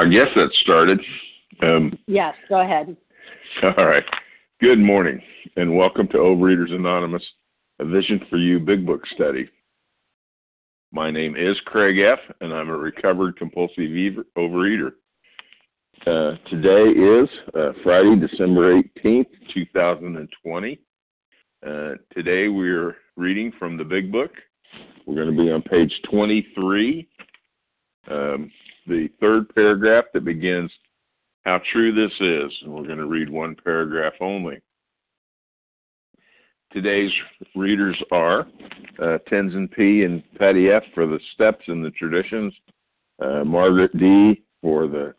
I 0.00 0.08
guess 0.08 0.28
that 0.34 0.48
started. 0.62 0.98
Um, 1.62 1.92
yes, 2.06 2.34
go 2.48 2.62
ahead. 2.62 2.96
All 3.76 3.84
right. 3.84 4.02
Good 4.58 4.78
morning, 4.78 5.20
and 5.56 5.76
welcome 5.76 6.08
to 6.08 6.16
Overeaters 6.16 6.72
Anonymous, 6.72 7.22
a 7.80 7.84
Vision 7.84 8.18
for 8.30 8.38
You 8.38 8.60
Big 8.60 8.86
Book 8.86 9.02
study. 9.14 9.50
My 10.90 11.10
name 11.10 11.36
is 11.36 11.54
Craig 11.66 11.98
F., 11.98 12.18
and 12.40 12.50
I'm 12.50 12.70
a 12.70 12.76
recovered 12.78 13.36
compulsive 13.36 13.76
overeater. 14.38 14.92
Uh, 16.06 16.36
today 16.48 16.98
is 16.98 17.28
uh, 17.54 17.72
Friday, 17.82 18.16
December 18.16 18.80
18th, 19.04 19.26
2020. 19.52 20.80
Uh, 21.66 21.90
today 22.14 22.48
we're 22.48 22.96
reading 23.18 23.52
from 23.58 23.76
the 23.76 23.84
Big 23.84 24.10
Book. 24.10 24.30
We're 25.06 25.16
going 25.16 25.36
to 25.36 25.42
be 25.42 25.52
on 25.52 25.60
page 25.60 25.92
23, 26.10 27.06
um, 28.10 28.50
the 28.90 29.08
third 29.20 29.54
paragraph 29.54 30.06
that 30.12 30.24
begins, 30.24 30.70
How 31.44 31.60
True 31.72 31.94
This 31.94 32.12
Is. 32.20 32.52
And 32.62 32.74
we're 32.74 32.86
going 32.86 32.98
to 32.98 33.06
read 33.06 33.30
one 33.30 33.56
paragraph 33.64 34.14
only. 34.20 34.60
Today's 36.72 37.12
readers 37.54 37.96
are 38.12 38.40
uh, 39.00 39.18
Tenzin 39.30 39.70
P. 39.70 40.02
and 40.02 40.22
Patty 40.36 40.70
F. 40.70 40.82
for 40.92 41.06
the 41.06 41.20
steps 41.34 41.64
and 41.68 41.84
the 41.84 41.90
traditions, 41.90 42.52
uh, 43.22 43.44
Margaret 43.44 43.96
D. 43.96 44.42
for 44.60 44.86
the 44.88 45.14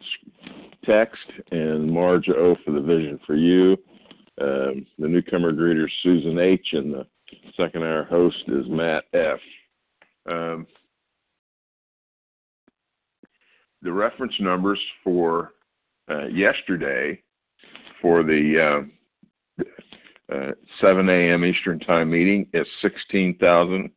text, 0.86 1.26
and 1.52 1.90
Marge 1.90 2.30
O. 2.30 2.56
for 2.66 2.72
the 2.72 2.82
vision 2.82 3.20
for 3.26 3.36
you. 3.36 3.78
Um, 4.40 4.86
the 4.98 5.08
newcomer 5.08 5.52
greeter 5.52 5.88
Susan 6.04 6.40
H., 6.40 6.68
and 6.74 6.94
the 6.94 7.06
second 7.56 7.84
hour 7.84 8.04
host 8.04 8.44
is 8.48 8.66
Matt 8.68 9.04
F. 9.14 9.40
Um, 10.30 10.68
the 13.82 13.92
reference 13.92 14.34
numbers 14.40 14.80
for 15.04 15.54
uh, 16.10 16.28
yesterday 16.28 17.22
for 18.02 18.24
the 18.24 18.86
uh, 19.60 19.64
uh, 20.34 20.52
7 20.80 21.10
a.m. 21.10 21.44
Eastern 21.46 21.80
Time 21.80 22.10
meeting 22.10 22.48
is 22.54 22.66
16,010, 22.82 23.92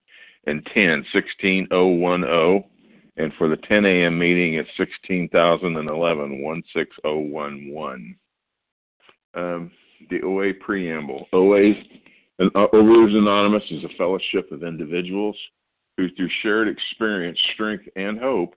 16010. 1.13 2.71
And 3.17 3.33
for 3.39 3.49
the 3.49 3.57
10 3.57 3.85
a.m. 3.85 4.19
meeting, 4.19 4.55
it's 4.55 4.69
16,011, 4.77 6.43
16011. 6.43 8.19
Um, 9.37 9.71
the 10.11 10.21
OA 10.23 10.53
preamble. 10.55 11.29
OA, 11.33 11.75
uh, 12.41 12.67
Overeaters 12.73 13.17
Anonymous 13.17 13.63
is 13.71 13.85
a 13.85 13.97
fellowship 13.97 14.51
of 14.51 14.65
individuals 14.65 15.37
who, 15.97 16.09
through 16.17 16.29
shared 16.43 16.67
experience, 16.67 17.39
strength, 17.55 17.85
and 17.95 18.19
hope, 18.19 18.57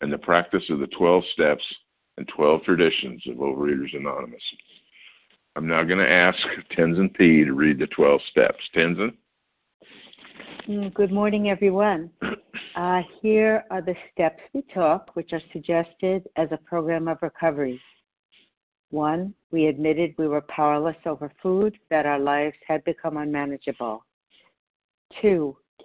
and 0.00 0.12
the 0.12 0.18
practice 0.18 0.64
of 0.70 0.78
the 0.78 0.86
12 0.88 1.24
steps 1.32 1.64
and 2.16 2.28
12 2.28 2.62
traditions 2.64 3.22
of 3.28 3.36
Overeaters 3.36 3.96
Anonymous. 3.96 4.42
I'm 5.56 5.66
now 5.66 5.82
going 5.82 5.98
to 5.98 6.10
ask 6.10 6.38
Tenzin 6.76 7.12
P. 7.14 7.44
to 7.44 7.52
read 7.52 7.78
the 7.78 7.86
12 7.88 8.20
steps. 8.30 8.58
Tenzin? 8.76 9.14
Mm, 10.68 10.92
good 10.94 11.12
morning, 11.12 11.50
everyone. 11.50 12.10
Uh, 12.76 13.02
here 13.20 13.64
are 13.72 13.82
the 13.82 13.94
steps 14.12 14.40
we 14.54 14.62
took, 14.72 15.14
which 15.16 15.32
are 15.32 15.40
suggested 15.52 16.28
as 16.36 16.48
a 16.52 16.56
program 16.58 17.08
of 17.08 17.18
recovery. 17.22 17.80
One, 18.90 19.34
we 19.50 19.66
admitted 19.66 20.14
we 20.16 20.28
were 20.28 20.42
powerless 20.42 20.96
over 21.04 21.32
food, 21.42 21.76
that 21.90 22.06
our 22.06 22.20
lives 22.20 22.56
had 22.66 22.84
become 22.84 23.16
unmanageable. 23.16 24.04
Two, 25.20 25.56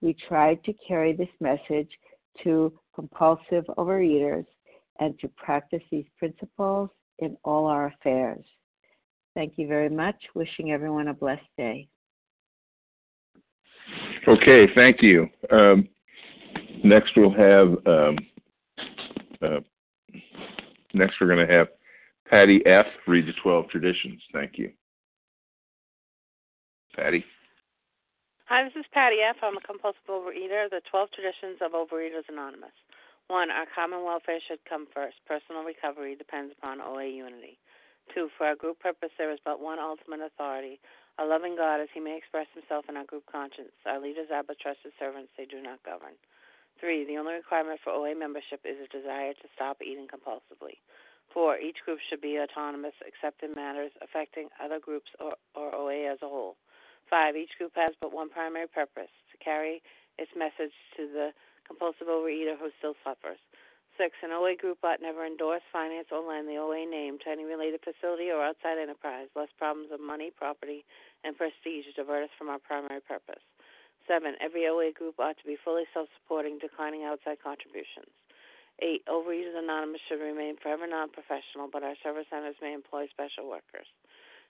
we 0.00 0.14
tried 0.28 0.62
to 0.64 0.72
carry 0.86 1.12
this 1.12 1.28
message 1.40 1.90
to 2.44 2.72
compulsive 2.94 3.64
overeaters 3.76 4.46
and 5.00 5.18
to 5.20 5.28
practice 5.28 5.82
these 5.90 6.06
principles 6.18 6.90
in 7.18 7.36
all 7.44 7.66
our 7.66 7.86
affairs. 7.86 8.44
Thank 9.34 9.54
you 9.56 9.68
very 9.68 9.88
much. 9.88 10.16
Wishing 10.34 10.72
everyone 10.72 11.08
a 11.08 11.14
blessed 11.14 11.42
day. 11.56 11.88
Okay, 14.26 14.66
thank 14.74 15.00
you. 15.02 15.28
Um, 15.50 15.88
next, 16.84 17.12
we'll 17.16 17.32
have 17.32 17.68
um, 17.86 18.18
uh, 19.40 19.60
next 20.92 21.14
we're 21.20 21.28
going 21.28 21.46
to 21.46 21.52
have 21.52 21.68
Patty 22.28 22.64
F. 22.66 22.86
read 23.06 23.26
the 23.26 23.32
twelve 23.42 23.68
traditions. 23.68 24.20
Thank 24.32 24.58
you, 24.58 24.72
Patty. 26.94 27.24
Hi, 28.48 28.64
this 28.64 28.80
is 28.80 28.88
Patty 28.96 29.20
F. 29.20 29.36
I'm 29.44 29.60
a 29.60 29.68
compulsive 29.68 30.08
overeater. 30.08 30.72
The 30.72 30.80
12 30.88 31.12
traditions 31.12 31.60
of 31.60 31.76
Overeaters 31.76 32.32
Anonymous. 32.32 32.72
One, 33.28 33.52
our 33.52 33.68
common 33.68 34.08
welfare 34.08 34.40
should 34.40 34.64
come 34.64 34.88
first. 34.88 35.20
Personal 35.28 35.68
recovery 35.68 36.16
depends 36.16 36.56
upon 36.56 36.80
OA 36.80 37.12
unity. 37.12 37.60
Two, 38.08 38.32
for 38.40 38.48
our 38.48 38.56
group 38.56 38.80
purpose, 38.80 39.12
there 39.20 39.28
is 39.28 39.38
but 39.44 39.60
one 39.60 39.76
ultimate 39.76 40.24
authority, 40.24 40.80
a 41.20 41.28
loving 41.28 41.60
God 41.60 41.84
as 41.84 41.92
he 41.92 42.00
may 42.00 42.16
express 42.16 42.48
himself 42.56 42.88
in 42.88 42.96
our 42.96 43.04
group 43.04 43.28
conscience. 43.28 43.76
Our 43.84 44.00
leaders 44.00 44.32
are 44.32 44.40
but 44.40 44.56
trusted 44.56 44.96
servants, 44.96 45.28
they 45.36 45.44
do 45.44 45.60
not 45.60 45.84
govern. 45.84 46.16
Three, 46.80 47.04
the 47.04 47.20
only 47.20 47.36
requirement 47.36 47.84
for 47.84 47.92
OA 47.92 48.16
membership 48.16 48.64
is 48.64 48.80
a 48.80 48.88
desire 48.88 49.36
to 49.36 49.52
stop 49.52 49.84
eating 49.84 50.08
compulsively. 50.08 50.80
Four, 51.36 51.60
each 51.60 51.84
group 51.84 52.00
should 52.00 52.24
be 52.24 52.40
autonomous 52.40 52.96
except 53.04 53.44
in 53.44 53.52
matters 53.52 53.92
affecting 54.00 54.48
other 54.56 54.80
groups 54.80 55.12
or, 55.20 55.36
or 55.52 55.68
OA 55.76 56.08
as 56.08 56.24
a 56.24 56.32
whole. 56.32 56.56
Five, 57.10 57.36
each 57.36 57.56
group 57.56 57.72
has 57.74 57.96
but 58.00 58.12
one 58.12 58.28
primary 58.28 58.68
purpose 58.68 59.12
to 59.32 59.36
carry 59.42 59.82
its 60.18 60.30
message 60.36 60.74
to 60.96 61.08
the 61.08 61.32
compulsive 61.66 62.08
overeater 62.08 62.56
who 62.58 62.68
still 62.78 62.94
suffers. 63.04 63.40
Six, 63.96 64.14
an 64.22 64.30
OA 64.30 64.54
group 64.54 64.78
ought 64.84 65.02
never 65.02 65.26
endorse, 65.26 65.64
finance, 65.72 66.06
or 66.12 66.22
lend 66.22 66.46
the 66.46 66.56
OA 66.56 66.86
name 66.86 67.18
to 67.24 67.30
any 67.30 67.42
related 67.44 67.80
facility 67.82 68.30
or 68.30 68.44
outside 68.44 68.78
enterprise, 68.78 69.26
lest 69.34 69.56
problems 69.58 69.90
of 69.90 69.98
money, 69.98 70.30
property, 70.30 70.84
and 71.24 71.34
prestige 71.36 71.90
divert 71.96 72.30
us 72.30 72.34
from 72.38 72.48
our 72.48 72.62
primary 72.62 73.00
purpose. 73.00 73.42
Seven, 74.06 74.36
every 74.40 74.68
OA 74.68 74.92
group 74.92 75.18
ought 75.18 75.36
to 75.36 75.44
be 75.44 75.58
fully 75.64 75.82
self 75.92 76.08
supporting, 76.14 76.58
declining 76.62 77.04
outside 77.04 77.42
contributions. 77.42 78.14
Eight, 78.78 79.02
Overeaters 79.10 79.58
Anonymous 79.58 80.00
should 80.06 80.22
remain 80.22 80.56
forever 80.62 80.86
non 80.86 81.10
professional, 81.10 81.66
but 81.66 81.82
our 81.82 81.98
service 82.02 82.30
centers 82.30 82.54
may 82.62 82.72
employ 82.72 83.08
special 83.10 83.50
workers. 83.50 83.90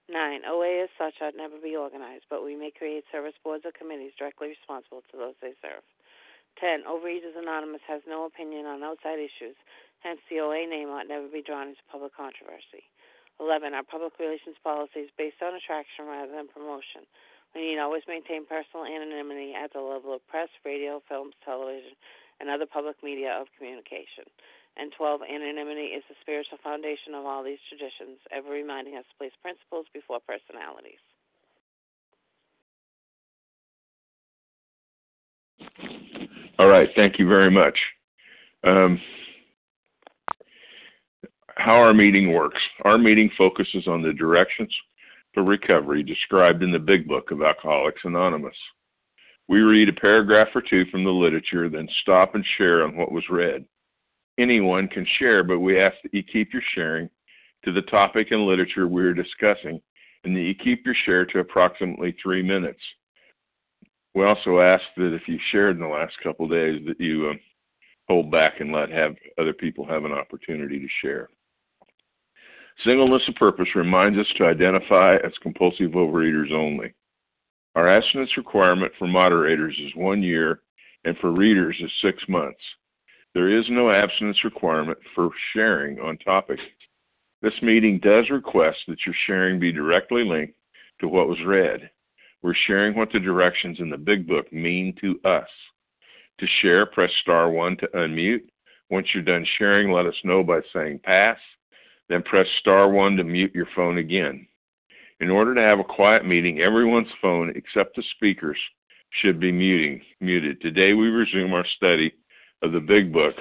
Nine, 0.08 0.40
OA 0.48 0.88
as 0.88 0.92
such 0.96 1.20
ought 1.20 1.36
never 1.36 1.60
be 1.60 1.76
organized, 1.76 2.24
but 2.32 2.42
we 2.42 2.56
may 2.56 2.72
create 2.72 3.04
service 3.12 3.36
boards 3.44 3.68
or 3.68 3.72
committees 3.76 4.16
directly 4.16 4.48
responsible 4.48 5.04
to 5.12 5.16
those 5.20 5.36
they 5.44 5.52
serve. 5.60 5.84
Ten, 6.56 6.82
Overeaters 6.88 7.36
Anonymous 7.36 7.84
has 7.86 8.00
no 8.08 8.24
opinion 8.24 8.64
on 8.64 8.82
outside 8.82 9.20
issues, 9.20 9.54
hence 10.00 10.18
the 10.30 10.40
OA 10.40 10.64
name 10.66 10.88
ought 10.88 11.06
never 11.06 11.28
be 11.28 11.44
drawn 11.44 11.68
into 11.68 11.84
public 11.92 12.16
controversy. 12.16 12.88
11. 13.38 13.74
Our 13.74 13.84
public 13.84 14.18
relations 14.18 14.56
policy 14.64 15.06
is 15.06 15.10
based 15.16 15.44
on 15.44 15.54
attraction 15.54 16.08
rather 16.08 16.32
than 16.32 16.48
promotion. 16.48 17.06
We 17.54 17.62
need 17.68 17.78
always 17.78 18.02
maintain 18.08 18.48
personal 18.48 18.88
anonymity 18.88 19.54
at 19.54 19.72
the 19.72 19.80
level 19.80 20.12
of 20.16 20.26
press, 20.26 20.48
radio, 20.64 21.00
films, 21.08 21.34
television, 21.44 21.94
and 22.40 22.50
other 22.50 22.66
public 22.66 22.96
media 23.02 23.36
of 23.36 23.46
communication. 23.56 24.26
And 24.78 24.92
12. 24.96 25.22
Anonymity 25.22 25.90
is 25.90 26.04
the 26.08 26.14
spiritual 26.20 26.58
foundation 26.62 27.14
of 27.14 27.26
all 27.26 27.42
these 27.42 27.58
traditions, 27.68 28.18
ever 28.30 28.50
reminding 28.50 28.94
us 28.96 29.04
to 29.10 29.16
place 29.18 29.32
principles 29.42 29.86
before 29.92 30.20
personalities. 30.22 31.02
All 36.58 36.68
right, 36.68 36.88
thank 36.94 37.18
you 37.18 37.28
very 37.28 37.50
much. 37.50 37.78
Um, 38.64 39.00
how 41.56 41.74
our 41.74 41.94
meeting 41.94 42.32
works. 42.32 42.60
Our 42.84 42.98
meeting 42.98 43.30
focuses 43.36 43.86
on 43.86 44.02
the 44.02 44.12
directions 44.12 44.72
for 45.34 45.42
recovery 45.42 46.02
described 46.02 46.62
in 46.62 46.72
the 46.72 46.78
Big 46.78 47.06
Book 47.06 47.30
of 47.30 47.42
Alcoholics 47.42 48.02
Anonymous. 48.04 48.56
We 49.48 49.60
read 49.60 49.88
a 49.88 49.92
paragraph 49.92 50.48
or 50.54 50.62
two 50.62 50.84
from 50.86 51.04
the 51.04 51.10
literature, 51.10 51.68
then 51.68 51.88
stop 52.02 52.34
and 52.34 52.44
share 52.56 52.84
on 52.84 52.96
what 52.96 53.12
was 53.12 53.24
read. 53.30 53.64
Anyone 54.38 54.88
can 54.88 55.06
share, 55.18 55.42
but 55.42 55.58
we 55.58 55.80
ask 55.80 55.96
that 56.02 56.14
you 56.14 56.22
keep 56.22 56.52
your 56.52 56.62
sharing 56.74 57.10
to 57.64 57.72
the 57.72 57.82
topic 57.82 58.28
and 58.30 58.46
literature 58.46 58.86
we're 58.86 59.14
discussing, 59.14 59.80
and 60.24 60.36
that 60.36 60.40
you 60.40 60.54
keep 60.54 60.86
your 60.86 60.94
share 61.04 61.26
to 61.26 61.40
approximately 61.40 62.16
three 62.22 62.42
minutes. 62.42 62.80
We 64.14 64.24
also 64.24 64.60
ask 64.60 64.82
that 64.96 65.14
if 65.14 65.22
you 65.26 65.38
shared 65.50 65.76
in 65.76 65.82
the 65.82 65.88
last 65.88 66.14
couple 66.22 66.48
days, 66.48 66.82
that 66.86 67.00
you 67.00 67.30
uh, 67.30 67.34
hold 68.08 68.30
back 68.30 68.60
and 68.60 68.72
let 68.72 68.90
have 68.90 69.14
other 69.38 69.52
people 69.52 69.86
have 69.86 70.04
an 70.04 70.12
opportunity 70.12 70.78
to 70.78 70.88
share. 71.02 71.28
Singleness 72.84 73.22
of 73.28 73.34
purpose 73.34 73.68
reminds 73.74 74.18
us 74.18 74.26
to 74.36 74.44
identify 74.46 75.16
as 75.16 75.32
compulsive 75.42 75.90
overeaters 75.92 76.52
only. 76.52 76.94
Our 77.74 77.88
abstinence 77.88 78.36
requirement 78.36 78.92
for 78.98 79.08
moderators 79.08 79.76
is 79.84 79.94
one 79.94 80.22
year, 80.22 80.60
and 81.04 81.16
for 81.18 81.32
readers 81.32 81.76
is 81.80 81.90
six 82.02 82.22
months. 82.28 82.60
There 83.34 83.56
is 83.56 83.64
no 83.68 83.90
abstinence 83.90 84.42
requirement 84.44 84.98
for 85.14 85.30
sharing 85.52 86.00
on 86.00 86.18
topics. 86.18 86.62
This 87.42 87.54
meeting 87.62 88.00
does 88.00 88.30
request 88.30 88.78
that 88.88 89.04
your 89.06 89.14
sharing 89.26 89.60
be 89.60 89.70
directly 89.70 90.24
linked 90.24 90.54
to 91.00 91.08
what 91.08 91.28
was 91.28 91.38
read. 91.46 91.90
We're 92.42 92.54
sharing 92.66 92.96
what 92.96 93.12
the 93.12 93.20
directions 93.20 93.78
in 93.80 93.90
the 93.90 93.96
Big 93.96 94.26
Book 94.26 94.52
mean 94.52 94.94
to 95.00 95.20
us. 95.28 95.48
To 96.40 96.46
share, 96.62 96.86
press 96.86 97.10
star 97.22 97.50
1 97.50 97.76
to 97.78 97.86
unmute. 97.88 98.42
Once 98.90 99.08
you're 99.12 99.22
done 99.22 99.46
sharing, 99.58 99.92
let 99.92 100.06
us 100.06 100.14
know 100.24 100.42
by 100.42 100.60
saying 100.72 101.00
pass 101.04 101.38
then 102.08 102.22
press 102.22 102.46
star 102.60 102.88
1 102.88 103.16
to 103.16 103.24
mute 103.24 103.54
your 103.54 103.68
phone 103.76 103.98
again. 103.98 104.46
In 105.20 105.30
order 105.30 105.54
to 105.54 105.60
have 105.60 105.78
a 105.78 105.84
quiet 105.84 106.24
meeting, 106.24 106.60
everyone's 106.60 107.08
phone 107.20 107.52
except 107.54 107.96
the 107.96 108.02
speakers 108.16 108.58
should 109.20 109.40
be 109.40 109.52
muting, 109.52 110.00
muted. 110.20 110.60
Today 110.60 110.94
we 110.94 111.08
resume 111.08 111.52
our 111.52 111.66
study 111.76 112.12
of 112.62 112.72
the 112.72 112.80
Big 112.80 113.12
Book. 113.12 113.34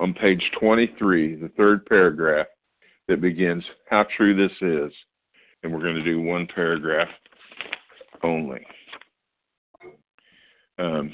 On 0.00 0.14
page 0.14 0.42
23, 0.60 1.34
the 1.36 1.48
third 1.56 1.84
paragraph 1.86 2.46
that 3.08 3.20
begins, 3.20 3.64
How 3.90 4.06
True 4.16 4.34
This 4.34 4.56
Is. 4.60 4.92
And 5.62 5.72
we're 5.72 5.82
going 5.82 5.96
to 5.96 6.04
do 6.04 6.20
one 6.20 6.46
paragraph 6.54 7.08
only. 8.22 8.64
Um, 10.78 11.12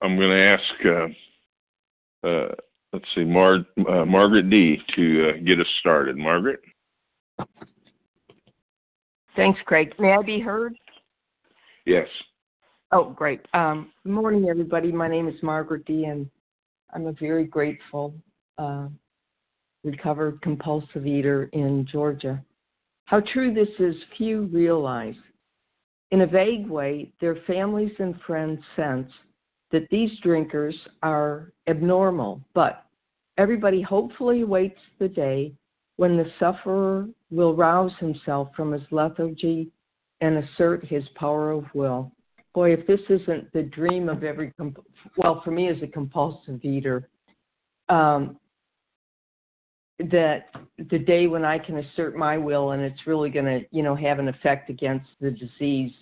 I'm 0.00 0.16
going 0.16 0.30
to 0.30 0.42
ask 0.42 0.86
uh, 0.86 2.26
uh, 2.26 2.48
let's 2.92 3.04
see, 3.14 3.24
Mar- 3.24 3.66
uh, 3.88 4.04
Margaret 4.04 4.48
D. 4.50 4.78
to 4.96 5.30
uh, 5.30 5.32
get 5.44 5.60
us 5.60 5.66
started. 5.80 6.16
Margaret? 6.16 6.60
Thanks, 9.34 9.58
Craig. 9.64 9.94
May 9.98 10.12
I 10.12 10.22
be 10.22 10.40
heard? 10.40 10.74
Yes. 11.86 12.06
Oh, 12.94 13.08
great. 13.08 13.40
Um, 13.54 13.90
good 14.04 14.12
morning, 14.12 14.50
everybody. 14.50 14.92
My 14.92 15.08
name 15.08 15.26
is 15.26 15.42
Margaret 15.42 15.86
D., 15.86 16.04
and 16.04 16.28
I'm 16.92 17.06
a 17.06 17.12
very 17.12 17.46
grateful 17.46 18.12
uh, 18.58 18.88
recovered 19.82 20.42
compulsive 20.42 21.06
eater 21.06 21.44
in 21.54 21.86
Georgia. 21.90 22.44
How 23.06 23.20
true 23.32 23.54
this 23.54 23.70
is, 23.78 23.94
few 24.18 24.42
realize. 24.52 25.14
In 26.10 26.20
a 26.20 26.26
vague 26.26 26.66
way, 26.66 27.10
their 27.18 27.36
families 27.46 27.92
and 27.98 28.14
friends 28.26 28.60
sense 28.76 29.08
that 29.70 29.88
these 29.90 30.10
drinkers 30.22 30.76
are 31.02 31.50
abnormal, 31.68 32.42
but 32.52 32.84
everybody 33.38 33.80
hopefully 33.80 34.44
waits 34.44 34.80
the 34.98 35.08
day 35.08 35.54
when 35.96 36.18
the 36.18 36.30
sufferer 36.38 37.08
will 37.30 37.56
rouse 37.56 37.92
himself 38.00 38.50
from 38.54 38.70
his 38.70 38.82
lethargy 38.90 39.70
and 40.20 40.44
assert 40.44 40.84
his 40.84 41.04
power 41.16 41.52
of 41.52 41.64
will. 41.72 42.12
Boy, 42.54 42.72
if 42.72 42.86
this 42.86 43.00
isn't 43.08 43.52
the 43.52 43.62
dream 43.62 44.08
of 44.08 44.24
every, 44.24 44.52
well, 45.16 45.40
for 45.42 45.50
me 45.50 45.68
as 45.68 45.82
a 45.82 45.86
compulsive 45.86 46.62
eater, 46.64 47.08
um, 47.88 48.36
that 50.10 50.50
the 50.90 50.98
day 50.98 51.26
when 51.26 51.44
I 51.44 51.58
can 51.58 51.78
assert 51.78 52.16
my 52.16 52.36
will 52.36 52.72
and 52.72 52.82
it's 52.82 53.06
really 53.06 53.30
going 53.30 53.44
to, 53.44 53.60
you 53.70 53.82
know, 53.82 53.94
have 53.94 54.18
an 54.18 54.28
effect 54.28 54.68
against 54.68 55.06
the 55.20 55.30
disease, 55.30 55.92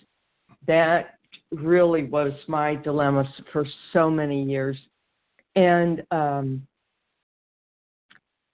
that 0.67 1.17
really 1.51 2.03
was 2.03 2.33
my 2.47 2.75
dilemma 2.75 3.31
for 3.51 3.65
so 3.93 4.09
many 4.09 4.43
years. 4.43 4.77
And 5.55 6.03
um, 6.11 6.65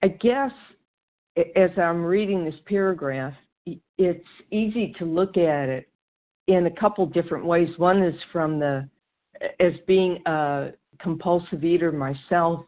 I 0.04 0.10
guess 0.10 0.52
as 1.56 1.70
I'm 1.78 2.04
reading 2.04 2.44
this 2.44 2.56
paragraph, 2.66 3.34
it's 3.98 4.28
easy 4.52 4.94
to 4.98 5.06
look 5.06 5.38
at 5.38 5.70
it 5.70 5.88
in 6.48 6.66
a 6.66 6.72
couple 6.72 7.06
different 7.06 7.46
ways. 7.46 7.70
One 7.78 8.02
is 8.02 8.16
from 8.32 8.60
the, 8.60 8.88
as 9.60 9.74
being 9.86 10.22
a 10.26 10.72
compulsive 11.00 11.64
eater 11.64 11.92
myself, 11.92 12.66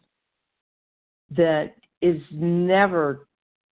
that 1.36 1.75
is 2.01 2.21
never 2.31 3.27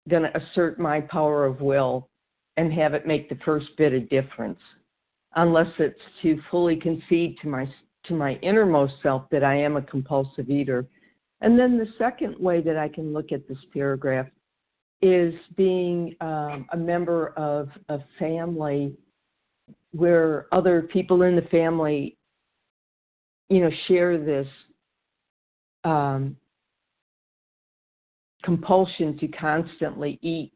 going 0.09 0.23
to 0.23 0.37
assert 0.37 0.79
my 0.79 1.01
power 1.01 1.47
of 1.47 1.61
will 1.61 2.09
and 2.57 2.73
have 2.73 2.95
it 2.95 3.07
make 3.07 3.29
the 3.29 3.39
first 3.45 3.69
bit 3.77 3.93
of 3.93 4.09
difference 4.09 4.61
unless 5.37 5.69
it's 5.79 6.01
to 6.23 6.41
fully 6.51 6.77
concede 6.77 7.37
to 7.43 7.49
my 7.49 7.69
to 8.05 8.15
my 8.15 8.35
innermost 8.43 8.95
self 9.03 9.23
that 9.31 9.43
I 9.43 9.57
am 9.57 9.77
a 9.77 9.83
compulsive 9.83 10.51
eater. 10.51 10.87
And 11.41 11.59
then 11.59 11.79
the 11.79 11.89
second 11.97 12.39
way 12.39 12.61
that 12.61 12.77
I 12.77 12.87
can 12.87 13.15
look 13.15 13.33
at 13.33 13.49
this 13.49 13.59
paragraph 13.73 14.27
is 15.01 15.35
being 15.57 16.15
um, 16.21 16.67
a 16.73 16.77
member 16.77 17.29
of 17.37 17.71
a 17.89 17.99
family 18.19 18.95
where 19.95 20.47
other 20.51 20.83
people 20.83 21.23
in 21.23 21.37
the 21.37 21.43
family, 21.43 22.17
you 23.49 23.61
know, 23.61 23.71
share 23.87 24.19
this 24.19 24.47
um, 25.85 26.37
compulsion 28.43 29.17
to 29.19 29.29
constantly 29.29 30.19
eat 30.21 30.53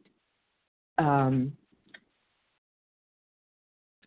um, 0.99 1.53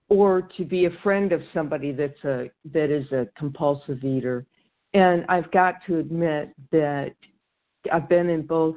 or 0.09 0.41
to 0.57 0.65
be 0.65 0.85
a 0.85 0.91
friend 1.01 1.31
of 1.31 1.41
somebody 1.53 1.93
that's 1.93 2.23
a 2.25 2.51
that 2.73 2.89
is 2.89 3.09
a 3.13 3.27
compulsive 3.37 4.03
eater. 4.03 4.45
And 4.93 5.25
I've 5.29 5.49
got 5.51 5.75
to 5.87 5.99
admit 5.99 6.53
that 6.73 7.15
I've 7.91 8.09
been 8.09 8.29
in 8.29 8.45
both 8.45 8.75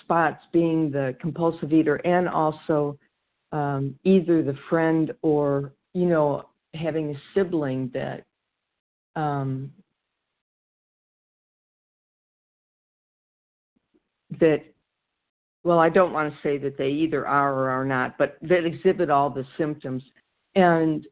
spots, 0.00 0.42
being 0.52 0.90
the 0.90 1.14
compulsive 1.20 1.74
eater 1.74 1.96
and 1.96 2.26
also 2.26 2.98
um, 3.52 3.94
either 4.04 4.42
the 4.42 4.56
friend 4.70 5.12
or 5.20 5.74
you 5.94 6.06
know 6.06 6.44
having 6.74 7.10
a 7.14 7.20
sibling 7.34 7.90
that 7.92 8.24
um, 9.16 9.72
that 14.38 14.62
well 15.64 15.78
i 15.78 15.88
don't 15.88 16.12
want 16.12 16.32
to 16.32 16.38
say 16.42 16.56
that 16.58 16.78
they 16.78 16.88
either 16.88 17.26
are 17.26 17.52
or 17.52 17.70
are 17.70 17.84
not 17.84 18.16
but 18.18 18.36
that 18.42 18.64
exhibit 18.64 19.10
all 19.10 19.30
the 19.30 19.44
symptoms. 19.58 20.02
And 20.56 21.06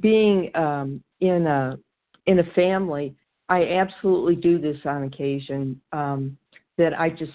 being 0.00 0.50
um, 0.54 1.02
in 1.20 1.46
a 1.46 1.78
in 2.26 2.38
a 2.38 2.44
family 2.54 3.14
i 3.48 3.64
absolutely 3.66 4.36
do 4.36 4.58
this 4.58 4.76
on 4.84 5.04
occasion 5.04 5.80
um, 5.92 6.36
that 6.78 6.98
i 6.98 7.10
just 7.10 7.32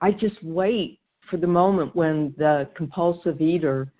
i 0.00 0.10
just 0.10 0.42
wait 0.42 0.98
for 1.30 1.36
the 1.36 1.46
moment 1.46 1.94
when 1.96 2.34
the 2.36 2.68
compulsive 2.76 3.40
eater 3.40 3.92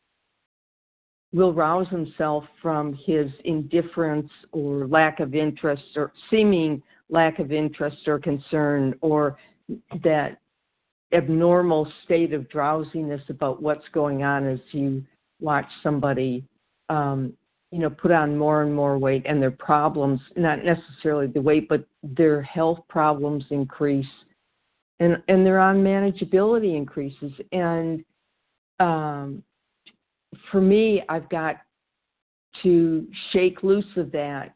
will 1.36 1.52
rouse 1.52 1.88
himself 1.88 2.44
from 2.62 2.98
his 3.04 3.30
indifference 3.44 4.30
or 4.52 4.86
lack 4.86 5.20
of 5.20 5.34
interest 5.34 5.82
or 5.96 6.12
seeming 6.30 6.82
lack 7.08 7.38
of 7.38 7.52
interest 7.52 8.08
or 8.08 8.18
concern 8.18 8.94
or 9.00 9.36
that 10.02 10.38
abnormal 11.12 11.90
state 12.04 12.32
of 12.32 12.48
drowsiness 12.48 13.20
about 13.28 13.62
what's 13.62 13.86
going 13.92 14.22
on 14.22 14.46
as 14.46 14.58
you 14.72 15.04
watch 15.40 15.66
somebody 15.82 16.44
um, 16.88 17.32
you 17.70 17.78
know 17.78 17.90
put 17.90 18.10
on 18.10 18.36
more 18.36 18.62
and 18.62 18.74
more 18.74 18.98
weight 18.98 19.22
and 19.26 19.40
their 19.40 19.50
problems 19.50 20.20
not 20.36 20.64
necessarily 20.64 21.26
the 21.26 21.40
weight 21.40 21.68
but 21.68 21.84
their 22.02 22.42
health 22.42 22.80
problems 22.88 23.44
increase 23.50 24.06
and 25.00 25.22
and 25.28 25.44
their 25.44 25.58
unmanageability 25.58 26.76
increases. 26.76 27.32
And 27.52 28.04
um, 28.80 29.42
for 30.50 30.60
me 30.60 31.02
i've 31.08 31.28
got 31.28 31.56
to 32.62 33.06
shake 33.32 33.62
loose 33.62 33.84
of 33.96 34.10
that 34.12 34.54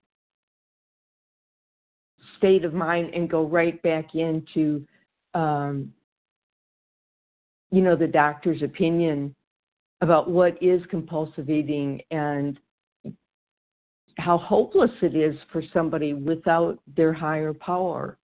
state 2.39 2.65
of 2.65 2.73
mind 2.73 3.13
and 3.15 3.29
go 3.29 3.47
right 3.47 3.83
back 3.83 4.15
into 4.15 4.85
um, 5.35 5.93
you 7.71 7.83
know 7.83 7.97
the 7.97 8.07
doctor's 8.07 8.63
opinion 8.63 9.35
about 10.01 10.31
what 10.31 10.61
is 10.63 10.81
compulsive 10.91 11.51
eating 11.51 12.01
and 12.11 12.59
how 14.17 14.39
hopeless 14.39 14.91
it 15.03 15.15
is 15.15 15.37
for 15.53 15.63
somebody 15.73 16.15
without 16.15 16.79
their 16.97 17.13
higher 17.13 17.55
power. 17.55 18.19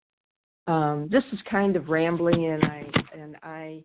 Um, 0.66 1.08
this 1.10 1.24
is 1.32 1.38
kind 1.50 1.76
of 1.76 1.88
rambling, 1.88 2.46
and 2.46 2.64
I 2.64 2.84
and 3.18 3.36
I 3.42 3.82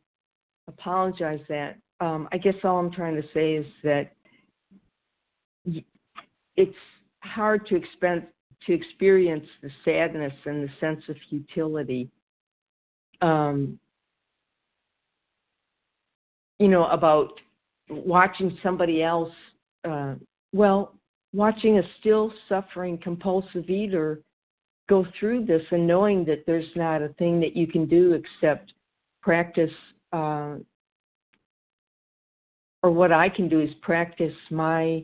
apologize 0.67 1.39
that. 1.49 1.77
Um, 1.99 2.27
I 2.31 2.37
guess 2.37 2.55
all 2.63 2.77
I'm 2.77 2.91
trying 2.91 3.15
to 3.15 3.27
say 3.33 3.55
is 3.55 3.65
that 3.83 4.11
it's 6.55 6.75
hard 7.23 7.65
to 7.67 7.75
expense, 7.75 8.25
to 8.65 8.73
experience 8.73 9.45
the 9.61 9.69
sadness 9.83 10.33
and 10.45 10.63
the 10.63 10.71
sense 10.79 11.01
of 11.09 11.15
futility 11.29 12.09
um, 13.21 13.79
you 16.59 16.67
know, 16.67 16.87
about 16.87 17.39
watching 17.89 18.57
somebody 18.63 19.03
else, 19.03 19.31
uh, 19.87 20.15
well, 20.53 20.95
watching 21.33 21.77
a 21.77 21.83
still 21.99 22.31
suffering 22.49 22.97
compulsive 22.97 23.69
eater 23.69 24.21
go 24.89 25.05
through 25.19 25.45
this 25.45 25.61
and 25.71 25.85
knowing 25.85 26.25
that 26.25 26.43
there's 26.47 26.69
not 26.75 27.01
a 27.01 27.09
thing 27.19 27.39
that 27.39 27.55
you 27.55 27.67
can 27.67 27.85
do 27.85 28.13
except 28.13 28.73
practice, 29.21 29.71
uh, 30.13 30.55
or 32.83 32.91
what 32.91 33.11
I 33.11 33.29
can 33.29 33.49
do 33.49 33.59
is 33.59 33.69
practice 33.81 34.33
my 34.51 35.03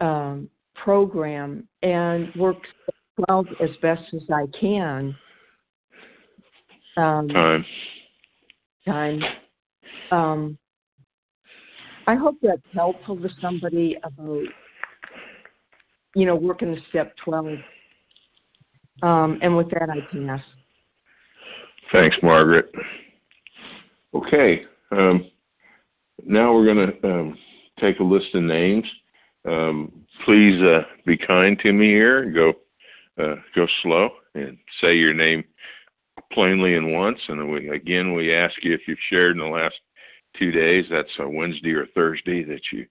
um, 0.00 0.48
program 0.74 1.68
and 1.82 2.34
work 2.36 2.56
well 3.28 3.44
as 3.62 3.70
best 3.80 4.02
as 4.14 4.22
I 4.32 4.46
can. 4.58 5.14
Um, 6.96 7.28
time. 7.28 7.64
Time. 8.86 9.22
Um, 10.10 10.58
I 12.06 12.14
hope 12.14 12.36
that's 12.42 12.60
helpful 12.72 13.16
to 13.16 13.28
somebody 13.40 13.96
about, 14.02 14.44
you 16.14 16.26
know, 16.26 16.36
working 16.36 16.72
the 16.72 16.80
step 16.90 17.14
12. 17.24 17.46
Um, 19.02 19.38
and 19.42 19.56
with 19.56 19.70
that, 19.70 19.88
I 19.90 20.00
pass. 20.14 20.40
Thanks, 21.92 22.16
Margaret. 22.22 22.70
Okay. 24.14 24.62
Um, 24.90 25.30
now 26.26 26.52
we're 26.52 26.72
going 26.72 26.92
to 26.92 27.08
um, 27.08 27.38
take 27.80 28.00
a 28.00 28.04
list 28.04 28.34
of 28.34 28.42
names. 28.42 28.84
Um, 29.46 29.92
please 30.24 30.60
uh, 30.62 30.82
be 31.06 31.16
kind 31.16 31.58
to 31.60 31.72
me 31.72 31.88
here. 31.88 32.30
Go, 32.30 32.52
uh, 33.22 33.36
go 33.54 33.66
slow 33.82 34.10
and 34.34 34.56
say 34.80 34.96
your 34.96 35.14
name 35.14 35.44
plainly 36.32 36.76
and 36.76 36.92
once. 36.92 37.18
And 37.28 37.50
we, 37.50 37.68
again, 37.70 38.14
we 38.14 38.34
ask 38.34 38.54
you 38.62 38.74
if 38.74 38.82
you've 38.86 38.98
shared 39.10 39.32
in 39.32 39.38
the 39.38 39.44
last 39.44 39.74
two 40.38 40.50
days. 40.50 40.86
That's 40.90 41.08
a 41.18 41.28
Wednesday 41.28 41.72
or 41.72 41.86
Thursday 41.94 42.42
that 42.44 42.60
you 42.72 42.86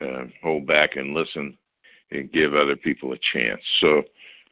uh, 0.00 0.24
hold 0.42 0.66
back 0.66 0.96
and 0.96 1.14
listen 1.14 1.56
and 2.10 2.32
give 2.32 2.54
other 2.54 2.76
people 2.76 3.12
a 3.12 3.18
chance. 3.32 3.60
So, 3.80 4.02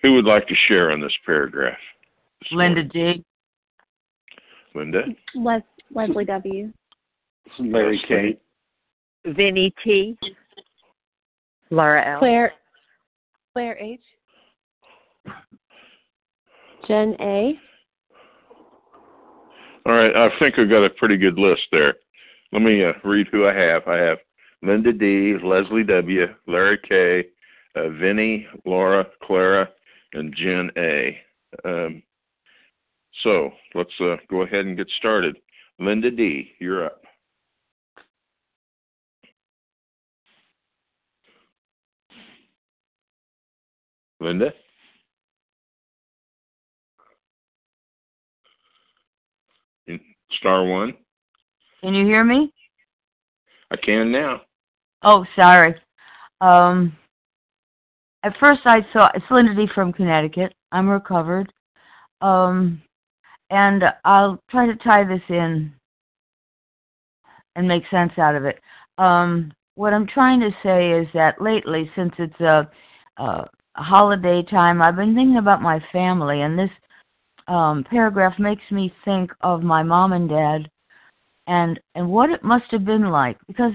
who 0.02 0.14
would 0.14 0.24
like 0.24 0.48
to 0.48 0.54
share 0.66 0.90
on 0.90 1.00
this 1.00 1.16
paragraph? 1.24 1.78
This 2.40 2.52
Linda 2.52 2.82
D. 2.82 3.24
Linda. 4.74 5.02
Les- 5.34 5.62
Leslie 5.94 6.24
W. 6.24 6.72
Larry 7.58 8.02
K. 8.06 8.38
Vinny 9.25 9.75
T. 9.84 10.16
Laura 11.70 12.14
L. 12.14 12.18
Claire. 12.18 12.52
Claire 13.52 13.78
H. 13.78 14.00
Jen 16.88 17.14
A. 17.20 17.58
All 19.84 19.92
right, 19.92 20.14
I 20.14 20.28
think 20.38 20.58
I've 20.58 20.70
got 20.70 20.84
a 20.84 20.90
pretty 20.90 21.16
good 21.16 21.38
list 21.38 21.62
there. 21.72 21.94
Let 22.52 22.62
me 22.62 22.84
uh, 22.84 22.92
read 23.04 23.26
who 23.30 23.46
I 23.46 23.54
have. 23.54 23.87
I 23.88 23.96
have 23.96 24.18
Linda 24.62 24.92
D, 24.92 25.34
Leslie 25.42 25.84
W, 25.84 26.26
Larry 26.46 26.78
K, 26.88 27.25
uh, 27.75 27.88
Vinny, 27.88 28.46
Laura, 28.64 29.06
Clara, 29.22 29.68
and 30.12 30.34
Jen 30.37 30.70
A. 30.76 31.18
Um, 31.64 32.02
so 33.22 33.50
let's 33.75 33.90
uh, 34.00 34.16
go 34.30 34.42
ahead 34.42 34.66
and 34.66 34.76
get 34.76 34.88
started. 34.99 35.37
Linda 35.78 36.11
D, 36.11 36.52
you're 36.58 36.87
up. 36.87 37.01
Linda? 44.23 44.52
Star 50.38 50.64
one. 50.64 50.95
Can 51.83 51.95
you 51.95 52.07
hear 52.07 52.25
me? 52.25 52.52
I 53.71 53.76
can 53.76 54.11
now. 54.11 54.43
Oh, 55.02 55.26
sorry. 55.37 55.75
Um, 56.41 56.97
at 58.23 58.37
first, 58.38 58.61
I 58.64 58.87
saw 58.93 59.11
it's 59.14 59.25
Linda 59.31 59.55
D 59.55 59.67
from 59.75 59.93
Connecticut. 59.93 60.55
I'm 60.71 60.88
recovered, 60.88 61.52
um, 62.21 62.81
and 63.50 63.85
I'll 64.05 64.41
try 64.50 64.67
to 64.67 64.76
tie 64.76 65.05
this 65.05 65.23
in 65.29 65.73
and 67.57 67.69
make 67.69 67.83
sense 67.91 68.12
out 68.17 68.37
of 68.37 68.45
it. 68.45 68.61
Um, 68.99 69.52
what 69.75 69.93
I'm 69.93 70.07
trying 70.07 70.41
to 70.41 70.50
say 70.62 70.93
is 70.93 71.07
that 71.14 71.41
lately, 71.43 71.91
since 71.97 72.12
it's 72.19 72.41
a, 72.41 72.71
a 73.19 73.47
holiday 73.76 74.43
time, 74.43 74.83
I've 74.83 74.97
been 74.97 75.14
thinking 75.14 75.38
about 75.38 75.62
my 75.62 75.81
family, 75.93 76.43
and 76.43 76.59
this 76.59 76.71
um, 77.49 77.85
paragraph 77.88 78.38
makes 78.38 78.62
me 78.71 78.93
think 79.05 79.33
of 79.41 79.62
my 79.62 79.83
mom 79.83 80.12
and 80.12 80.29
dad 80.29 80.69
and 81.47 81.81
and 81.95 82.09
what 82.09 82.31
it 82.31 82.45
must 82.45 82.67
have 82.71 82.85
been 82.85 83.11
like 83.11 83.37
because 83.47 83.73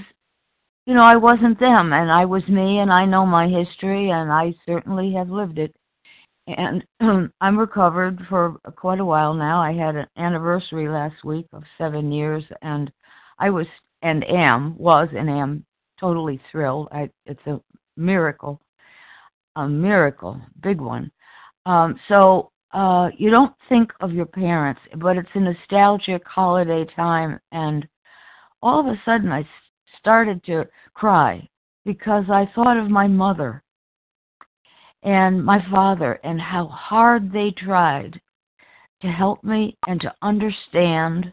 you 0.85 0.93
know 0.93 1.03
I 1.03 1.15
wasn't 1.15 1.59
them 1.59 1.93
and 1.93 2.11
I 2.11 2.25
was 2.25 2.47
me 2.47 2.79
and 2.79 2.91
I 2.91 3.05
know 3.05 3.25
my 3.25 3.47
history 3.47 4.09
and 4.09 4.31
I 4.31 4.53
certainly 4.65 5.13
have 5.13 5.29
lived 5.29 5.59
it 5.59 5.75
and 6.47 6.83
I'm 7.41 7.59
recovered 7.59 8.19
for 8.29 8.57
quite 8.77 9.01
a 9.01 9.05
while 9.05 9.33
now. 9.33 9.61
I 9.61 9.73
had 9.73 9.95
an 9.95 10.07
anniversary 10.17 10.87
last 10.87 11.25
week 11.25 11.47
of 11.51 11.63
7 11.77 12.11
years 12.11 12.43
and 12.61 12.91
I 13.37 13.49
was 13.49 13.67
and 14.01 14.23
am 14.25 14.77
was 14.77 15.09
and 15.15 15.29
am 15.29 15.65
totally 15.99 16.39
thrilled. 16.51 16.87
I 16.91 17.09
it's 17.25 17.45
a 17.47 17.59
miracle. 17.97 18.61
A 19.57 19.67
miracle, 19.67 20.39
big 20.61 20.79
one. 20.79 21.11
Um 21.65 21.99
so 22.07 22.51
uh, 22.73 23.09
you 23.17 23.29
don't 23.31 23.55
think 23.69 23.91
of 24.01 24.11
your 24.11 24.25
parents, 24.25 24.81
but 24.97 25.17
it's 25.17 25.29
a 25.33 25.39
nostalgic 25.39 26.21
holiday 26.27 26.85
time, 26.95 27.39
and 27.51 27.87
all 28.61 28.79
of 28.79 28.87
a 28.87 29.01
sudden 29.05 29.31
I 29.31 29.47
started 29.97 30.43
to 30.45 30.65
cry, 30.93 31.47
because 31.85 32.25
I 32.29 32.51
thought 32.53 32.77
of 32.77 32.89
my 32.89 33.07
mother 33.07 33.63
and 35.03 35.43
my 35.43 35.59
father 35.71 36.19
and 36.23 36.39
how 36.39 36.67
hard 36.67 37.31
they 37.31 37.51
tried 37.51 38.19
to 39.01 39.07
help 39.07 39.43
me 39.43 39.77
and 39.87 40.01
to 40.01 40.13
understand 40.21 41.31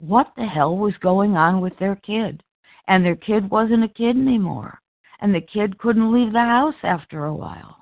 what 0.00 0.32
the 0.36 0.46
hell 0.46 0.76
was 0.76 0.94
going 1.00 1.36
on 1.36 1.60
with 1.60 1.78
their 1.78 1.96
kid. 1.96 2.42
And 2.88 3.04
their 3.04 3.16
kid 3.16 3.48
wasn't 3.50 3.84
a 3.84 3.88
kid 3.88 4.16
anymore. 4.16 4.80
And 5.24 5.34
the 5.34 5.40
kid 5.40 5.78
couldn't 5.78 6.12
leave 6.12 6.34
the 6.34 6.38
house 6.38 6.74
after 6.82 7.24
a 7.24 7.34
while. 7.34 7.78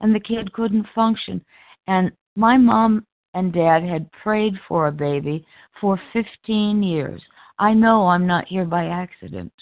And 0.00 0.14
the 0.14 0.20
kid 0.20 0.52
couldn't 0.52 0.86
function. 0.94 1.44
And 1.88 2.12
my 2.36 2.56
mom 2.56 3.04
and 3.34 3.52
dad 3.52 3.82
had 3.82 4.08
prayed 4.12 4.54
for 4.68 4.86
a 4.86 4.92
baby 4.92 5.44
for 5.80 6.00
15 6.12 6.84
years. 6.84 7.20
I 7.58 7.74
know 7.74 8.06
I'm 8.06 8.28
not 8.28 8.46
here 8.46 8.64
by 8.64 8.86
accident. 8.86 9.52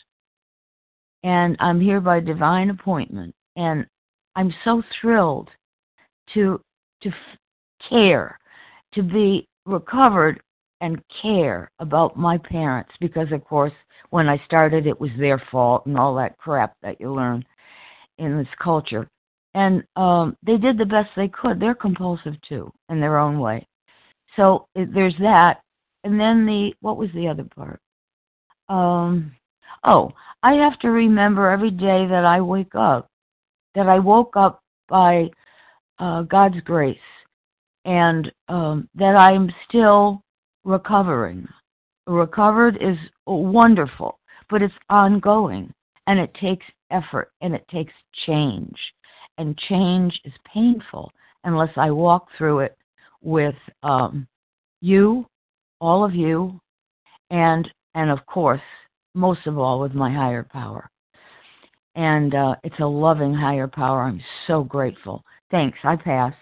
And 1.22 1.56
I'm 1.58 1.80
here 1.80 2.02
by 2.02 2.20
divine 2.20 2.68
appointment. 2.68 3.34
And 3.56 3.86
I'm 4.36 4.52
so 4.62 4.82
thrilled 5.00 5.48
to 6.34 6.60
to 7.02 7.10
care, 7.88 8.38
to 8.92 9.02
be 9.02 9.48
recovered 9.64 10.38
and 10.82 11.02
care 11.22 11.70
about 11.78 12.16
my 12.16 12.36
parents 12.36 12.90
because 13.00 13.32
of 13.32 13.44
course 13.44 13.72
when 14.10 14.28
I 14.28 14.42
started 14.44 14.86
it 14.86 15.00
was 15.00 15.10
their 15.18 15.42
fault 15.50 15.86
and 15.86 15.96
all 15.96 16.14
that 16.16 16.36
crap 16.36 16.74
that 16.82 17.00
you 17.00 17.14
learn 17.14 17.44
in 18.18 18.36
this 18.36 18.54
culture. 18.62 19.08
And 19.54 19.84
um 19.96 20.36
they 20.44 20.58
did 20.58 20.76
the 20.76 20.84
best 20.84 21.08
they 21.16 21.28
could. 21.28 21.58
They're 21.58 21.74
compulsive 21.74 22.34
too 22.46 22.70
in 22.90 23.00
their 23.00 23.18
own 23.18 23.38
way. 23.38 23.66
So 24.36 24.66
there's 24.74 25.16
that. 25.20 25.60
And 26.04 26.20
then 26.20 26.44
the 26.44 26.74
what 26.80 26.98
was 26.98 27.10
the 27.14 27.28
other 27.28 27.44
part? 27.56 27.80
Um 28.68 29.32
oh, 29.84 30.12
I 30.42 30.54
have 30.54 30.78
to 30.80 30.90
remember 30.90 31.48
every 31.48 31.70
day 31.70 32.06
that 32.06 32.24
I 32.24 32.40
wake 32.40 32.74
up 32.74 33.08
that 33.74 33.88
I 33.88 33.98
woke 33.98 34.36
up 34.36 34.60
by 34.88 35.30
uh, 35.98 36.22
God's 36.22 36.60
grace 36.64 36.98
and 37.84 38.30
um, 38.48 38.88
that 38.94 39.16
I'm 39.16 39.50
still 39.68 40.22
recovering. 40.64 41.46
Recovered 42.06 42.76
is 42.80 42.96
wonderful, 43.26 44.18
but 44.50 44.62
it's 44.62 44.74
ongoing 44.90 45.72
and 46.06 46.18
it 46.18 46.34
takes 46.40 46.66
effort 46.90 47.30
and 47.40 47.54
it 47.54 47.66
takes 47.68 47.92
change. 48.26 48.76
And 49.38 49.56
change 49.68 50.20
is 50.24 50.32
painful 50.52 51.12
unless 51.44 51.70
I 51.76 51.90
walk 51.90 52.26
through 52.36 52.60
it 52.60 52.76
with 53.22 53.54
um, 53.82 54.26
you, 54.80 55.26
all 55.80 56.04
of 56.04 56.14
you, 56.14 56.60
and 57.30 57.68
and 57.94 58.10
of 58.10 58.24
course, 58.26 58.60
most 59.14 59.46
of 59.46 59.58
all, 59.58 59.80
with 59.80 59.92
my 59.94 60.12
higher 60.12 60.42
power 60.42 60.90
and 61.94 62.34
uh, 62.34 62.54
it's 62.64 62.78
a 62.80 62.86
loving 62.86 63.34
higher 63.34 63.68
power. 63.68 64.02
I'm 64.02 64.20
so 64.46 64.64
grateful. 64.64 65.24
Thanks. 65.50 65.78
I 65.84 65.96
pass. 65.96 66.32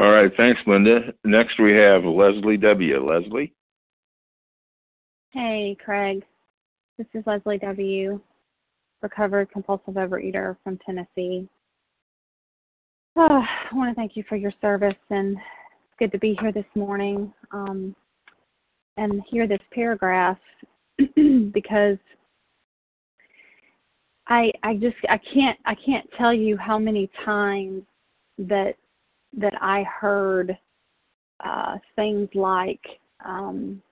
All 0.00 0.12
right. 0.12 0.32
Thanks, 0.34 0.58
Linda. 0.66 1.12
Next, 1.24 1.60
we 1.60 1.72
have 1.74 2.04
Leslie 2.04 2.56
W. 2.56 3.06
Leslie. 3.06 3.52
Hey, 5.32 5.76
Craig. 5.84 6.24
This 6.96 7.06
is 7.12 7.22
Leslie 7.26 7.58
W., 7.58 8.18
recovered 9.02 9.50
compulsive 9.52 9.94
overeater 9.94 10.56
from 10.64 10.78
Tennessee. 10.86 11.46
Oh, 13.14 13.42
I 13.72 13.76
want 13.76 13.90
to 13.90 13.94
thank 13.94 14.16
you 14.16 14.24
for 14.26 14.36
your 14.36 14.54
service, 14.62 14.94
and 15.10 15.36
it's 15.36 15.98
good 15.98 16.12
to 16.12 16.18
be 16.18 16.34
here 16.40 16.50
this 16.50 16.64
morning 16.74 17.30
um, 17.52 17.94
and 18.96 19.22
hear 19.28 19.46
this 19.46 19.60
paragraph 19.70 20.38
because 21.52 21.98
I 24.28 24.50
I 24.62 24.76
just 24.76 24.96
I 25.10 25.20
can't 25.34 25.58
I 25.66 25.74
can't 25.74 26.08
tell 26.16 26.32
you 26.32 26.56
how 26.56 26.78
many 26.78 27.10
times 27.22 27.82
that 28.38 28.76
that 29.36 29.54
I 29.60 29.84
heard 29.84 30.56
uh, 31.44 31.76
things 31.96 32.28
like 32.34 32.80
um, 33.24 33.82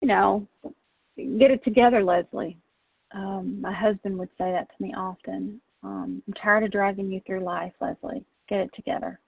you 0.00 0.08
know 0.08 0.46
get 1.16 1.50
it 1.50 1.64
together, 1.64 2.02
Leslie. 2.02 2.56
Um, 3.12 3.60
my 3.60 3.72
husband 3.72 4.18
would 4.18 4.30
say 4.38 4.52
that 4.52 4.68
to 4.76 4.82
me 4.82 4.94
often. 4.96 5.60
Um, 5.82 6.22
I'm 6.26 6.34
tired 6.34 6.64
of 6.64 6.72
dragging 6.72 7.10
you 7.10 7.20
through 7.26 7.44
life, 7.44 7.72
Leslie. 7.80 8.24
Get 8.48 8.60
it 8.60 8.70
together. 8.74 9.18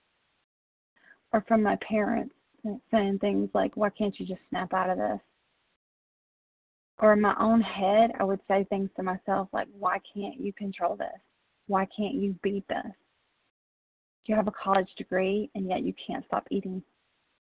Or 1.33 1.45
from 1.47 1.63
my 1.63 1.77
parents 1.77 2.35
saying 2.91 3.19
things 3.21 3.49
like, 3.55 3.77
"Why 3.77 3.91
can't 3.91 4.19
you 4.19 4.27
just 4.27 4.41
snap 4.51 4.73
out 4.75 4.91
of 4.91 4.99
this?" 4.99 5.21
or 7.01 7.15
in 7.15 7.21
my 7.21 7.35
own 7.41 7.61
head, 7.61 8.13
I 8.19 8.25
would 8.25 8.41
say 8.47 8.65
things 8.65 8.91
to 8.97 9.03
myself 9.03 9.49
like, 9.53 9.69
why 9.79 9.99
can't 10.15 10.39
you 10.39 10.53
control 10.53 10.97
this? 10.97 11.09
Why 11.67 11.87
can't 11.97 12.15
you 12.15 12.35
beat 12.43 12.67
this? 12.69 12.93
You 14.31 14.37
have 14.37 14.47
a 14.47 14.53
college 14.53 14.89
degree 14.97 15.51
and 15.57 15.69
yet 15.69 15.83
you 15.83 15.93
can't 16.07 16.25
stop 16.25 16.47
eating 16.53 16.85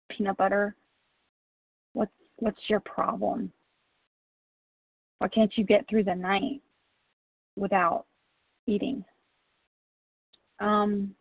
peanut 0.09 0.35
butter. 0.35 0.75
What's 1.93 2.11
what's 2.39 2.59
your 2.67 2.81
problem? 2.81 3.53
Why 5.19 5.29
can't 5.29 5.57
you 5.57 5.63
get 5.63 5.87
through 5.87 6.03
the 6.03 6.13
night 6.13 6.59
without 7.55 8.03
eating? 8.67 9.05
Um, 10.59 11.15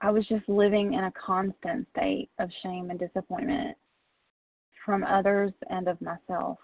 I 0.00 0.12
was 0.12 0.24
just 0.28 0.48
living 0.48 0.94
in 0.94 1.02
a 1.02 1.12
constant 1.12 1.88
state 1.90 2.30
of 2.38 2.48
shame 2.62 2.90
and 2.90 3.00
disappointment 3.00 3.76
from 4.86 5.02
others 5.02 5.52
and 5.70 5.88
of 5.88 6.00
myself. 6.00 6.58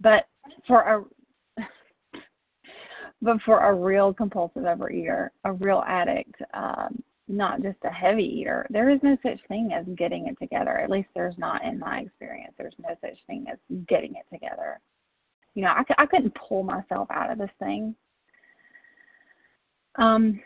But 0.00 0.26
for 0.66 0.80
a 0.80 1.04
but 3.22 3.40
for 3.42 3.60
a 3.60 3.74
real 3.74 4.12
compulsive 4.12 4.64
overeater, 4.64 5.30
a 5.44 5.52
real 5.52 5.82
addict, 5.86 6.34
um, 6.52 7.02
not 7.28 7.62
just 7.62 7.78
a 7.84 7.90
heavy 7.90 8.24
eater, 8.24 8.66
there 8.68 8.90
is 8.90 8.98
no 9.02 9.16
such 9.22 9.38
thing 9.46 9.70
as 9.72 9.86
getting 9.96 10.26
it 10.26 10.36
together. 10.40 10.76
At 10.78 10.90
least 10.90 11.08
there's 11.14 11.38
not 11.38 11.64
in 11.64 11.78
my 11.78 12.00
experience. 12.00 12.52
There's 12.58 12.74
no 12.78 12.90
such 13.00 13.16
thing 13.28 13.46
as 13.50 13.58
getting 13.88 14.16
it 14.16 14.26
together. 14.30 14.80
You 15.54 15.62
know, 15.62 15.68
I, 15.68 15.84
I 15.98 16.06
couldn't 16.06 16.36
pull 16.48 16.64
myself 16.64 17.08
out 17.10 17.30
of 17.30 17.38
this 17.38 17.50
thing. 17.60 17.94
Um, 19.96 20.40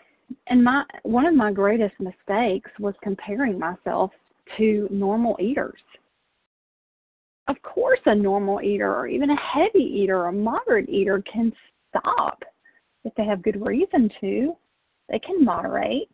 and 0.48 0.62
my 0.62 0.84
one 1.04 1.24
of 1.24 1.34
my 1.34 1.52
greatest 1.52 1.94
mistakes 1.98 2.70
was 2.78 2.94
comparing 3.02 3.58
myself 3.58 4.10
to 4.56 4.88
normal 4.90 5.36
eaters 5.40 5.80
of 7.48 7.60
course 7.62 8.00
a 8.06 8.14
normal 8.14 8.60
eater 8.60 8.92
or 8.92 9.06
even 9.06 9.30
a 9.30 9.36
heavy 9.36 9.84
eater 9.84 10.18
or 10.18 10.28
a 10.28 10.32
moderate 10.32 10.88
eater 10.88 11.22
can 11.32 11.52
stop 11.88 12.42
if 13.06 13.14
they 13.14 13.24
have 13.24 13.42
good 13.42 13.64
reason 13.64 14.10
to 14.20 14.56
they 15.08 15.18
can 15.20 15.44
moderate. 15.44 16.10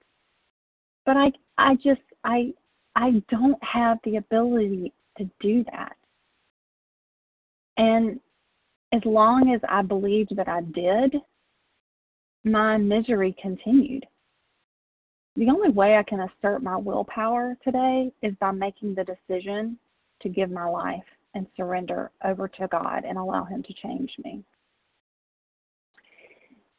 But 1.05 1.17
i 1.17 1.33
i 1.59 1.75
just 1.77 2.03
i 2.25 2.53
i 2.95 3.23
don't 3.31 3.63
have 3.65 3.99
the 4.05 4.17
ability 4.17 4.93
to 5.19 5.29
do 5.41 5.65
that. 5.65 5.97
And 7.77 8.21
as 8.93 9.01
long 9.05 9.55
as 9.55 9.61
i 9.69 9.83
believed 9.83 10.37
that 10.37 10.49
i 10.49 10.61
did 10.61 11.17
my 12.45 12.77
misery 12.77 13.35
continued. 13.41 14.05
The 15.37 15.49
only 15.49 15.71
way 15.71 15.97
i 15.97 16.03
can 16.03 16.21
assert 16.21 16.63
my 16.63 16.77
willpower 16.77 17.57
today 17.65 18.13
is 18.23 18.35
by 18.41 18.51
making 18.51 18.95
the 18.95 19.05
decision 19.05 19.79
to 20.21 20.29
give 20.29 20.51
my 20.51 20.67
life 20.67 21.03
and 21.35 21.47
surrender 21.57 22.11
over 22.25 22.47
to 22.47 22.69
God 22.69 23.05
and 23.05 23.17
allow 23.17 23.45
Him 23.45 23.63
to 23.63 23.73
change 23.83 24.13
me. 24.23 24.45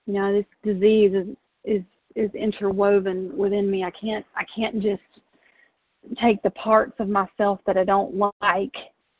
You 0.05 0.13
know, 0.13 0.33
this 0.33 0.45
disease 0.63 1.13
is 1.13 1.35
is 1.63 1.83
is 2.15 2.33
interwoven 2.35 3.35
within 3.37 3.69
me. 3.69 3.83
I 3.83 3.91
can't 3.91 4.25
I 4.35 4.43
can't 4.55 4.81
just 4.81 5.01
take 6.21 6.41
the 6.43 6.49
parts 6.51 6.93
of 6.99 7.07
myself 7.07 7.59
that 7.65 7.77
I 7.77 7.83
don't 7.83 8.15
like 8.41 8.75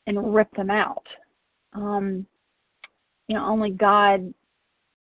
and 0.06 0.34
rip 0.34 0.50
them 0.54 0.70
out. 0.70 1.06
Um, 1.72 2.26
you 3.28 3.36
know, 3.36 3.46
only 3.46 3.70
God 3.70 4.32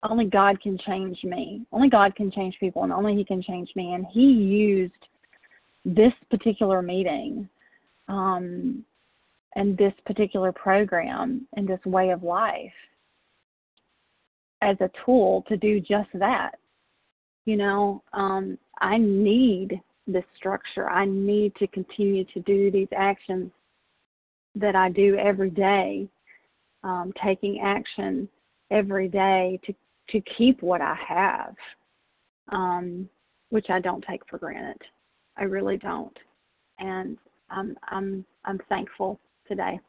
only 0.04 0.26
God 0.26 0.62
can 0.62 0.78
change 0.86 1.24
me. 1.24 1.66
Only 1.72 1.90
God 1.90 2.16
can 2.16 2.32
change 2.32 2.56
people 2.60 2.84
and 2.84 2.94
only 2.94 3.16
He 3.16 3.26
can 3.26 3.42
change 3.42 3.70
me. 3.76 3.94
And 3.94 4.06
He 4.12 4.22
used 4.22 4.94
this 5.86 6.14
particular 6.30 6.82
meeting 6.82 7.48
um, 8.08 8.84
and 9.56 9.78
this 9.78 9.94
particular 10.06 10.52
program 10.52 11.48
and 11.56 11.68
this 11.68 11.84
way 11.86 12.10
of 12.10 12.24
life 12.24 12.72
as 14.62 14.78
a 14.82 14.92
tool 15.06 15.44
to 15.50 15.58
do 15.58 15.80
just 15.80 16.10
that. 16.16 16.52
You 17.46 17.58
know, 17.58 18.04
um, 18.14 18.58
I 18.82 18.98
need 18.98 19.82
this 20.08 20.26
structure. 20.38 20.90
I 20.90 21.06
need 21.06 21.56
to 21.58 21.68
continue 21.68 22.26
to 22.26 22.40
do 22.42 22.72
these 22.72 22.88
actions 22.96 23.52
that 24.56 24.76
I 24.76 24.90
do 24.90 25.18
every 25.18 25.52
day, 25.52 26.08
um, 26.84 27.14
taking 27.24 27.62
action 27.62 28.30
every 28.72 29.08
day 29.10 29.60
to 29.66 29.76
to 30.12 30.22
keep 30.38 30.62
what 30.64 30.82
I 30.82 30.96
have, 31.08 31.56
um, 32.50 33.10
which 33.50 33.70
I 33.70 33.80
don't 33.80 34.04
take 34.10 34.22
for 34.30 34.40
granted. 34.40 34.82
I 35.38 35.44
really 35.44 35.78
don't, 35.78 36.18
and 36.80 37.18
I'm 37.50 37.78
I'm 37.90 38.26
I'm 38.46 38.60
thankful 38.70 39.20
today. 39.48 39.80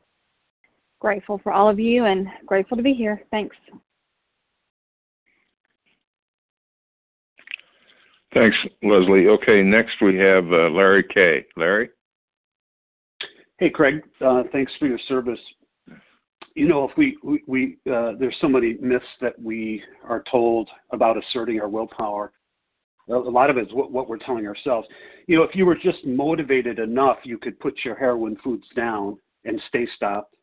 grateful 1.00 1.38
for 1.42 1.52
all 1.52 1.68
of 1.68 1.80
you 1.80 2.04
and 2.06 2.28
grateful 2.46 2.76
to 2.76 2.82
be 2.82 2.94
here. 2.94 3.22
Thanks. 3.30 3.56
Thanks, 8.32 8.56
Leslie. 8.82 9.26
Okay, 9.26 9.62
next 9.62 9.94
we 10.00 10.16
have 10.16 10.44
uh, 10.52 10.70
Larry 10.70 11.02
K. 11.02 11.46
Larry? 11.56 11.90
Hey, 13.58 13.70
Craig. 13.70 14.02
Uh, 14.24 14.44
thanks 14.52 14.72
for 14.78 14.86
your 14.86 15.00
service. 15.08 15.40
You 16.54 16.68
know, 16.68 16.88
if 16.88 16.96
we, 16.96 17.18
we, 17.22 17.42
we 17.46 17.78
uh, 17.92 18.12
there's 18.18 18.36
so 18.40 18.48
many 18.48 18.76
myths 18.80 19.04
that 19.20 19.40
we 19.40 19.82
are 20.08 20.24
told 20.30 20.68
about 20.92 21.16
asserting 21.16 21.60
our 21.60 21.68
willpower. 21.68 22.32
A 23.08 23.14
lot 23.14 23.50
of 23.50 23.56
it 23.56 23.66
is 23.66 23.72
what, 23.72 23.90
what 23.90 24.08
we're 24.08 24.18
telling 24.18 24.46
ourselves. 24.46 24.86
You 25.26 25.36
know, 25.36 25.42
if 25.42 25.54
you 25.54 25.66
were 25.66 25.74
just 25.74 26.04
motivated 26.06 26.78
enough, 26.78 27.18
you 27.24 27.38
could 27.38 27.58
put 27.58 27.74
your 27.84 27.96
heroin 27.96 28.36
foods 28.42 28.66
down 28.76 29.18
and 29.44 29.60
stay 29.68 29.86
stopped. 29.96 30.34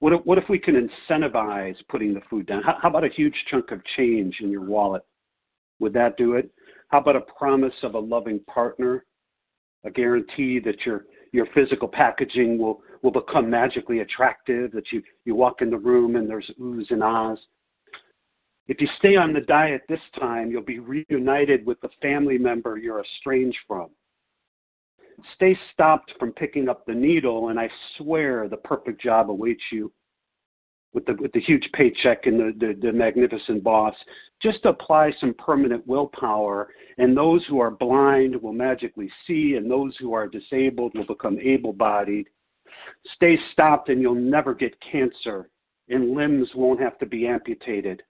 What 0.00 0.12
if, 0.12 0.20
what 0.24 0.38
if 0.38 0.44
we 0.48 0.58
can 0.58 0.88
incentivize 1.10 1.76
putting 1.88 2.12
the 2.12 2.20
food 2.28 2.46
down? 2.46 2.62
How, 2.62 2.76
how 2.80 2.90
about 2.90 3.04
a 3.04 3.08
huge 3.08 3.34
chunk 3.50 3.70
of 3.70 3.80
change 3.96 4.36
in 4.40 4.50
your 4.50 4.64
wallet? 4.64 5.02
Would 5.80 5.94
that 5.94 6.16
do 6.16 6.34
it? 6.34 6.50
How 6.88 6.98
about 6.98 7.16
a 7.16 7.20
promise 7.20 7.74
of 7.82 7.94
a 7.94 7.98
loving 7.98 8.40
partner? 8.40 9.04
A 9.84 9.90
guarantee 9.90 10.58
that 10.60 10.84
your 10.84 11.04
your 11.32 11.46
physical 11.54 11.88
packaging 11.88 12.58
will 12.58 12.82
will 13.02 13.10
become 13.10 13.48
magically 13.48 14.00
attractive, 14.00 14.72
that 14.72 14.90
you, 14.90 15.02
you 15.24 15.34
walk 15.34 15.62
in 15.62 15.70
the 15.70 15.78
room 15.78 16.16
and 16.16 16.28
there's 16.28 16.50
oohs 16.60 16.90
and 16.90 17.02
ahs. 17.02 17.38
If 18.66 18.80
you 18.80 18.88
stay 18.98 19.16
on 19.16 19.32
the 19.32 19.40
diet 19.40 19.82
this 19.88 20.00
time, 20.18 20.50
you'll 20.50 20.62
be 20.62 20.80
reunited 20.80 21.64
with 21.64 21.80
the 21.80 21.90
family 22.02 22.38
member 22.38 22.76
you're 22.76 23.02
estranged 23.02 23.58
from. 23.66 23.90
Stay 25.36 25.56
stopped 25.72 26.12
from 26.18 26.32
picking 26.32 26.68
up 26.68 26.84
the 26.86 26.94
needle, 26.94 27.48
and 27.48 27.58
I 27.58 27.68
swear 27.96 28.48
the 28.48 28.56
perfect 28.56 29.00
job 29.00 29.30
awaits 29.30 29.62
you 29.70 29.92
with 30.94 31.04
the 31.06 31.14
with 31.14 31.32
the 31.32 31.40
huge 31.40 31.68
paycheck 31.74 32.26
and 32.26 32.38
the, 32.38 32.66
the, 32.66 32.78
the 32.80 32.92
magnificent 32.92 33.62
boss. 33.62 33.94
Just 34.42 34.64
apply 34.64 35.12
some 35.20 35.34
permanent 35.34 35.86
willpower, 35.86 36.68
and 36.98 37.16
those 37.16 37.44
who 37.46 37.60
are 37.60 37.70
blind 37.70 38.40
will 38.40 38.52
magically 38.52 39.10
see, 39.26 39.54
and 39.56 39.70
those 39.70 39.96
who 39.98 40.12
are 40.14 40.28
disabled 40.28 40.94
will 40.94 41.06
become 41.06 41.38
able-bodied. 41.40 42.28
Stay 43.16 43.36
stopped, 43.52 43.88
and 43.88 44.00
you'll 44.00 44.14
never 44.14 44.54
get 44.54 44.78
cancer, 44.80 45.50
and 45.88 46.14
limbs 46.14 46.48
won't 46.54 46.80
have 46.80 46.98
to 46.98 47.06
be 47.06 47.26
amputated. 47.26 48.02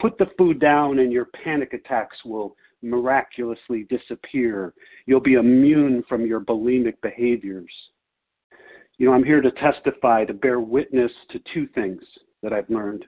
Put 0.00 0.18
the 0.18 0.26
food 0.36 0.58
down, 0.58 0.98
and 0.98 1.12
your 1.12 1.26
panic 1.44 1.72
attacks 1.72 2.16
will 2.24 2.56
miraculously 2.82 3.84
disappear. 3.84 4.74
You'll 5.06 5.20
be 5.20 5.34
immune 5.34 6.02
from 6.08 6.26
your 6.26 6.40
bulimic 6.40 7.00
behaviors. 7.00 7.72
You 8.98 9.06
know, 9.06 9.12
I'm 9.12 9.24
here 9.24 9.40
to 9.40 9.50
testify, 9.52 10.24
to 10.24 10.34
bear 10.34 10.58
witness 10.58 11.12
to 11.30 11.40
two 11.54 11.68
things 11.74 12.02
that 12.42 12.52
I've 12.52 12.70
learned, 12.70 13.04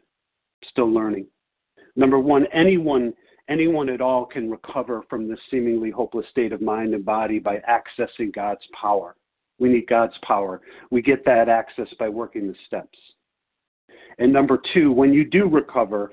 still 0.71 0.93
learning. 0.93 1.27
Number 1.97 2.19
one, 2.19 2.47
anyone 2.53 3.13
anyone 3.49 3.89
at 3.89 4.01
all 4.01 4.27
can 4.27 4.51
recover 4.51 5.03
from 5.09 5.27
this 5.29 5.39
seemingly 5.51 5.91
hopeless 5.91 6.27
state 6.31 6.53
of 6.53 6.61
mind 6.61 6.95
and 6.95 7.05
body 7.05 7.39
by 7.39 7.63
accessing 7.69 8.33
God's 8.35 8.65
power. 8.79 9.17
We 9.59 9.71
need 9.71 9.87
God's 9.89 10.17
power. 10.23 10.61
We 10.91 11.03
get 11.03 11.25
that 11.25 11.49
access 11.49 11.89
by 11.99 12.09
working 12.09 12.47
the 12.47 12.55
steps. 12.67 12.99
And 14.19 14.33
number 14.33 14.61
two, 14.75 14.93
when 14.93 15.13
you 15.13 15.25
do 15.25 15.49
recover, 15.49 16.11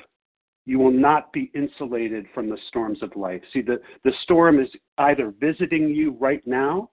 you 0.66 0.80
will 0.80 0.92
not 0.92 1.32
be 1.34 1.52
insulated 1.54 2.26
from 2.34 2.50
the 2.50 2.58
storms 2.70 3.04
of 3.04 3.16
life. 3.16 3.42
See, 3.54 3.62
the, 3.62 3.80
the 4.04 4.14
storm 4.24 4.60
is 4.60 4.70
either 4.98 5.34
visiting 5.40 5.90
you 5.90 6.12
right 6.20 6.42
now 6.48 6.90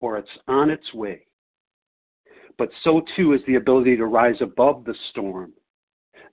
or 0.00 0.18
it's 0.18 0.28
on 0.48 0.68
its 0.68 0.92
way 0.92 1.26
but 2.58 2.68
so 2.82 3.02
too 3.16 3.32
is 3.32 3.40
the 3.46 3.56
ability 3.56 3.96
to 3.96 4.06
rise 4.06 4.40
above 4.40 4.84
the 4.84 4.94
storm. 5.10 5.52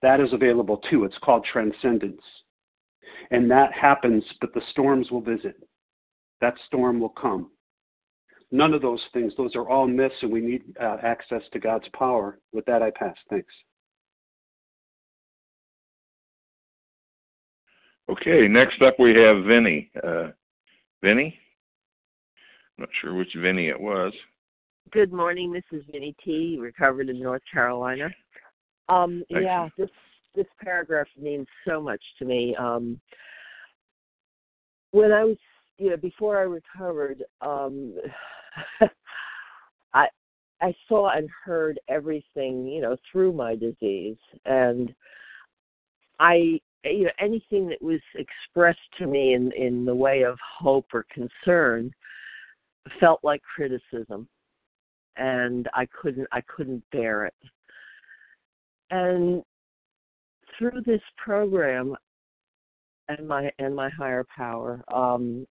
That 0.02 0.20
is 0.20 0.34
available 0.34 0.78
too. 0.90 1.04
It's 1.04 1.18
called 1.24 1.46
transcendence. 1.52 2.22
And 3.30 3.50
that 3.52 3.72
happens, 3.74 4.24
but 4.40 4.54
the 4.54 4.62
storms 4.72 5.12
will 5.12 5.22
visit. 5.22 5.56
That 6.42 6.56
storm 6.68 7.00
will 7.00 7.10
come. 7.10 7.52
None 8.52 8.74
of 8.74 8.82
those 8.82 9.02
things, 9.14 9.34
those 9.38 9.56
are 9.56 9.70
all 9.70 9.88
myths, 9.88 10.16
and 10.22 10.32
we 10.32 10.42
need 10.42 10.64
uh, 10.82 10.98
access 11.04 11.42
to 11.54 11.60
God's 11.60 11.88
power. 11.98 12.40
With 12.52 12.66
that, 12.66 12.82
I 12.82 12.92
pass. 12.92 13.16
Thanks. 13.30 13.54
Okay, 18.10 18.48
next 18.50 18.82
up 18.82 18.96
we 19.00 19.16
have 19.16 19.46
Vinny. 19.46 19.90
Uh, 20.04 20.30
Vinny? 21.02 21.40
Not 22.78 22.90
sure 23.00 23.14
which 23.14 23.34
Vinny 23.38 23.70
it 23.70 23.80
was. 23.80 24.12
Good 24.92 25.14
morning. 25.14 25.54
This 25.54 25.64
is 25.72 25.84
Vinny 25.90 26.14
T. 26.22 26.58
Recovered 26.60 27.08
in 27.08 27.18
North 27.18 27.44
Carolina. 27.50 28.10
Um, 28.90 29.24
yeah, 29.30 29.70
this 29.78 29.90
this 30.36 30.48
paragraph 30.62 31.08
means 31.18 31.48
so 31.66 31.80
much 31.82 32.02
to 32.20 32.26
me. 32.26 32.54
Um, 32.60 33.00
when 34.92 35.14
I 35.14 35.24
was, 35.24 35.38
you 35.78 35.92
know, 35.92 35.96
before 35.96 36.38
I 36.38 36.42
recovered, 36.42 37.24
um, 37.40 37.96
I 39.94 40.08
I 40.60 40.76
saw 40.90 41.12
and 41.16 41.30
heard 41.46 41.80
everything, 41.88 42.68
you 42.68 42.82
know, 42.82 42.98
through 43.10 43.32
my 43.32 43.56
disease, 43.56 44.18
and 44.44 44.94
I, 46.20 46.60
you 46.84 47.06
know, 47.06 47.12
anything 47.18 47.70
that 47.70 47.82
was 47.82 48.02
expressed 48.16 48.80
to 48.98 49.08
me 49.08 49.36
in 49.36 49.54
in 49.54 49.86
the 49.86 49.96
way 49.96 50.24
of 50.24 50.38
hope 50.60 50.88
or 50.94 51.06
concern 51.14 51.92
felt 53.00 53.22
like 53.24 53.42
criticism 53.56 54.28
and 55.18 55.68
I 55.74 55.88
couldn't 55.88 56.28
I 56.32 56.42
couldn't 56.42 56.84
bear 56.92 57.26
it. 57.26 57.34
And 58.90 59.44
through 60.58 60.82
this 60.86 61.02
program 61.18 61.96
and 63.08 63.28
my 63.28 63.52
and 63.60 63.76
my 63.76 63.90
higher 63.90 64.26
power, 64.36 64.82
um, 64.94 65.46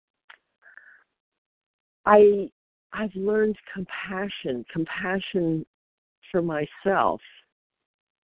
I 2.07 2.51
I've 2.93 3.15
learned 3.15 3.57
compassion, 3.73 4.65
compassion 4.73 5.65
for 6.31 6.43
myself. 6.43 7.21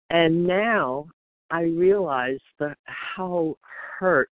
And 0.09 0.45
now 0.45 1.07
I 1.51 1.61
realize 1.61 2.39
the 2.59 2.75
how 2.85 3.55
hurt 3.99 4.29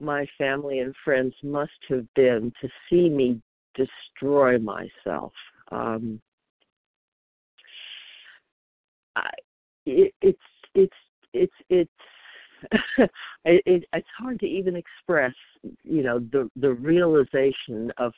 my 0.00 0.26
family 0.36 0.80
and 0.80 0.94
friends 1.04 1.34
must 1.42 1.70
have 1.88 2.06
been 2.14 2.52
to 2.60 2.68
see 2.88 3.08
me 3.08 3.40
destroy 3.74 4.58
myself 4.58 5.32
um, 5.72 6.20
I, 9.16 9.28
it, 9.86 10.14
it's 10.20 10.38
it's 10.74 10.92
it's 11.32 11.52
it's 11.68 11.90
it, 13.44 13.84
it's 13.92 14.08
hard 14.16 14.38
to 14.40 14.46
even 14.46 14.76
express 14.76 15.34
you 15.84 16.02
know 16.02 16.18
the 16.18 16.50
the 16.56 16.72
realization 16.72 17.92
of 17.98 18.12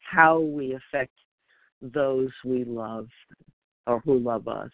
how 0.00 0.40
we 0.40 0.74
affect 0.74 1.12
those 1.82 2.30
we 2.44 2.64
love 2.64 3.08
or 3.86 4.00
who 4.00 4.18
love 4.18 4.48
us. 4.48 4.70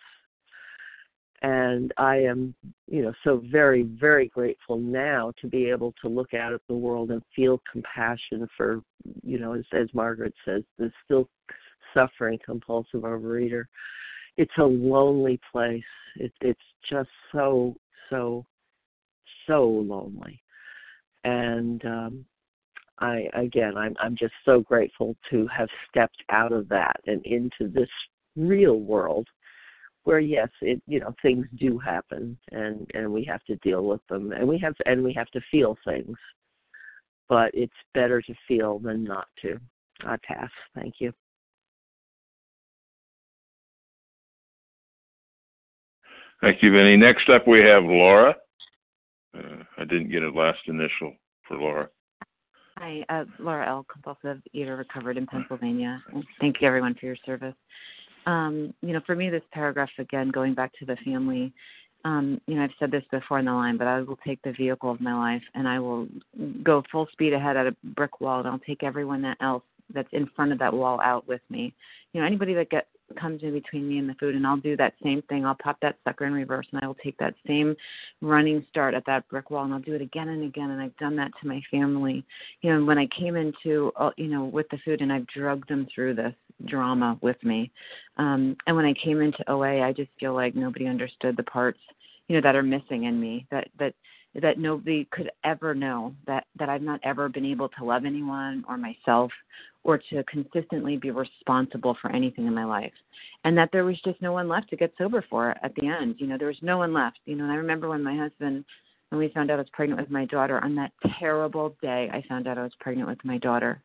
And 1.43 1.93
i 1.99 2.17
am 2.17 2.55
you 2.89 3.03
know 3.03 3.13
so 3.23 3.43
very 3.51 3.83
very 3.83 4.29
grateful 4.29 4.79
now 4.79 5.33
to 5.41 5.47
be 5.47 5.69
able 5.69 5.93
to 6.03 6.09
look 6.09 6.33
out 6.33 6.55
at 6.55 6.63
the 6.67 6.75
world 6.75 7.11
and 7.11 7.23
feel 7.35 7.61
compassion 7.71 8.49
for 8.57 8.81
you 9.23 9.39
know 9.39 9.53
as 9.53 9.65
as 9.73 9.89
margaret 9.93 10.33
says 10.47 10.63
there's 10.79 10.93
still 11.05 11.29
suffering 11.97 12.39
compulsive 12.45 13.03
overeater. 13.03 13.65
It's 14.37 14.53
a 14.59 14.65
lonely 14.65 15.41
place. 15.51 15.83
It, 16.17 16.33
it's 16.41 16.61
just 16.89 17.09
so 17.33 17.75
so 18.11 18.45
so 19.47 19.65
lonely, 19.67 20.41
and 21.25 21.85
um, 21.85 22.25
I 22.99 23.29
again 23.35 23.77
I'm 23.77 23.95
I'm 24.01 24.17
just 24.17 24.35
so 24.45 24.61
grateful 24.61 25.17
to 25.31 25.47
have 25.49 25.69
stepped 25.89 26.23
out 26.31 26.53
of 26.53 26.69
that 26.69 27.01
and 27.07 27.25
into 27.25 27.69
this 27.73 27.89
real 28.37 28.81
world 28.81 29.27
where 30.05 30.21
yes 30.21 30.49
it 30.61 30.81
you 30.87 31.01
know 31.01 31.15
things 31.23 31.47
do 31.59 31.79
happen 31.79 32.37
and 32.53 32.89
and 32.95 33.11
we 33.11 33.25
have 33.25 33.43
to 33.45 33.57
deal 33.57 33.85
with 33.85 34.01
them 34.09 34.33
and 34.33 34.47
we 34.47 34.59
have 34.59 34.75
and 34.85 35.03
we 35.03 35.13
have 35.13 35.31
to 35.31 35.41
feel 35.51 35.77
things. 35.85 36.17
But 37.29 37.51
it's 37.55 37.73
better 37.93 38.23
to 38.23 38.35
feel 38.47 38.79
than 38.79 39.03
not 39.03 39.27
to. 39.43 39.59
I 40.05 40.17
pass. 40.25 40.51
Thank 40.75 40.97
you 41.01 41.13
Thank 46.47 46.63
you, 46.63 46.71
Vinny. 46.71 46.97
Next 46.97 47.29
up, 47.29 47.49
we 47.49 47.59
have 47.63 47.83
Laura. 47.83 48.37
Uh, 49.37 49.65
I 49.79 49.85
didn't 49.85 50.13
get 50.13 50.23
a 50.23 50.31
last 50.31 50.61
initial 50.69 51.13
for 51.49 51.57
Laura. 51.57 51.89
Hi, 52.79 53.05
uh, 53.09 53.25
Laura 53.41 53.69
L., 53.69 53.85
compulsive 53.93 54.41
eater 54.53 54.77
recovered 54.77 55.17
in 55.17 55.27
Pennsylvania. 55.27 56.01
Thank 56.41 56.61
you, 56.61 56.69
everyone, 56.69 56.95
for 56.95 57.07
your 57.07 57.17
service. 57.27 57.57
Um, 58.27 58.73
you 58.81 58.93
know, 58.93 59.01
for 59.05 59.17
me, 59.17 59.29
this 59.29 59.43
paragraph, 59.51 59.89
again, 59.99 60.29
going 60.29 60.55
back 60.55 60.71
to 60.79 60.87
the 60.87 60.97
family, 61.05 61.53
um, 62.05 62.41
you 62.47 62.55
know, 62.55 62.63
I've 62.63 62.71
said 62.79 62.93
this 62.93 63.03
before 63.11 63.41
in 63.41 63.47
the 63.47 63.53
line, 63.53 63.77
but 63.77 63.89
I 63.89 64.03
will 64.03 64.19
take 64.25 64.41
the 64.43 64.53
vehicle 64.53 64.93
of 64.93 65.01
my 65.01 65.15
life 65.15 65.43
and 65.57 65.67
I 65.67 65.81
will 65.81 66.07
go 66.63 66.85
full 66.93 67.09
speed 67.11 67.33
ahead 67.33 67.57
at 67.57 67.67
a 67.67 67.75
brick 67.83 68.21
wall 68.21 68.39
and 68.39 68.47
I'll 68.47 68.61
take 68.61 68.85
everyone 68.85 69.35
else 69.41 69.65
that's 69.93 70.09
in 70.13 70.29
front 70.35 70.53
of 70.53 70.59
that 70.59 70.73
wall 70.73 71.01
out 71.01 71.27
with 71.27 71.41
me. 71.49 71.75
You 72.13 72.21
know, 72.21 72.27
anybody 72.27 72.55
that 72.55 72.71
gets 72.71 72.87
comes 73.21 73.43
in 73.43 73.53
between 73.53 73.89
me 73.89 73.99
and 73.99 74.09
the 74.09 74.15
food 74.15 74.35
and 74.35 74.47
I'll 74.47 74.57
do 74.57 74.77
that 74.77 74.95
same 75.03 75.23
thing. 75.23 75.47
I'll 75.47 75.55
pop 75.55 75.79
that 75.81 75.97
sucker 76.05 76.27
in 76.27 76.33
reverse 76.33 76.67
and 76.73 76.81
I 76.83 76.87
will 76.87 76.97
take 76.97 77.17
that 77.19 77.35
same 77.47 77.77
running 78.21 78.67
start 78.69 78.95
at 78.95 79.07
that 79.07 79.29
brick 79.29 79.51
wall 79.51 79.65
and 79.65 79.73
I'll 79.73 79.81
do 79.81 79.95
it 79.95 80.03
again 80.03 80.29
and 80.29 80.43
again 80.43 80.71
and 80.71 80.81
I've 80.83 80.97
done 80.97 81.17
that 81.17 81.31
to 81.41 81.47
my 81.47 81.61
family. 81.71 82.25
You 82.63 82.75
know, 82.75 82.85
when 82.85 82.99
I 82.99 83.07
came 83.17 83.37
into 83.37 83.93
uh, 83.97 84.11
you 84.17 84.27
know 84.29 84.45
with 84.45 84.67
the 84.71 84.79
food 84.85 85.01
and 85.03 85.13
I've 85.13 85.27
drugged 85.29 85.69
them 85.69 85.87
through 85.95 86.15
this 86.15 86.35
drama 86.67 87.19
with 87.21 87.43
me. 87.45 87.71
Um 88.17 88.57
and 88.67 88.75
when 88.75 88.87
I 88.87 88.95
came 88.95 89.21
into 89.21 89.49
OA, 89.51 89.83
I 89.83 89.93
just 89.93 90.11
feel 90.19 90.35
like 90.35 90.57
nobody 90.57 90.87
understood 90.87 91.37
the 91.37 91.45
parts 91.45 91.79
you 92.29 92.37
know 92.37 92.43
that 92.43 92.57
are 92.57 92.63
missing 92.63 93.05
in 93.05 93.21
me 93.21 93.47
that 93.51 93.69
that 93.79 93.95
that 94.43 94.59
nobody 94.59 95.07
could 95.11 95.31
ever 95.45 95.75
know 95.75 96.15
that 96.27 96.47
that 96.59 96.69
I've 96.69 96.83
not 96.83 97.01
ever 97.03 97.29
been 97.29 97.47
able 97.47 97.69
to 97.71 97.85
love 97.85 98.05
anyone 98.05 98.65
or 98.69 98.77
myself 98.77 99.33
or 99.85 99.99
to 100.11 100.25
consistently 100.25 100.97
be 100.97 101.11
responsible 101.11 101.97
for 102.01 102.11
anything 102.11 102.47
in 102.47 102.55
my 102.55 102.65
life. 102.65 102.93
And 103.45 103.57
that 103.57 103.71
there 103.73 103.85
was 103.85 103.97
just 104.05 104.21
no 104.21 104.33
one 104.33 104.49
left 104.49 104.69
to 104.71 104.77
get 104.77 104.93
sober 104.99 105.25
for 105.31 105.55
at 105.63 105.75
the 105.77 105.87
end. 105.87 106.17
You 106.19 106.27
know 106.27 106.37
there 106.39 106.49
was 106.49 106.59
no 106.63 106.79
one 106.79 106.93
left. 106.93 107.19
You 107.25 107.37
know 107.37 107.45
and 107.45 107.53
I 107.53 107.57
remember 107.57 107.89
when 107.89 108.03
my 108.03 108.17
husband 108.17 108.65
when 109.11 109.21
we 109.21 109.29
found 109.29 109.51
out 109.51 109.59
I 109.59 109.63
was 109.63 109.71
pregnant 109.73 110.01
with 110.01 110.11
my 110.11 110.27
daughter 110.27 110.63
on 110.63 110.75
that 110.77 110.93
terrible 111.19 111.77
day 111.81 112.11
I 112.13 112.23
found 112.29 112.47
out 112.47 112.59
I 112.59 112.63
was 112.63 112.75
pregnant 112.81 113.09
with 113.09 113.25
my 113.25 113.39
daughter. 113.39 113.81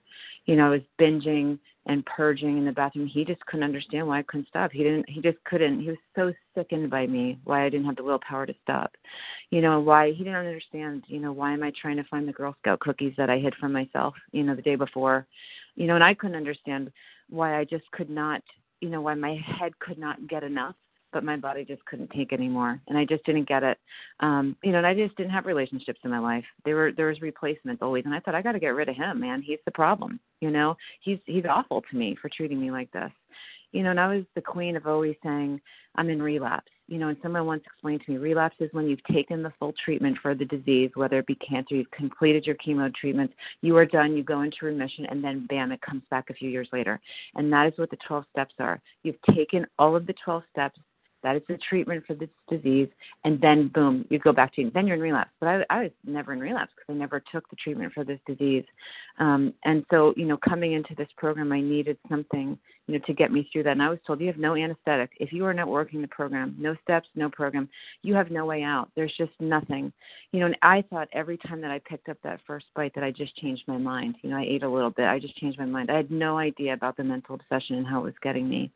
You 0.46 0.56
know 0.56 0.68
I 0.68 0.70
was 0.70 0.82
binging 1.00 1.60
and 1.88 2.06
purging 2.06 2.58
in 2.58 2.66
the 2.66 2.72
bathroom. 2.72 3.08
He 3.08 3.26
just 3.26 3.44
couldn't 3.46 3.64
understand 3.64 4.08
why 4.08 4.20
I 4.20 4.24
couldn't 4.24 4.48
stop. 4.48 4.72
He 4.72 4.84
didn't 4.84 5.10
he 5.10 5.22
just 5.22 5.38
couldn't. 5.46 5.82
He 5.82 5.90
was 5.90 5.98
so 6.16 6.34
sickened 6.56 6.90
by 6.90 7.08
me 7.08 7.40
why 7.44 7.66
I 7.66 7.70
didn't 7.70 7.88
have 7.88 7.96
the 7.96 8.04
willpower 8.04 8.46
to 8.46 8.54
stop. 8.64 8.92
You 9.50 9.62
know 9.62 9.80
why 9.80 10.12
he 10.12 10.20
didn't 10.20 10.36
understand 10.36 11.04
you 11.08 11.20
know 11.20 11.32
why 11.32 11.54
am 11.54 11.64
I 11.64 11.72
trying 11.80 11.98
to 11.98 12.04
find 12.06 12.28
the 12.28 12.34
girl 12.34 12.56
scout 12.60 12.80
cookies 12.80 13.14
that 13.18 13.30
I 13.30 13.40
hid 13.40 13.56
from 13.60 13.74
myself 13.74 14.14
you 14.32 14.44
know 14.44 14.56
the 14.56 14.62
day 14.62 14.76
before? 14.76 15.26
You 15.76 15.88
know 15.88 15.96
and 15.96 16.04
I 16.04 16.14
couldn't 16.14 16.38
understand 16.38 16.92
why 17.30 17.58
I 17.58 17.64
just 17.66 17.90
could 17.92 18.10
not 18.10 18.42
you 18.82 18.90
know 18.90 19.02
why 19.02 19.16
my 19.16 19.40
head 19.60 19.78
could 19.80 19.98
not 19.98 20.28
get 20.28 20.44
enough 20.44 20.76
but 21.12 21.24
my 21.24 21.38
body 21.38 21.66
just 21.66 21.84
couldn't 21.86 22.10
take 22.12 22.34
anymore 22.34 22.80
and 22.88 22.98
i 22.98 23.06
just 23.06 23.24
didn't 23.26 23.48
get 23.48 23.64
it. 23.64 23.78
Um 24.20 24.56
you 24.64 24.72
know 24.72 24.80
and 24.80 24.88
i 24.88 24.94
just 24.94 25.16
didn't 25.18 25.32
have 25.32 25.46
relationships 25.46 26.00
in 26.04 26.12
my 26.12 26.20
life. 26.20 26.46
There 26.66 26.76
were 26.76 26.92
there 26.92 27.08
was 27.08 27.22
replacements 27.22 27.82
always 27.82 28.06
and 28.06 28.14
i 28.14 28.20
thought 28.20 28.36
i 28.36 28.42
got 28.42 28.54
to 28.54 28.60
get 28.60 28.76
rid 28.76 28.90
of 28.90 28.96
him 28.96 29.20
man. 29.20 29.42
He's 29.42 29.60
the 29.66 29.72
problem 29.72 30.20
you 30.40 30.52
know? 30.52 30.76
He's 31.02 31.20
he's 31.26 31.46
awful 31.50 31.84
to 31.90 31.98
me 31.98 32.18
for 32.22 32.30
treating 32.36 32.60
me 32.60 32.72
like 32.72 32.92
this. 32.92 33.12
You 33.72 33.84
know 33.84 33.92
and 33.92 34.00
i 34.00 34.08
was 34.14 34.26
the 34.36 34.42
queen 34.42 34.76
of 34.76 34.86
always 34.86 35.16
saying 35.24 35.62
i'm 35.96 36.10
in 36.10 36.22
relapse 36.22 36.72
you 36.88 36.98
know 36.98 37.08
and 37.08 37.18
someone 37.24 37.46
once 37.46 37.64
explained 37.66 38.02
to 38.06 38.12
me 38.12 38.18
relapse 38.18 38.58
is 38.60 38.70
when 38.74 38.88
you've 38.88 39.04
taken 39.06 39.42
the 39.42 39.54
full 39.60 39.74
treatment 39.86 40.18
for 40.22 40.36
the 40.36 40.44
disease 40.44 40.92
whether 40.96 41.20
it 41.20 41.26
be 41.26 41.36
cancer 41.36 41.76
you've 41.76 41.92
completed 41.92 42.46
your 42.46 42.56
chemo 42.56 42.94
treatments 42.94 43.34
you 43.62 43.78
are 43.78 43.86
done 43.86 44.18
you 44.18 44.24
go 44.24 44.42
into 44.42 44.66
remission 44.66 45.06
and 45.06 45.24
then 45.24 45.46
bam 45.48 45.72
it 45.72 45.82
comes 45.82 46.04
back 46.10 46.30
a 46.30 46.34
few 46.34 46.50
years 46.50 46.68
later. 46.72 47.00
And 47.36 47.52
that 47.54 47.68
is 47.68 47.74
what 47.78 47.90
the 47.90 47.98
12 48.08 48.26
steps 48.32 48.54
are. 48.60 48.82
You've 49.04 49.22
taken 49.34 49.66
all 49.80 49.96
of 49.96 50.06
the 50.06 50.16
12 50.24 50.44
steps 50.52 50.80
that 51.24 51.36
is 51.36 51.42
the 51.48 51.58
treatment 51.70 52.04
for 52.06 52.14
this 52.14 52.30
disease, 52.50 52.90
and 53.24 53.40
then 53.42 53.70
boom, 53.74 54.06
you 54.10 54.20
go 54.20 54.32
back 54.32 54.54
to 54.56 54.72
then 54.74 54.88
you're 54.88 54.96
in 54.96 55.02
relapse. 55.02 55.32
But 55.40 55.48
I, 55.48 55.64
I 55.70 55.82
was 55.84 55.92
never 56.06 56.34
in 56.34 56.40
relapse 56.40 56.72
because 56.76 56.96
I 56.96 56.98
never 56.98 57.22
took 57.32 57.50
the 57.50 57.56
treatment 57.56 57.94
for 57.94 58.04
this 58.04 58.20
disease. 58.26 58.66
Um, 59.20 59.54
and 59.66 59.86
so, 59.92 60.14
you 60.18 60.26
know, 60.26 60.38
coming 60.38 60.74
into 60.74 60.96
this 60.96 61.08
program, 61.18 61.52
I 61.52 61.62
needed 61.62 61.98
something, 62.10 62.58
you 62.88 62.98
know, 62.98 63.06
to 63.06 63.14
get 63.14 63.32
me 63.32 63.48
through 63.52 63.64
that. 63.64 63.72
And 63.72 63.84
I 63.84 63.90
was 63.90 64.00
told 64.06 64.20
you 64.20 64.28
have 64.28 64.38
no 64.38 64.56
anesthetic. 64.56 65.12
If 65.20 65.32
you 65.32 65.46
are 65.46 65.54
not 65.54 65.68
working 65.68 66.02
the 66.02 66.08
program, 66.08 66.56
no 66.58 66.76
steps, 66.84 67.08
no 67.16 67.30
program, 67.30 67.70
you 68.02 68.16
have 68.16 68.32
no 68.32 68.46
way 68.46 68.64
out. 68.64 68.90
There's 68.96 69.14
just 69.18 69.34
nothing, 69.40 69.92
you 70.32 70.40
know. 70.40 70.48
And 70.48 70.58
I 70.62 70.84
thought 70.90 71.10
every 71.14 71.38
time 71.38 71.62
that 71.62 71.72
I 71.72 71.80
picked 71.80 72.10
up 72.10 72.18
that 72.24 72.40
first 72.48 72.66
bite 72.76 72.96
that 72.96 73.04
I 73.04 73.12
just 73.12 73.36
changed 73.38 73.64
my 73.68 73.78
mind. 73.78 74.16
You 74.22 74.32
know, 74.32 74.38
I 74.38 74.44
ate 74.44 74.64
a 74.64 74.70
little 74.70 74.90
bit, 74.90 75.06
I 75.06 75.20
just 75.20 75.38
changed 75.38 75.60
my 75.60 75.66
mind. 75.66 75.92
I 75.92 75.98
had 75.98 76.12
no 76.12 76.38
idea 76.38 76.74
about 76.74 76.98
the 76.98 77.04
mental 77.04 77.36
obsession 77.36 77.78
and 77.78 77.88
how 77.88 78.00
it 78.00 78.06
was 78.06 78.14
getting 78.24 78.50
me. 78.50 78.72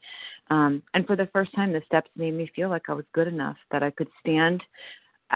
Um, 0.52 0.84
and 0.94 1.08
for 1.08 1.16
the 1.16 1.28
first 1.34 1.54
time, 1.56 1.74
the 1.74 1.82
steps 1.88 2.10
made 2.16 2.35
me 2.36 2.50
feel 2.56 2.70
like 2.70 2.84
I 2.90 2.94
was 2.94 3.06
good 3.14 3.28
enough 3.28 3.58
that 3.72 3.84
I 3.84 3.92
could 3.92 4.10
stand. 4.20 4.64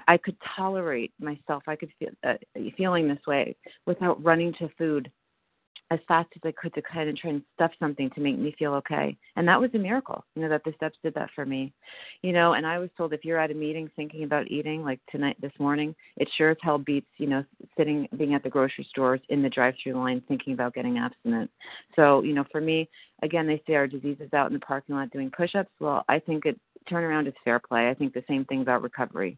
I 0.08 0.18
could 0.18 0.38
tolerate 0.56 1.12
myself. 1.20 1.64
I 1.68 1.76
could 1.76 1.92
feel 1.98 2.10
uh, 2.24 2.36
feeling 2.78 3.08
this 3.08 3.26
way 3.26 3.56
without 3.86 4.24
running 4.24 4.54
to 4.60 4.70
food 4.78 5.12
as 5.92 6.00
fast 6.08 6.30
as 6.36 6.42
I 6.46 6.52
could 6.52 6.74
to 6.76 6.82
kind 6.82 7.10
of 7.10 7.18
try 7.18 7.32
and 7.32 7.42
stuff 7.56 7.72
something 7.80 8.10
to 8.12 8.22
make 8.22 8.38
me 8.38 8.56
feel 8.60 8.74
okay. 8.76 9.18
And 9.36 9.48
that 9.48 9.60
was 9.60 9.72
a 9.74 9.80
miracle, 9.80 10.24
you 10.36 10.44
know, 10.44 10.50
that 10.50 10.64
the 10.64 10.74
steps 10.76 10.98
did 11.04 11.16
that 11.16 11.32
for 11.34 11.46
me. 11.46 11.74
You 12.22 12.32
know, 12.32 12.54
and 12.54 12.66
I 12.66 12.78
was 12.78 12.90
told 12.96 13.14
if 13.14 13.26
you're 13.26 13.40
at 13.40 13.52
a 13.52 13.56
meeting 13.56 13.90
thinking 13.96 14.24
about 14.24 14.52
eating, 14.52 14.84
like 14.84 15.00
tonight, 15.12 15.38
this 15.42 15.52
morning, 15.58 15.96
it 16.18 16.30
sure 16.38 16.52
as 16.52 16.58
hell 16.62 16.78
beats, 16.78 17.10
you 17.18 17.28
know, 17.28 17.44
sitting, 17.76 18.08
being 18.18 18.36
at 18.36 18.44
the 18.44 18.50
grocery 18.50 18.86
stores 18.90 19.22
in 19.30 19.42
the 19.42 19.50
drive 19.50 19.74
through 19.82 19.94
line 19.94 20.22
thinking 20.28 20.54
about 20.54 20.76
getting 20.76 21.00
abstinent. 21.00 21.50
So, 21.96 22.22
you 22.22 22.34
know, 22.34 22.46
for 22.52 22.62
me, 22.62 22.88
again, 23.24 23.48
they 23.48 23.62
say 23.66 23.74
our 23.74 23.88
disease 23.88 24.18
is 24.20 24.34
out 24.34 24.48
in 24.48 24.54
the 24.54 24.60
parking 24.60 24.96
lot 24.96 25.10
doing 25.12 25.32
push 25.36 25.56
ups. 25.56 25.72
Well, 25.80 26.04
I 26.08 26.20
think 26.20 26.46
it 26.46 26.60
turnaround 26.90 27.28
is 27.28 27.34
fair 27.44 27.60
play. 27.60 27.90
I 27.90 27.94
think 27.94 28.14
the 28.14 28.24
same 28.28 28.46
thing 28.46 28.62
about 28.62 28.82
recovery. 28.82 29.38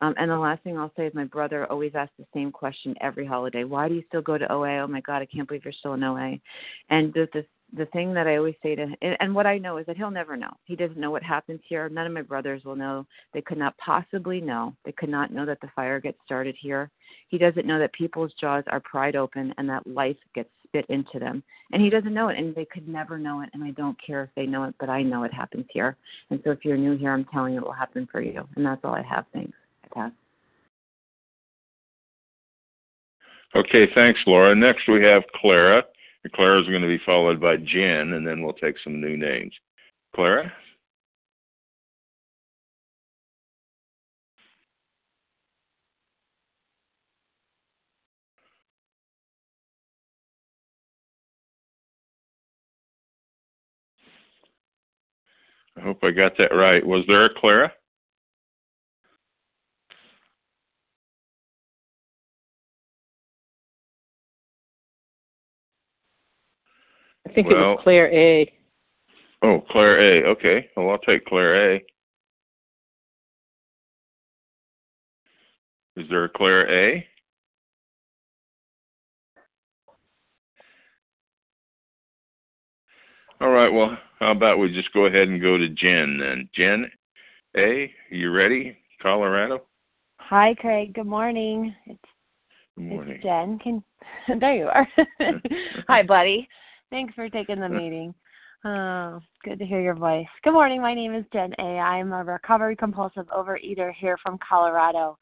Um, 0.00 0.14
and 0.16 0.30
the 0.30 0.38
last 0.38 0.62
thing 0.62 0.78
I'll 0.78 0.92
say 0.96 1.06
is 1.06 1.14
my 1.14 1.24
brother 1.24 1.66
always 1.70 1.92
asks 1.94 2.14
the 2.18 2.26
same 2.32 2.52
question 2.52 2.94
every 3.00 3.26
holiday. 3.26 3.64
Why 3.64 3.88
do 3.88 3.94
you 3.94 4.04
still 4.08 4.22
go 4.22 4.38
to 4.38 4.50
OA? 4.52 4.78
Oh 4.80 4.86
my 4.86 5.00
God, 5.00 5.22
I 5.22 5.26
can't 5.26 5.48
believe 5.48 5.64
you're 5.64 5.72
still 5.72 5.94
in 5.94 6.04
OA. 6.04 6.36
And 6.90 7.12
the 7.14 7.28
the, 7.32 7.44
the 7.76 7.86
thing 7.86 8.14
that 8.14 8.26
I 8.26 8.36
always 8.36 8.54
say 8.62 8.74
to 8.76 8.82
him, 8.82 8.94
and, 9.02 9.16
and 9.20 9.34
what 9.34 9.46
I 9.46 9.58
know 9.58 9.76
is 9.78 9.86
that 9.86 9.96
he'll 9.96 10.10
never 10.10 10.36
know. 10.36 10.52
He 10.64 10.76
doesn't 10.76 10.98
know 10.98 11.10
what 11.10 11.22
happens 11.22 11.60
here. 11.68 11.88
None 11.88 12.06
of 12.06 12.12
my 12.12 12.22
brothers 12.22 12.64
will 12.64 12.76
know. 12.76 13.06
They 13.34 13.42
could 13.42 13.58
not 13.58 13.76
possibly 13.78 14.40
know. 14.40 14.74
They 14.84 14.92
could 14.92 15.10
not 15.10 15.32
know 15.32 15.44
that 15.46 15.60
the 15.60 15.70
fire 15.74 16.00
gets 16.00 16.18
started 16.24 16.56
here. 16.60 16.90
He 17.28 17.36
doesn't 17.36 17.66
know 17.66 17.78
that 17.78 17.92
people's 17.92 18.32
jaws 18.40 18.64
are 18.68 18.80
pried 18.80 19.16
open 19.16 19.52
and 19.58 19.68
that 19.68 19.86
life 19.86 20.16
gets 20.34 20.50
spit 20.68 20.86
into 20.88 21.18
them. 21.18 21.42
And 21.72 21.82
he 21.82 21.90
doesn't 21.90 22.14
know 22.14 22.28
it, 22.28 22.38
and 22.38 22.54
they 22.54 22.64
could 22.64 22.88
never 22.88 23.18
know 23.18 23.42
it. 23.42 23.50
And 23.52 23.64
I 23.64 23.72
don't 23.72 23.96
care 24.04 24.22
if 24.22 24.30
they 24.36 24.46
know 24.46 24.64
it, 24.64 24.74
but 24.78 24.88
I 24.88 25.02
know 25.02 25.24
it 25.24 25.32
happens 25.32 25.66
here. 25.70 25.96
And 26.30 26.40
so 26.44 26.50
if 26.50 26.64
you're 26.64 26.76
new 26.76 26.96
here, 26.96 27.12
I'm 27.12 27.24
telling 27.26 27.54
you 27.54 27.60
it 27.60 27.64
will 27.64 27.72
happen 27.72 28.08
for 28.10 28.20
you. 28.20 28.46
And 28.56 28.64
that's 28.64 28.80
all 28.84 28.94
I 28.94 29.02
have. 29.02 29.24
Thanks. 29.32 29.56
Okay, 33.54 33.88
thanks, 33.94 34.20
Laura. 34.26 34.54
Next 34.54 34.86
we 34.88 35.02
have 35.04 35.22
Clara. 35.34 35.82
Clara 36.34 36.60
is 36.60 36.68
going 36.68 36.82
to 36.82 36.88
be 36.88 37.00
followed 37.06 37.40
by 37.40 37.56
Jen, 37.56 38.12
and 38.12 38.26
then 38.26 38.42
we'll 38.42 38.52
take 38.52 38.76
some 38.84 39.00
new 39.00 39.16
names. 39.16 39.52
Clara? 40.14 40.52
I 55.78 55.80
hope 55.82 56.02
I 56.02 56.10
got 56.10 56.32
that 56.38 56.54
right. 56.54 56.84
Was 56.84 57.04
there 57.06 57.26
a 57.26 57.34
Clara? 57.34 57.72
I 67.26 67.32
think 67.32 67.48
well, 67.48 67.56
it 67.56 67.60
was 67.60 67.80
Claire 67.82 68.12
A. 68.12 68.52
Oh, 69.42 69.62
Claire 69.70 70.00
A. 70.00 70.28
Okay. 70.30 70.68
Well, 70.76 70.90
I'll 70.90 70.98
take 70.98 71.24
Claire 71.26 71.74
A. 71.74 71.76
Is 75.96 76.08
there 76.08 76.24
a 76.24 76.28
Claire 76.28 76.68
A? 76.70 77.06
All 83.40 83.50
right. 83.50 83.68
Well, 83.72 83.96
how 84.18 84.32
about 84.32 84.58
we 84.58 84.72
just 84.72 84.92
go 84.92 85.06
ahead 85.06 85.28
and 85.28 85.40
go 85.40 85.56
to 85.56 85.68
Jen 85.68 86.18
then? 86.18 86.48
Jen 86.54 86.90
A, 87.56 87.90
you 88.10 88.32
ready? 88.32 88.76
Colorado? 89.00 89.62
Hi, 90.16 90.54
Craig. 90.58 90.94
Good 90.94 91.06
morning. 91.06 91.72
It's, 91.86 91.98
Good 92.76 92.84
morning. 92.84 93.14
it's 93.14 93.22
Jen. 93.22 93.58
Can 93.60 93.84
there 94.40 94.56
you 94.56 94.66
are. 94.66 94.88
Hi, 95.88 96.02
buddy. 96.02 96.48
Thanks 96.90 97.14
for 97.14 97.28
taking 97.28 97.60
the 97.60 97.68
meeting. 97.68 98.12
Oh, 98.64 99.20
good 99.44 99.60
to 99.60 99.64
hear 99.64 99.80
your 99.80 99.94
voice. 99.94 100.26
Good 100.42 100.52
morning. 100.52 100.82
My 100.82 100.94
name 100.94 101.14
is 101.14 101.24
Jen 101.32 101.52
A. 101.60 101.78
I'm 101.78 102.12
a 102.12 102.24
recovery 102.24 102.74
compulsive 102.74 103.26
overeater 103.28 103.92
here 103.94 104.18
from 104.20 104.38
Colorado. 104.46 105.16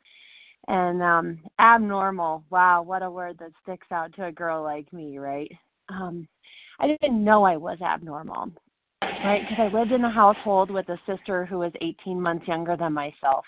And 0.68 1.02
um 1.02 1.38
abnormal. 1.60 2.44
Wow, 2.50 2.82
what 2.82 3.02
a 3.02 3.10
word 3.10 3.36
that 3.40 3.52
sticks 3.62 3.86
out 3.92 4.14
to 4.14 4.26
a 4.26 4.32
girl 4.32 4.62
like 4.62 4.90
me, 4.92 5.18
right? 5.18 5.52
Um 5.90 6.26
I 6.78 6.86
didn't 6.86 7.24
know 7.24 7.44
I 7.44 7.56
was 7.56 7.80
abnormal. 7.80 8.52
Right? 9.02 9.42
Because 9.48 9.70
I 9.72 9.76
lived 9.76 9.92
in 9.92 10.04
a 10.04 10.10
household 10.10 10.70
with 10.70 10.88
a 10.88 10.98
sister 11.06 11.44
who 11.46 11.58
was 11.58 11.72
18 11.80 12.20
months 12.20 12.46
younger 12.48 12.76
than 12.76 12.92
myself. 12.92 13.44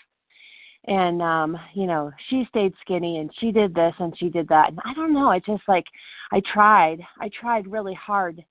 And 0.85 1.21
um 1.21 1.57
you 1.73 1.85
know 1.87 2.11
she 2.29 2.45
stayed 2.49 2.73
skinny 2.81 3.17
and 3.17 3.29
she 3.39 3.51
did 3.51 3.75
this 3.75 3.93
and 3.99 4.17
she 4.17 4.29
did 4.29 4.47
that. 4.47 4.69
And 4.69 4.79
i 4.85 4.93
don't 4.93 5.13
know 5.13 5.29
i 5.29 5.39
just 5.39 5.63
like 5.67 5.83
i 6.31 6.41
tried 6.53 6.99
i 7.19 7.29
tried 7.39 7.67
really 7.67 7.93
hard 7.95 8.43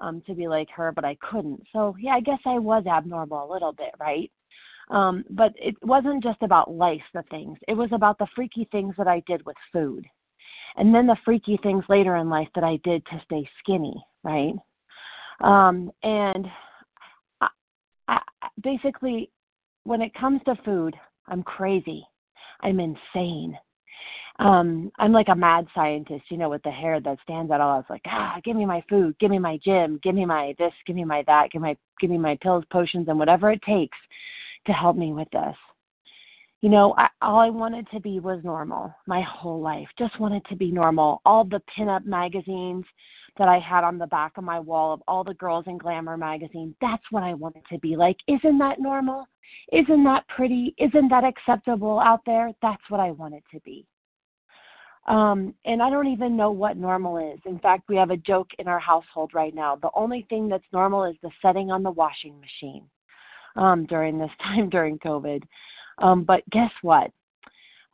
um 0.00 0.20
to 0.26 0.34
be 0.34 0.48
like 0.48 0.68
her 0.70 0.90
but 0.90 1.04
i 1.04 1.16
couldn't. 1.20 1.62
So 1.72 1.94
yeah 2.00 2.14
i 2.14 2.20
guess 2.20 2.40
i 2.44 2.58
was 2.58 2.86
abnormal 2.86 3.48
a 3.48 3.52
little 3.52 3.72
bit 3.72 3.94
right? 4.00 4.30
Um 4.90 5.24
but 5.30 5.52
it 5.56 5.76
wasn't 5.82 6.24
just 6.24 6.42
about 6.42 6.72
life 6.72 7.02
the 7.14 7.22
things. 7.30 7.56
It 7.68 7.74
was 7.74 7.90
about 7.92 8.18
the 8.18 8.26
freaky 8.34 8.68
things 8.72 8.94
that 8.98 9.08
i 9.08 9.20
did 9.26 9.46
with 9.46 9.56
food 9.72 10.06
and 10.76 10.94
then 10.94 11.06
the 11.06 11.16
freaky 11.24 11.58
things 11.62 11.84
later 11.88 12.16
in 12.16 12.28
life 12.28 12.48
that 12.54 12.64
I 12.64 12.78
did 12.84 13.04
to 13.06 13.22
stay 13.24 13.48
skinny, 13.60 13.94
right? 14.22 14.54
Um, 15.40 15.90
and 16.02 16.46
I, 17.40 17.48
I, 18.08 18.18
basically, 18.62 19.30
when 19.84 20.02
it 20.02 20.14
comes 20.14 20.40
to 20.46 20.56
food, 20.64 20.94
I'm 21.28 21.42
crazy. 21.42 22.06
I'm 22.60 22.80
insane. 22.80 23.56
Um, 24.38 24.90
I'm 24.98 25.12
like 25.12 25.28
a 25.28 25.34
mad 25.34 25.66
scientist, 25.74 26.24
you 26.30 26.36
know, 26.36 26.50
with 26.50 26.62
the 26.62 26.70
hair 26.70 27.00
that 27.00 27.18
stands 27.22 27.50
out 27.50 27.60
all. 27.60 27.80
It's 27.80 27.88
like, 27.88 28.02
ah, 28.06 28.36
give 28.44 28.56
me 28.56 28.66
my 28.66 28.84
food, 28.88 29.16
give 29.18 29.30
me 29.30 29.38
my 29.38 29.58
gym, 29.64 29.98
give 30.02 30.14
me 30.14 30.26
my 30.26 30.54
this, 30.58 30.72
give 30.86 30.94
me 30.94 31.04
my 31.04 31.24
that, 31.26 31.50
give 31.52 31.62
my 31.62 31.76
give 32.00 32.10
me 32.10 32.18
my 32.18 32.36
pills, 32.42 32.64
potions, 32.70 33.08
and 33.08 33.18
whatever 33.18 33.50
it 33.50 33.62
takes 33.62 33.96
to 34.66 34.72
help 34.72 34.96
me 34.96 35.14
with 35.14 35.28
this. 35.30 35.56
You 36.62 36.70
know, 36.70 36.94
I, 36.96 37.08
all 37.20 37.38
I 37.38 37.50
wanted 37.50 37.86
to 37.92 38.00
be 38.00 38.18
was 38.18 38.42
normal 38.42 38.94
my 39.06 39.22
whole 39.22 39.60
life. 39.60 39.88
Just 39.98 40.18
wanted 40.18 40.44
to 40.46 40.56
be 40.56 40.70
normal. 40.70 41.20
All 41.24 41.44
the 41.44 41.60
pinup 41.76 42.04
magazines 42.06 42.84
that 43.38 43.48
I 43.48 43.58
had 43.58 43.84
on 43.84 43.98
the 43.98 44.06
back 44.06 44.32
of 44.36 44.44
my 44.44 44.58
wall 44.58 44.94
of 44.94 45.02
all 45.06 45.22
the 45.22 45.34
girls 45.34 45.64
in 45.66 45.76
Glamour 45.76 46.16
magazine, 46.16 46.74
that's 46.80 47.02
what 47.10 47.22
I 47.22 47.34
wanted 47.34 47.62
to 47.70 47.78
be 47.78 47.96
like. 47.96 48.16
Isn't 48.26 48.58
that 48.58 48.80
normal? 48.80 49.26
Isn't 49.72 50.04
that 50.04 50.26
pretty? 50.28 50.74
Isn't 50.78 51.08
that 51.10 51.24
acceptable 51.24 52.00
out 52.00 52.20
there? 52.24 52.50
That's 52.62 52.82
what 52.88 53.00
I 53.00 53.10
wanted 53.10 53.42
to 53.52 53.60
be. 53.60 53.86
Um, 55.06 55.54
and 55.64 55.82
I 55.82 55.90
don't 55.90 56.08
even 56.08 56.36
know 56.36 56.50
what 56.50 56.76
normal 56.76 57.32
is. 57.32 57.38
In 57.46 57.60
fact, 57.60 57.88
we 57.88 57.96
have 57.96 58.10
a 58.10 58.16
joke 58.16 58.48
in 58.58 58.66
our 58.66 58.80
household 58.80 59.32
right 59.34 59.54
now. 59.54 59.76
The 59.76 59.90
only 59.94 60.26
thing 60.28 60.48
that's 60.48 60.64
normal 60.72 61.04
is 61.04 61.16
the 61.22 61.30
setting 61.40 61.70
on 61.70 61.82
the 61.82 61.92
washing 61.92 62.40
machine 62.40 62.84
um, 63.54 63.86
during 63.86 64.18
this 64.18 64.30
time 64.42 64.68
during 64.68 64.98
COVID. 64.98 65.42
Um, 65.98 66.24
but 66.24 66.42
guess 66.50 66.70
what? 66.82 67.10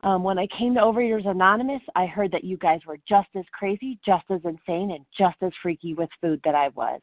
Um, 0.05 0.25
when 0.25 0.39
I 0.39 0.49
came 0.59 0.75
to 0.75 0.81
Overeaters 0.81 1.29
Anonymous, 1.29 1.83
I 1.95 2.07
heard 2.07 2.33
that 2.33 2.43
you 2.43 2.57
guys 2.57 2.81
were 2.87 2.99
just 3.09 3.29
as 3.37 3.45
crazy, 3.53 3.99
just 4.05 4.25
as 4.31 4.41
insane, 4.45 4.91
and 4.91 5.05
just 5.17 5.37
as 5.43 5.53
freaky 5.63 5.95
with 5.95 6.11
food 6.21 6.41
that 6.45 6.57
I 6.57 6.69
was. 6.71 7.01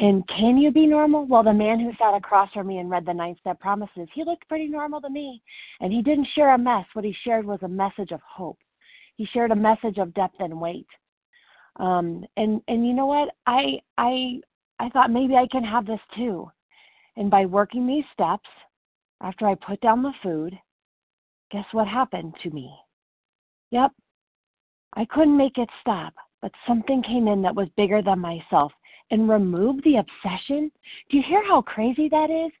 And 0.00 0.22
can 0.28 0.56
you 0.58 0.70
be 0.70 0.86
normal? 0.86 1.26
Well, 1.26 1.42
the 1.42 1.52
man 1.52 1.80
who 1.80 1.90
sat 1.98 2.14
across 2.14 2.52
from 2.52 2.68
me 2.68 2.78
and 2.78 2.88
read 2.88 3.04
the 3.04 3.14
nine 3.14 3.36
step 3.40 3.58
promises, 3.58 4.08
he 4.14 4.22
looked 4.22 4.46
pretty 4.48 4.68
normal 4.68 5.00
to 5.00 5.10
me. 5.10 5.42
And 5.80 5.92
he 5.92 6.02
didn't 6.02 6.28
share 6.34 6.54
a 6.54 6.58
mess. 6.58 6.84
What 6.92 7.04
he 7.04 7.16
shared 7.24 7.44
was 7.44 7.58
a 7.62 7.68
message 7.68 8.12
of 8.12 8.20
hope. 8.20 8.58
He 9.16 9.26
shared 9.26 9.50
a 9.50 9.56
message 9.56 9.98
of 9.98 10.14
depth 10.14 10.36
and 10.38 10.60
weight. 10.60 10.86
Um, 11.76 12.24
and 12.36 12.60
and 12.68 12.86
you 12.86 12.92
know 12.92 13.06
what? 13.06 13.30
I 13.46 13.80
I 13.96 14.40
I 14.78 14.88
thought 14.90 15.10
maybe 15.10 15.34
I 15.34 15.46
can 15.50 15.64
have 15.64 15.86
this 15.86 16.00
too. 16.16 16.48
And 17.16 17.30
by 17.30 17.46
working 17.46 17.86
these 17.86 18.04
steps, 18.12 18.48
after 19.20 19.46
I 19.46 19.54
put 19.54 19.80
down 19.80 20.02
the 20.02 20.12
food, 20.22 20.58
guess 21.50 21.64
what 21.72 21.88
happened 21.88 22.34
to 22.42 22.50
me? 22.50 22.72
Yep, 23.70 23.92
I 24.94 25.04
couldn't 25.06 25.36
make 25.36 25.58
it 25.58 25.68
stop, 25.80 26.14
but 26.40 26.52
something 26.66 27.02
came 27.02 27.28
in 27.28 27.42
that 27.42 27.54
was 27.54 27.68
bigger 27.76 28.02
than 28.02 28.20
myself 28.20 28.72
and 29.10 29.28
removed 29.28 29.84
the 29.84 29.96
obsession. 29.96 30.70
Do 31.10 31.16
you 31.16 31.22
hear 31.26 31.46
how 31.46 31.62
crazy 31.62 32.08
that 32.08 32.30
is? 32.30 32.52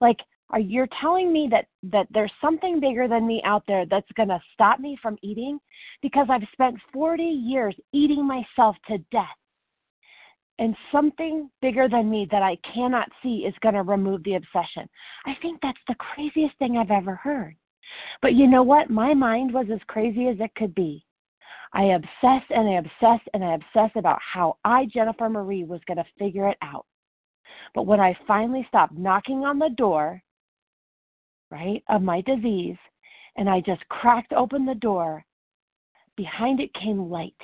Like 0.00 0.18
are 0.50 0.60
you're 0.60 0.88
telling 1.00 1.32
me 1.32 1.48
that 1.50 1.66
that 1.82 2.06
there's 2.10 2.32
something 2.40 2.80
bigger 2.80 3.06
than 3.06 3.26
me 3.26 3.42
out 3.44 3.64
there 3.66 3.84
that's 3.86 4.10
going 4.16 4.28
to 4.28 4.40
stop 4.54 4.80
me 4.80 4.96
from 5.02 5.18
eating 5.22 5.58
because 6.00 6.26
I've 6.30 6.46
spent 6.52 6.76
40 6.92 7.22
years 7.22 7.74
eating 7.92 8.26
myself 8.26 8.76
to 8.88 8.98
death. 9.12 9.26
And 10.58 10.76
something 10.90 11.48
bigger 11.62 11.88
than 11.88 12.10
me 12.10 12.26
that 12.30 12.42
I 12.42 12.56
cannot 12.74 13.08
see 13.22 13.44
is 13.46 13.54
going 13.60 13.74
to 13.74 13.82
remove 13.82 14.24
the 14.24 14.34
obsession. 14.34 14.88
I 15.24 15.34
think 15.40 15.60
that's 15.62 15.78
the 15.86 15.94
craziest 15.94 16.56
thing 16.58 16.76
I've 16.76 16.90
ever 16.90 17.14
heard. 17.14 17.56
But 18.20 18.34
you 18.34 18.46
know 18.46 18.62
what? 18.62 18.90
My 18.90 19.14
mind 19.14 19.54
was 19.54 19.66
as 19.72 19.80
crazy 19.86 20.28
as 20.28 20.36
it 20.40 20.54
could 20.56 20.74
be. 20.74 21.04
I 21.72 21.84
obsessed 21.84 22.50
and 22.50 22.68
I 22.68 22.78
obsessed 22.78 23.28
and 23.34 23.44
I 23.44 23.54
obsessed 23.54 23.96
about 23.96 24.18
how 24.20 24.56
I, 24.64 24.86
Jennifer 24.92 25.28
Marie, 25.28 25.64
was 25.64 25.80
going 25.86 25.98
to 25.98 26.04
figure 26.18 26.48
it 26.48 26.58
out. 26.62 26.86
But 27.74 27.86
when 27.86 28.00
I 28.00 28.18
finally 28.26 28.64
stopped 28.68 28.96
knocking 28.96 29.44
on 29.44 29.58
the 29.58 29.70
door 29.76 30.22
right, 31.50 31.82
of 31.88 32.02
my 32.02 32.20
disease, 32.22 32.76
and 33.36 33.48
I 33.48 33.60
just 33.60 33.86
cracked 33.88 34.32
open 34.32 34.66
the 34.66 34.74
door. 34.74 35.24
Behind 36.16 36.60
it 36.60 36.74
came 36.74 37.08
light. 37.10 37.34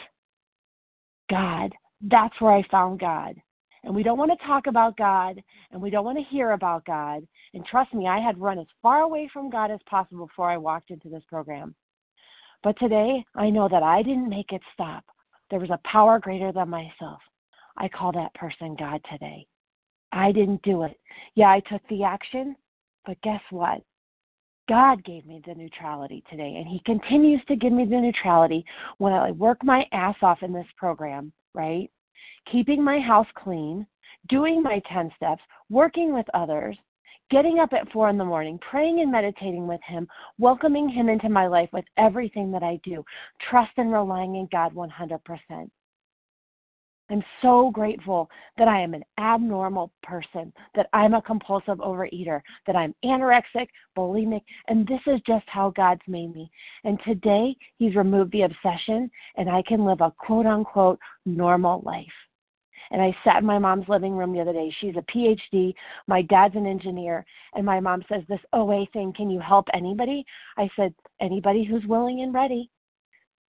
God. 1.31 1.73
That's 2.01 2.39
where 2.41 2.53
I 2.53 2.63
found 2.71 3.01
God. 3.01 3.37
And 3.85 3.95
we 3.95 4.03
don't 4.03 4.19
want 4.19 4.31
to 4.31 4.47
talk 4.47 4.67
about 4.67 4.97
God 4.97 5.43
and 5.71 5.81
we 5.81 5.91
don't 5.91 6.05
want 6.05 6.19
to 6.19 6.25
hear 6.25 6.53
about 6.53 6.87
God. 6.87 7.27
And 7.53 7.65
trust 7.67 7.93
me, 7.93 8.09
I 8.09 8.19
had 8.19 8.41
run 8.41 8.59
as 8.59 8.67
far 8.81 9.03
away 9.03 9.29
from 9.33 9.51
God 9.51 9.71
as 9.71 9.81
possible 9.87 10.27
before 10.27 10.51
I 10.51 10.57
walked 10.57 10.91
into 10.91 11.09
this 11.09 11.23
program. 11.29 11.75
But 12.63 12.79
today, 12.79 13.25
I 13.35 13.51
know 13.51 13.69
that 13.69 13.83
I 13.83 14.03
didn't 14.03 14.31
make 14.31 14.53
it 14.53 14.63
stop. 14.73 15.05
There 15.51 15.61
was 15.61 15.71
a 15.71 15.81
power 15.87 16.19
greater 16.19 16.51
than 16.51 16.71
myself. 16.71 17.21
I 17.77 17.89
call 17.89 18.13
that 18.13 18.33
person 18.35 18.75
God 18.79 19.01
today. 19.11 19.47
I 20.13 20.33
didn't 20.33 20.63
do 20.63 20.85
it. 20.85 20.99
Yeah, 21.35 21.49
I 21.51 21.61
took 21.61 21.83
the 21.89 22.05
action, 22.05 22.57
but 23.05 23.21
guess 23.23 23.43
what? 23.51 23.83
God 24.69 25.05
gave 25.05 25.27
me 25.27 25.43
the 25.47 25.55
neutrality 25.55 26.25
today, 26.31 26.55
and 26.57 26.67
He 26.67 26.81
continues 26.87 27.43
to 27.49 27.57
give 27.57 27.73
me 27.73 27.85
the 27.85 28.01
neutrality 28.01 28.65
when 28.99 29.13
I 29.13 29.31
work 29.33 29.63
my 29.63 29.85
ass 29.93 30.17
off 30.23 30.43
in 30.43 30.53
this 30.53 30.67
program, 30.79 31.33
right? 31.55 31.91
Keeping 32.51 32.83
my 32.83 33.01
house 33.01 33.27
clean, 33.35 33.87
doing 34.29 34.63
my 34.63 34.83
10 34.93 35.11
steps, 35.17 35.43
working 35.71 36.13
with 36.13 36.27
others, 36.35 36.77
getting 37.31 37.59
up 37.59 37.73
at 37.73 37.91
four 37.93 38.09
in 38.11 38.19
the 38.19 38.25
morning, 38.25 38.59
praying 38.71 39.01
and 39.01 39.11
meditating 39.11 39.67
with 39.67 39.81
Him, 39.87 40.07
welcoming 40.39 40.89
Him 40.89 41.09
into 41.09 41.29
my 41.29 41.47
life 41.47 41.71
with 41.73 41.85
everything 41.97 42.51
that 42.53 42.63
I 42.63 42.79
do, 42.85 43.05
trust 43.51 43.73
and 43.77 43.93
relying 43.93 44.37
in 44.37 44.49
God 44.53 44.75
100%. 44.75 45.71
I'm 47.11 47.23
so 47.43 47.71
grateful 47.71 48.31
that 48.57 48.69
I 48.69 48.81
am 48.81 48.95
an 48.95 49.05
abnormal 49.19 49.93
person, 50.03 50.53
that 50.75 50.89
I'm 50.93 51.15
a 51.15 51.23
compulsive 51.23 51.79
overeater, 51.79 52.41
that 52.67 52.77
I'm 52.77 52.95
anorexic, 53.05 53.69
bulimic, 53.97 54.43
and 54.69 54.87
this 54.87 55.01
is 55.07 55.21
just 55.27 55.45
how 55.47 55.71
God's 55.71 56.01
made 56.09 56.35
me. 56.35 56.51
And 56.85 56.99
today, 57.05 57.55
He's 57.79 57.95
removed 57.95 58.33
the 58.33 58.43
obsession, 58.43 59.11
and 59.37 59.51
I 59.51 59.63
can 59.63 59.85
live 59.85 60.01
a 60.01 60.13
quote 60.19 60.47
unquote 60.47 60.99
normal 61.27 61.83
life. 61.85 62.07
And 62.91 63.03
I 63.03 63.15
sat 63.25 63.39
in 63.39 63.47
my 63.47 63.59
mom's 63.59 63.89
living 63.89 64.15
room 64.15 64.33
the 64.33 64.41
other 64.41 64.53
day. 64.53 64.75
She's 64.81 64.95
a 64.97 65.03
PhD. 65.13 65.75
My 66.07 66.23
dad's 66.23 66.55
an 66.55 66.67
engineer. 66.67 67.25
And 67.55 67.65
my 67.65 67.81
mom 67.81 68.05
says, 68.09 68.23
This 68.29 68.41
OA 68.53 68.87
thing, 68.93 69.13
can 69.17 69.31
you 69.31 69.41
help 69.41 69.67
anybody? 69.75 70.25
I 70.57 70.69
said, 70.77 70.95
Anybody 71.21 71.65
who's 71.65 71.85
willing 71.87 72.23
and 72.23 72.33
ready. 72.33 72.71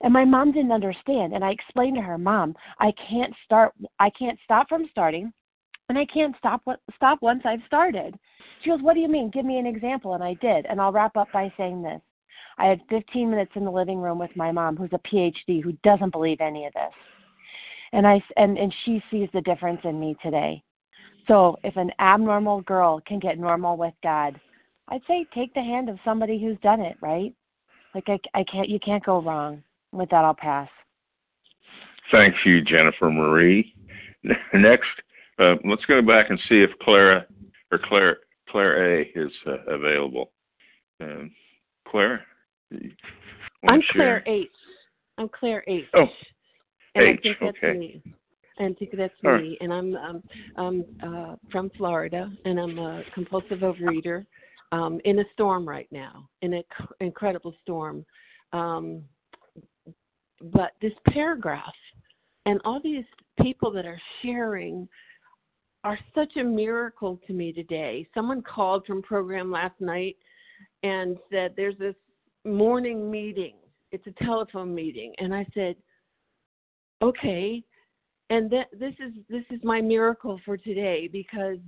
And 0.03 0.13
my 0.13 0.25
mom 0.25 0.53
didn't 0.53 0.73
understand. 0.73 1.33
And 1.33 1.45
I 1.45 1.51
explained 1.51 1.97
to 1.97 2.03
her, 2.03 2.19
Mom, 2.19 2.55
I 2.79 2.93
can't 3.09 3.33
start, 3.45 3.73
I 3.99 4.11
can't 4.11 4.39
stop 4.45 4.69
from 4.69 4.87
starting, 4.91 5.33
and 5.89 5.99
I 5.99 6.05
can't 6.07 6.35
stop 6.39 6.63
stop 6.97 7.23
once 7.23 7.43
I've 7.45 7.65
started. 7.67 8.15
She 8.63 8.71
goes, 8.71 8.83
What 8.83 8.95
do 8.95 9.01
you 9.01 9.09
mean? 9.09 9.31
Give 9.31 9.45
me 9.45 9.59
an 9.59 9.67
example. 9.67 10.15
And 10.15 10.25
I 10.25 10.35
did. 10.35 10.67
And 10.67 10.81
I'll 10.81 10.93
wrap 10.93 11.17
up 11.17 11.29
by 11.33 11.53
saying 11.57 11.83
this. 11.83 12.01
I 12.59 12.67
had 12.67 12.81
15 12.89 13.31
minutes 13.31 13.53
in 13.57 13.65
the 13.65 13.71
living 13.71 13.99
room 13.99 14.19
with 14.19 14.35
my 14.37 14.53
mom, 14.53 14.77
who's 14.77 14.93
a 14.93 15.09
PhD, 15.09 15.63
who 15.63 15.73
doesn't 15.83 16.13
believe 16.13 16.41
any 16.41 16.67
of 16.67 16.73
this. 16.73 16.93
And 17.93 18.07
I 18.07 18.23
and 18.37 18.59
and 18.59 18.75
she 18.85 19.03
sees 19.11 19.29
the 19.33 19.41
difference 19.43 19.81
in 19.85 20.01
me 20.01 20.17
today. 20.23 20.63
So 21.29 21.57
if 21.65 21.77
an 21.77 21.91
abnormal 22.01 22.63
girl 22.63 23.01
can 23.07 23.19
get 23.19 23.39
normal 23.39 23.77
with 23.77 23.95
God, 24.03 24.39
I'd 24.89 25.01
say 25.07 25.27
take 25.35 25.55
the 25.55 25.61
hand 25.61 25.89
of 25.89 25.99
somebody 26.05 26.41
who's 26.41 26.59
done 26.63 26.81
it, 26.81 26.97
right? 27.01 27.33
Like 27.95 28.05
I, 28.09 28.19
I 28.35 28.45
can't, 28.45 28.69
you 28.69 28.79
can't 28.81 29.05
go 29.05 29.23
wrong. 29.23 29.63
With 29.95 30.11
that, 30.11 30.25
I'll 30.25 30.35
pass. 30.35 30.69
Thank 32.11 32.35
you, 32.45 32.63
Jennifer 32.63 33.11
Marie. 33.11 33.73
Next, 34.55 34.89
uh, 35.39 35.55
let's 35.65 35.85
go 35.87 36.03
back 36.03 36.31
and 36.31 36.39
see 36.49 36.63
if 36.63 36.71
Clara 36.83 37.25
or 37.71 37.79
Claire 37.89 38.19
Claire 38.49 39.01
A 39.01 39.13
is 39.15 39.31
uh, 39.47 39.59
available. 39.69 40.33
Um, 41.01 41.31
Claire, 41.89 42.23
I'm 43.69 43.83
Claire 43.93 44.23
H. 44.27 44.49
I'm 45.17 45.29
Claire 45.29 45.63
H. 45.69 45.85
Oh, 45.95 46.07
and 46.97 47.05
H. 47.05 47.19
I 47.19 47.23
think 47.23 47.37
that's 47.41 47.57
okay. 47.59 47.79
me. 47.79 48.03
I 48.59 48.73
think 48.79 48.91
that's 48.97 49.23
me, 49.23 49.31
right. 49.31 49.57
and 49.61 49.73
I'm 49.73 49.97
um, 49.97 50.23
um, 50.57 50.85
uh, 51.03 51.37
from 51.53 51.71
Florida, 51.77 52.31
and 52.45 52.59
I'm 52.59 52.79
a 52.79 53.03
compulsive 53.15 53.61
overeater 53.61 54.27
um, 54.73 55.01
in 55.05 55.21
a 55.21 55.25
storm 55.33 55.69
right 55.69 55.89
now, 55.91 56.29
in 56.43 56.55
an 56.55 56.63
inc- 56.63 56.93
incredible 57.01 57.55
storm. 57.63 58.05
Um, 58.53 59.03
but 60.41 60.73
this 60.81 60.93
paragraph 61.09 61.75
and 62.47 62.61
all 62.65 62.81
these 62.83 63.05
people 63.41 63.71
that 63.73 63.87
are 63.87 64.01
sharing 64.23 64.89
are 65.85 65.99
such 66.15 66.37
a 66.37 66.45
miracle 66.45 67.21
to 67.27 67.33
me 67.33 67.53
today. 67.53 68.07
Someone 68.15 68.43
called 68.43 68.85
from 68.87 69.03
program 69.03 69.51
last 69.51 69.79
night 69.81 70.17
and 70.83 71.17
said 71.31 71.53
there's 71.57 71.79
this 71.79 71.95
morning 72.45 73.11
meeting. 73.11 73.55
It's 73.93 74.07
a 74.07 74.25
telephone 74.25 74.75
meeting, 74.75 75.13
and 75.19 75.35
I 75.35 75.47
said, 75.55 75.77
okay. 77.03 77.63
And 78.31 78.51
th- 78.51 78.67
this 78.73 78.95
is 78.99 79.13
this 79.29 79.45
is 79.51 79.61
my 79.63 79.81
miracle 79.81 80.41
for 80.45 80.57
today 80.57 81.09
because 81.13 81.59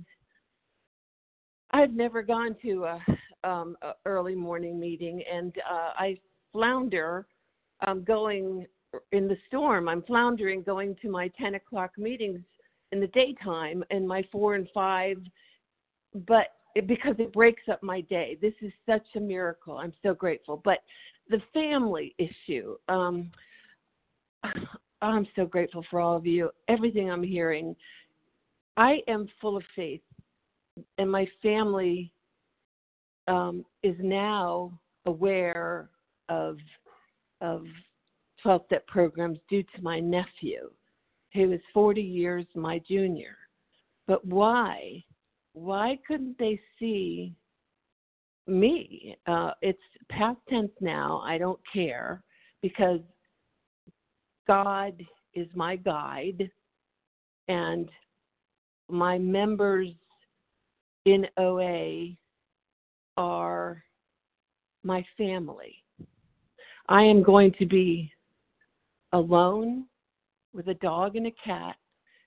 I've 1.71 1.93
never 1.93 2.23
gone 2.23 2.55
to 2.63 2.85
a, 2.85 3.47
um, 3.47 3.77
a 3.81 3.91
early 4.05 4.35
morning 4.35 4.79
meeting, 4.79 5.23
and 5.31 5.53
uh, 5.69 5.91
I 5.95 6.17
flounder 6.51 7.27
um, 7.85 8.03
going 8.03 8.65
in 9.11 9.27
the 9.27 9.37
storm. 9.47 9.89
I'm 9.89 10.03
floundering 10.03 10.63
going 10.63 10.95
to 11.01 11.09
my 11.09 11.29
10 11.39 11.55
o'clock 11.55 11.91
meetings 11.97 12.41
in 12.91 12.99
the 12.99 13.07
daytime 13.07 13.83
and 13.91 14.07
my 14.07 14.23
four 14.31 14.55
and 14.55 14.67
five, 14.73 15.17
but 16.27 16.53
it, 16.75 16.87
because 16.87 17.15
it 17.19 17.33
breaks 17.33 17.63
up 17.71 17.81
my 17.83 18.01
day. 18.01 18.37
This 18.41 18.53
is 18.61 18.71
such 18.85 19.05
a 19.15 19.19
miracle. 19.19 19.77
I'm 19.77 19.93
so 20.03 20.13
grateful. 20.13 20.61
But 20.63 20.79
the 21.29 21.41
family 21.53 22.15
issue, 22.17 22.77
um, 22.87 23.31
I'm 25.01 25.27
so 25.35 25.45
grateful 25.45 25.85
for 25.91 25.99
all 25.99 26.17
of 26.17 26.25
you. 26.25 26.49
Everything 26.67 27.11
I'm 27.11 27.23
hearing, 27.23 27.75
I 28.77 28.99
am 29.07 29.27
full 29.39 29.57
of 29.57 29.63
faith, 29.75 30.01
and 30.97 31.11
my 31.11 31.27
family 31.41 32.11
um, 33.27 33.63
is 33.83 33.95
now 33.99 34.71
aware 35.05 35.89
of 36.29 36.57
of 37.41 37.65
12 38.41 38.61
step 38.65 38.87
programs 38.87 39.39
due 39.49 39.63
to 39.63 39.81
my 39.81 39.99
nephew, 39.99 40.69
who 41.33 41.51
is 41.51 41.61
40 41.73 42.01
years 42.01 42.45
my 42.55 42.79
junior. 42.87 43.35
But 44.07 44.25
why? 44.25 45.03
Why 45.53 45.99
couldn't 46.07 46.37
they 46.37 46.59
see 46.79 47.33
me? 48.45 49.17
Uh, 49.25 49.51
it's 49.61 49.79
past 50.09 50.39
tense 50.49 50.71
now. 50.81 51.21
I 51.25 51.37
don't 51.37 51.59
care 51.71 52.23
because 52.61 53.01
God 54.47 55.01
is 55.33 55.47
my 55.53 55.75
guide, 55.75 56.49
and 57.47 57.89
my 58.89 59.17
members 59.17 59.89
in 61.05 61.25
OA 61.37 62.15
are 63.17 63.83
my 64.83 65.05
family. 65.17 65.83
I 66.89 67.03
am 67.03 67.21
going 67.21 67.53
to 67.59 67.65
be 67.65 68.11
alone 69.13 69.85
with 70.53 70.67
a 70.69 70.73
dog 70.75 71.15
and 71.15 71.27
a 71.27 71.35
cat 71.43 71.75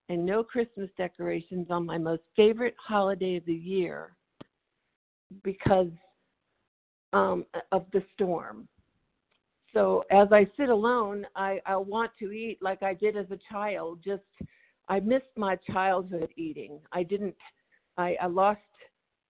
and 0.08 0.24
no 0.24 0.42
Christmas 0.42 0.90
decorations 0.98 1.68
on 1.70 1.86
my 1.86 1.96
most 1.96 2.22
favorite 2.36 2.74
holiday 2.78 3.36
of 3.36 3.44
the 3.46 3.54
year 3.54 4.16
because 5.42 5.90
um, 7.12 7.44
of 7.72 7.86
the 7.92 8.02
storm. 8.14 8.68
So 9.72 10.04
as 10.10 10.28
I 10.32 10.46
sit 10.56 10.68
alone, 10.68 11.26
I, 11.36 11.60
I 11.64 11.76
want 11.76 12.10
to 12.18 12.32
eat 12.32 12.58
like 12.60 12.82
I 12.82 12.94
did 12.94 13.16
as 13.16 13.26
a 13.30 13.38
child. 13.50 14.00
Just 14.04 14.22
I 14.88 15.00
missed 15.00 15.30
my 15.36 15.56
childhood 15.70 16.30
eating. 16.36 16.80
I 16.92 17.04
didn't. 17.04 17.36
I, 17.96 18.16
I 18.20 18.26
lost 18.26 18.60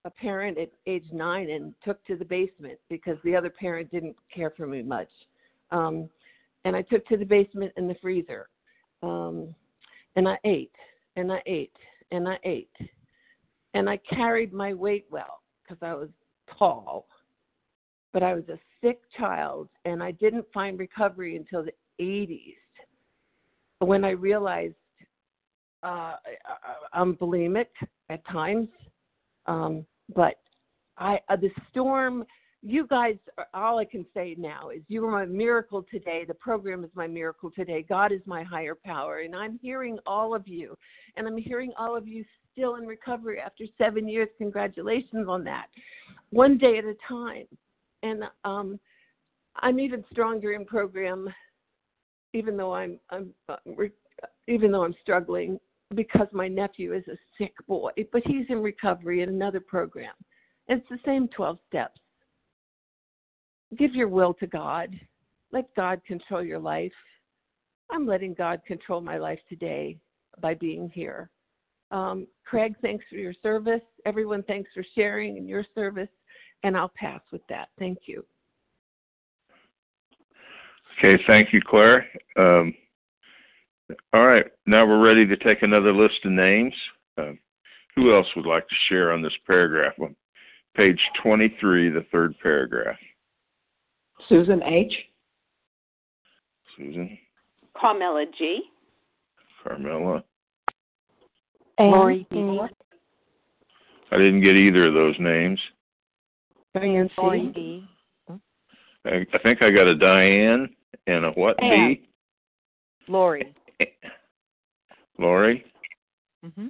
a 0.05 0.09
parent 0.09 0.57
at 0.57 0.71
age 0.87 1.05
nine 1.11 1.49
and 1.49 1.73
took 1.83 2.03
to 2.05 2.15
the 2.15 2.25
basement 2.25 2.79
because 2.89 3.17
the 3.23 3.35
other 3.35 3.49
parent 3.49 3.91
didn't 3.91 4.15
care 4.33 4.51
for 4.51 4.65
me 4.65 4.81
much. 4.81 5.09
Um, 5.71 6.09
and 6.65 6.75
I 6.75 6.81
took 6.81 7.05
to 7.07 7.17
the 7.17 7.25
basement 7.25 7.71
and 7.77 7.89
the 7.89 7.95
freezer. 8.01 8.49
Um, 9.03 9.53
and 10.15 10.27
I 10.27 10.37
ate 10.43 10.75
and 11.15 11.31
I 11.31 11.41
ate 11.45 11.75
and 12.11 12.27
I 12.27 12.37
ate. 12.43 12.69
And 13.73 13.89
I 13.89 13.97
carried 13.97 14.53
my 14.53 14.73
weight 14.73 15.05
well 15.09 15.41
because 15.63 15.81
I 15.81 15.93
was 15.93 16.09
tall. 16.57 17.07
But 18.13 18.23
I 18.23 18.33
was 18.33 18.43
a 18.49 18.59
sick 18.81 18.99
child 19.17 19.69
and 19.85 20.03
I 20.03 20.11
didn't 20.11 20.45
find 20.53 20.77
recovery 20.77 21.37
until 21.37 21.63
the 21.63 21.73
80s 21.99 22.55
when 23.79 24.03
I 24.03 24.11
realized 24.11 24.75
uh, 25.83 26.15
I'm 26.93 27.15
bulimic 27.15 27.67
at 28.09 28.25
times. 28.27 28.67
Um, 29.47 29.85
but 30.15 30.35
I 30.97 31.19
uh, 31.29 31.35
the 31.35 31.49
storm. 31.69 32.25
You 32.63 32.85
guys, 32.85 33.15
all 33.55 33.79
I 33.79 33.85
can 33.85 34.05
say 34.13 34.35
now 34.37 34.69
is 34.69 34.83
you 34.87 35.03
are 35.07 35.11
my 35.11 35.25
miracle 35.25 35.83
today. 35.89 36.25
The 36.27 36.35
program 36.35 36.83
is 36.83 36.91
my 36.93 37.07
miracle 37.07 37.49
today. 37.49 37.83
God 37.89 38.11
is 38.11 38.21
my 38.27 38.43
higher 38.43 38.75
power, 38.75 39.21
and 39.21 39.35
I'm 39.35 39.57
hearing 39.59 39.97
all 40.05 40.35
of 40.35 40.47
you, 40.47 40.77
and 41.17 41.27
I'm 41.27 41.37
hearing 41.37 41.71
all 41.75 41.95
of 41.95 42.07
you 42.07 42.23
still 42.51 42.75
in 42.75 42.85
recovery 42.85 43.39
after 43.39 43.65
seven 43.79 44.07
years. 44.07 44.29
Congratulations 44.37 45.27
on 45.27 45.43
that. 45.45 45.67
One 46.29 46.59
day 46.59 46.77
at 46.77 46.85
a 46.85 46.95
time, 47.07 47.47
and 48.03 48.25
um, 48.45 48.79
I'm 49.55 49.79
even 49.79 50.05
stronger 50.11 50.53
in 50.53 50.65
program, 50.65 51.33
even 52.33 52.57
though 52.57 52.75
I'm 52.75 52.99
I'm 53.09 53.33
uh, 53.49 53.55
even 54.47 54.71
though 54.71 54.83
I'm 54.83 54.95
struggling 55.01 55.59
because 55.95 56.27
my 56.31 56.47
nephew 56.47 56.93
is 56.93 57.03
a 57.07 57.17
sick 57.37 57.53
boy, 57.67 57.91
but 58.11 58.21
he's 58.25 58.45
in 58.49 58.61
recovery 58.61 59.21
in 59.21 59.29
another 59.29 59.59
program. 59.59 60.13
It's 60.67 60.87
the 60.89 60.99
same 61.05 61.27
12 61.29 61.57
steps. 61.67 61.99
Give 63.77 63.93
your 63.93 64.07
will 64.07 64.33
to 64.35 64.47
God. 64.47 64.89
Let 65.51 65.73
God 65.75 66.01
control 66.05 66.43
your 66.43 66.59
life. 66.59 66.91
I'm 67.89 68.05
letting 68.05 68.33
God 68.33 68.61
control 68.65 69.01
my 69.01 69.17
life 69.17 69.39
today 69.49 69.97
by 70.41 70.53
being 70.53 70.89
here. 70.93 71.29
Um, 71.91 72.25
Craig, 72.45 72.75
thanks 72.81 73.03
for 73.09 73.15
your 73.15 73.33
service. 73.43 73.81
Everyone, 74.05 74.43
thanks 74.43 74.69
for 74.73 74.83
sharing 74.95 75.37
in 75.37 75.47
your 75.47 75.65
service. 75.75 76.09
And 76.63 76.77
I'll 76.77 76.91
pass 76.95 77.21
with 77.31 77.41
that. 77.49 77.69
Thank 77.79 77.99
you. 78.05 78.23
Okay, 80.97 81.21
thank 81.27 81.51
you, 81.51 81.59
Claire. 81.65 82.05
Um, 82.37 82.73
all 84.13 84.25
right, 84.25 84.45
now 84.65 84.85
we're 84.85 85.03
ready 85.03 85.25
to 85.25 85.37
take 85.37 85.61
another 85.61 85.93
list 85.93 86.25
of 86.25 86.31
names. 86.31 86.73
Uh, 87.17 87.31
who 87.95 88.15
else 88.15 88.27
would 88.35 88.45
like 88.45 88.67
to 88.67 88.75
share 88.87 89.11
on 89.11 89.21
this 89.21 89.33
paragraph? 89.45 89.93
On 89.99 90.15
page 90.75 90.99
23, 91.23 91.89
the 91.89 92.05
third 92.11 92.33
paragraph. 92.41 92.97
Susan 94.29 94.61
H. 94.63 94.93
Susan. 96.77 97.17
Carmela 97.77 98.25
G. 98.37 98.61
Carmela. 99.63 100.23
Lori 101.79 102.27
B. 102.29 102.59
I 104.11 104.17
didn't 104.17 104.41
get 104.41 104.55
either 104.55 104.87
of 104.87 104.93
those 104.93 105.15
names. 105.19 105.59
Diane 106.75 107.09
C. 107.09 107.21
Lori 107.21 107.51
B. 107.53 107.85
I, 109.05 109.25
I 109.33 109.37
think 109.39 109.61
I 109.61 109.71
got 109.71 109.87
a 109.87 109.95
Diane 109.95 110.69
and 111.07 111.25
a 111.25 111.31
what 111.31 111.61
Ann. 111.61 111.95
B? 111.95 112.07
Lori. 113.07 113.53
Lori. 115.17 115.63
Mm-hmm. 116.45 116.67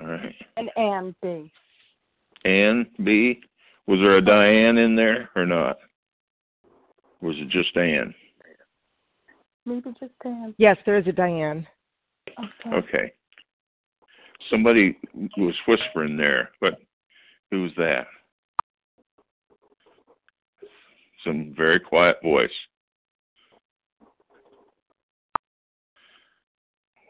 All 0.00 0.06
right. 0.06 0.34
And 0.56 0.70
Ann 0.76 1.14
B. 1.22 1.52
Ann 2.44 2.86
B. 3.04 3.40
Was 3.86 3.98
there 4.00 4.16
a 4.16 4.24
Diane 4.24 4.78
in 4.78 4.96
there 4.96 5.30
or 5.36 5.46
not? 5.46 5.78
Was 7.20 7.36
it 7.38 7.48
just 7.48 7.76
Ann? 7.76 8.14
Maybe 9.66 9.90
just 10.00 10.12
Ann. 10.24 10.54
Yes, 10.58 10.76
there 10.86 10.96
is 10.96 11.06
a 11.06 11.12
Diane. 11.12 11.66
Okay. 12.38 12.76
Okay. 12.76 13.12
Somebody 14.48 14.96
was 15.36 15.54
whispering 15.68 16.16
there, 16.16 16.50
but 16.60 16.78
who's 17.50 17.72
that? 17.76 18.06
Some 21.24 21.52
very 21.54 21.78
quiet 21.78 22.16
voice. 22.22 22.50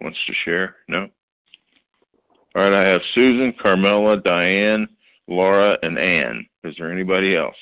Wants 0.01 0.18
to 0.26 0.32
share? 0.44 0.76
No? 0.88 1.09
All 2.55 2.62
right, 2.62 2.84
I 2.84 2.88
have 2.88 3.01
Susan, 3.14 3.55
Carmela, 3.61 4.20
Diane, 4.20 4.88
Laura, 5.28 5.76
and 5.82 5.98
Ann. 5.98 6.46
Is 6.64 6.74
there 6.78 6.92
anybody 6.92 7.36
else? 7.36 7.55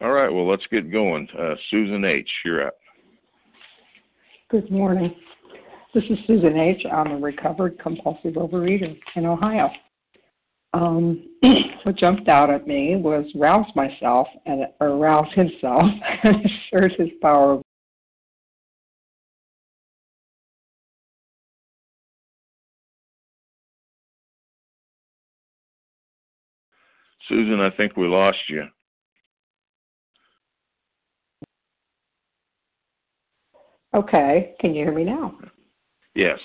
All 0.00 0.12
right, 0.12 0.32
well, 0.32 0.48
let's 0.48 0.66
get 0.70 0.90
going. 0.90 1.28
Uh, 1.38 1.54
Susan 1.70 2.04
H., 2.06 2.28
you're 2.44 2.66
up. 2.66 2.74
Good 4.50 4.70
morning. 4.70 5.14
This 5.92 6.04
is 6.04 6.18
Susan 6.26 6.56
H. 6.56 6.82
I'm 6.90 7.10
a 7.12 7.18
recovered 7.18 7.78
compulsive 7.80 8.34
overeater 8.34 8.96
in 9.16 9.26
Ohio. 9.26 9.68
Um, 10.72 11.26
what 11.82 11.96
jumped 11.96 12.28
out 12.28 12.50
at 12.50 12.66
me 12.66 12.96
was 12.96 13.26
rouse 13.34 13.66
myself 13.74 14.28
and 14.46 14.66
or 14.80 14.96
rouse 14.96 15.32
himself 15.34 15.84
and 16.22 16.36
assert 16.72 16.92
his 16.92 17.08
power. 17.20 17.60
Susan, 27.28 27.60
I 27.60 27.70
think 27.70 27.96
we 27.96 28.08
lost 28.08 28.38
you. 28.48 28.64
Okay, 33.94 34.54
can 34.60 34.74
you 34.74 34.84
hear 34.84 34.94
me 34.94 35.04
now? 35.04 35.36
Yes. 36.14 36.38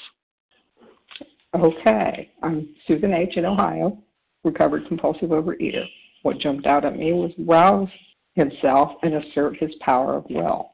Okay, 1.55 2.31
I'm 2.43 2.75
Susan 2.87 3.13
H. 3.13 3.37
in 3.37 3.45
Ohio, 3.45 3.97
recovered 4.45 4.87
compulsive 4.87 5.29
overeater. 5.29 5.85
What 6.23 6.39
jumped 6.39 6.65
out 6.65 6.85
at 6.85 6.97
me 6.97 7.13
was 7.13 7.31
rouse 7.39 7.89
himself 8.35 8.91
and 9.03 9.15
assert 9.15 9.57
his 9.57 9.71
power 9.81 10.15
of 10.15 10.25
will. 10.29 10.71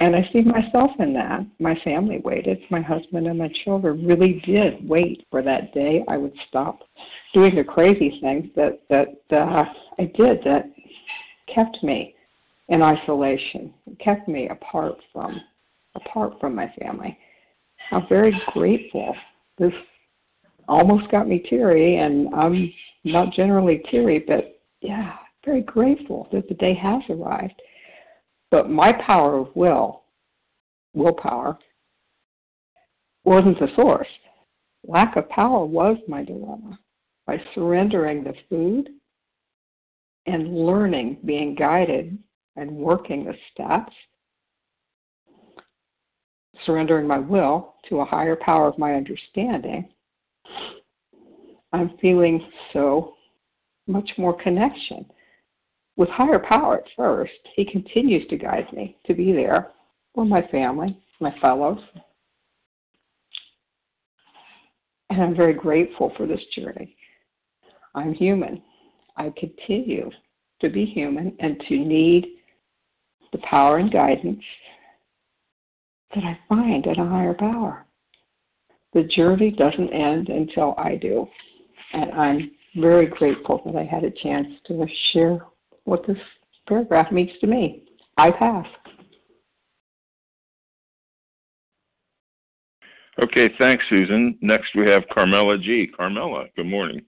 And 0.00 0.14
I 0.14 0.28
see 0.32 0.42
myself 0.42 0.90
in 0.98 1.14
that. 1.14 1.46
My 1.58 1.74
family 1.82 2.20
waited. 2.22 2.58
My 2.70 2.82
husband 2.82 3.26
and 3.26 3.38
my 3.38 3.50
children 3.64 4.06
really 4.06 4.42
did 4.44 4.86
wait 4.86 5.24
for 5.30 5.42
that 5.42 5.72
day 5.72 6.04
I 6.06 6.18
would 6.18 6.34
stop 6.48 6.80
doing 7.32 7.54
the 7.54 7.64
crazy 7.64 8.18
things 8.20 8.46
that 8.56 8.80
that 8.90 9.08
uh, 9.30 9.64
I 9.98 10.04
did 10.14 10.40
that 10.44 10.70
kept 11.52 11.82
me 11.82 12.14
in 12.68 12.82
isolation, 12.82 13.72
kept 14.04 14.28
me 14.28 14.48
apart 14.48 14.96
from 15.12 15.40
apart 15.94 16.34
from 16.40 16.54
my 16.54 16.70
family. 16.78 17.16
I'm 17.90 18.06
very 18.08 18.38
grateful. 18.52 19.14
This 19.58 19.72
almost 20.68 21.10
got 21.10 21.28
me 21.28 21.38
teary, 21.38 21.98
and 21.98 22.34
I'm 22.34 22.72
not 23.04 23.32
generally 23.32 23.82
teary, 23.90 24.24
but 24.26 24.60
yeah, 24.80 25.14
very 25.44 25.62
grateful 25.62 26.28
that 26.32 26.48
the 26.48 26.54
day 26.54 26.74
has 26.74 27.02
arrived. 27.08 27.60
But 28.50 28.70
my 28.70 28.92
power 29.04 29.38
of 29.38 29.54
will, 29.54 30.02
willpower, 30.94 31.58
wasn't 33.24 33.58
the 33.58 33.68
source. 33.74 34.08
Lack 34.86 35.16
of 35.16 35.28
power 35.28 35.64
was 35.64 35.96
my 36.06 36.24
dilemma. 36.24 36.78
By 37.26 37.40
surrendering 37.54 38.22
the 38.22 38.34
food 38.48 38.90
and 40.26 40.56
learning, 40.56 41.18
being 41.24 41.56
guided 41.56 42.18
and 42.54 42.70
working 42.70 43.24
the 43.24 43.34
steps, 43.52 43.92
surrendering 46.64 47.06
my 47.06 47.18
will 47.18 47.74
to 47.88 48.00
a 48.00 48.04
higher 48.04 48.36
power 48.36 48.68
of 48.68 48.78
my 48.78 48.94
understanding, 48.94 49.88
I'm 51.72 51.96
feeling 52.00 52.40
so 52.72 53.14
much 53.86 54.08
more 54.18 54.40
connection 54.40 55.06
with 55.96 56.08
higher 56.10 56.38
power 56.38 56.78
at 56.78 56.84
first. 56.96 57.32
He 57.54 57.64
continues 57.64 58.26
to 58.28 58.36
guide 58.36 58.66
me 58.72 58.96
to 59.06 59.14
be 59.14 59.32
there 59.32 59.72
for 60.14 60.24
my 60.24 60.46
family, 60.48 60.98
my 61.20 61.34
fellows. 61.40 61.78
And 65.10 65.22
I'm 65.22 65.36
very 65.36 65.54
grateful 65.54 66.12
for 66.16 66.26
this 66.26 66.40
journey. 66.54 66.96
I'm 67.94 68.12
human. 68.12 68.62
I 69.16 69.32
continue 69.38 70.10
to 70.60 70.68
be 70.68 70.84
human 70.84 71.34
and 71.40 71.60
to 71.68 71.78
need 71.78 72.26
the 73.32 73.38
power 73.38 73.78
and 73.78 73.92
guidance 73.92 74.42
that 76.14 76.24
I 76.24 76.38
find 76.48 76.86
in 76.86 76.98
a 76.98 77.08
higher 77.08 77.34
power. 77.34 77.86
The 78.92 79.04
journey 79.04 79.50
doesn't 79.50 79.92
end 79.92 80.28
until 80.28 80.74
I 80.78 80.96
do. 80.96 81.28
And 81.96 82.12
I'm 82.12 82.50
very 82.76 83.06
grateful 83.06 83.62
that 83.64 83.74
I 83.74 83.84
had 83.84 84.04
a 84.04 84.10
chance 84.10 84.48
to 84.66 84.86
share 85.12 85.38
what 85.84 86.06
this 86.06 86.18
paragraph 86.68 87.10
means 87.10 87.30
to 87.40 87.46
me. 87.46 87.84
I 88.18 88.30
pass. 88.32 88.66
Okay, 93.18 93.48
thanks, 93.58 93.82
Susan. 93.88 94.36
Next 94.42 94.74
we 94.74 94.86
have 94.88 95.04
Carmela 95.10 95.56
G. 95.56 95.86
Carmela, 95.96 96.44
good 96.54 96.66
morning. 96.66 97.00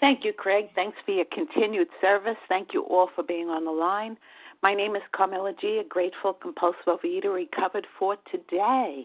Thank 0.00 0.24
you, 0.24 0.32
Craig. 0.32 0.68
Thanks 0.74 0.96
for 1.04 1.10
your 1.12 1.26
continued 1.30 1.88
service. 2.00 2.36
Thank 2.48 2.68
you 2.72 2.84
all 2.84 3.10
for 3.14 3.22
being 3.22 3.48
on 3.48 3.66
the 3.66 3.70
line. 3.70 4.16
My 4.62 4.74
name 4.74 4.96
is 4.96 5.02
Carmela 5.14 5.52
G., 5.60 5.82
a 5.84 5.86
grateful 5.86 6.32
compulsive 6.32 6.80
overeater 6.86 7.34
recovered 7.34 7.86
for 7.98 8.16
today. 8.30 9.04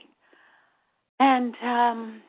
And 1.19 1.55
um, 1.61 2.21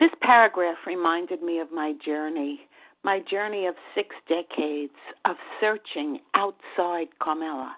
this 0.00 0.10
paragraph 0.22 0.78
reminded 0.86 1.42
me 1.42 1.60
of 1.60 1.70
my 1.70 1.92
journey, 2.04 2.60
my 3.04 3.20
journey 3.30 3.66
of 3.66 3.74
six 3.94 4.16
decades 4.28 4.92
of 5.26 5.36
searching 5.60 6.18
outside 6.34 7.08
Carmela, 7.22 7.76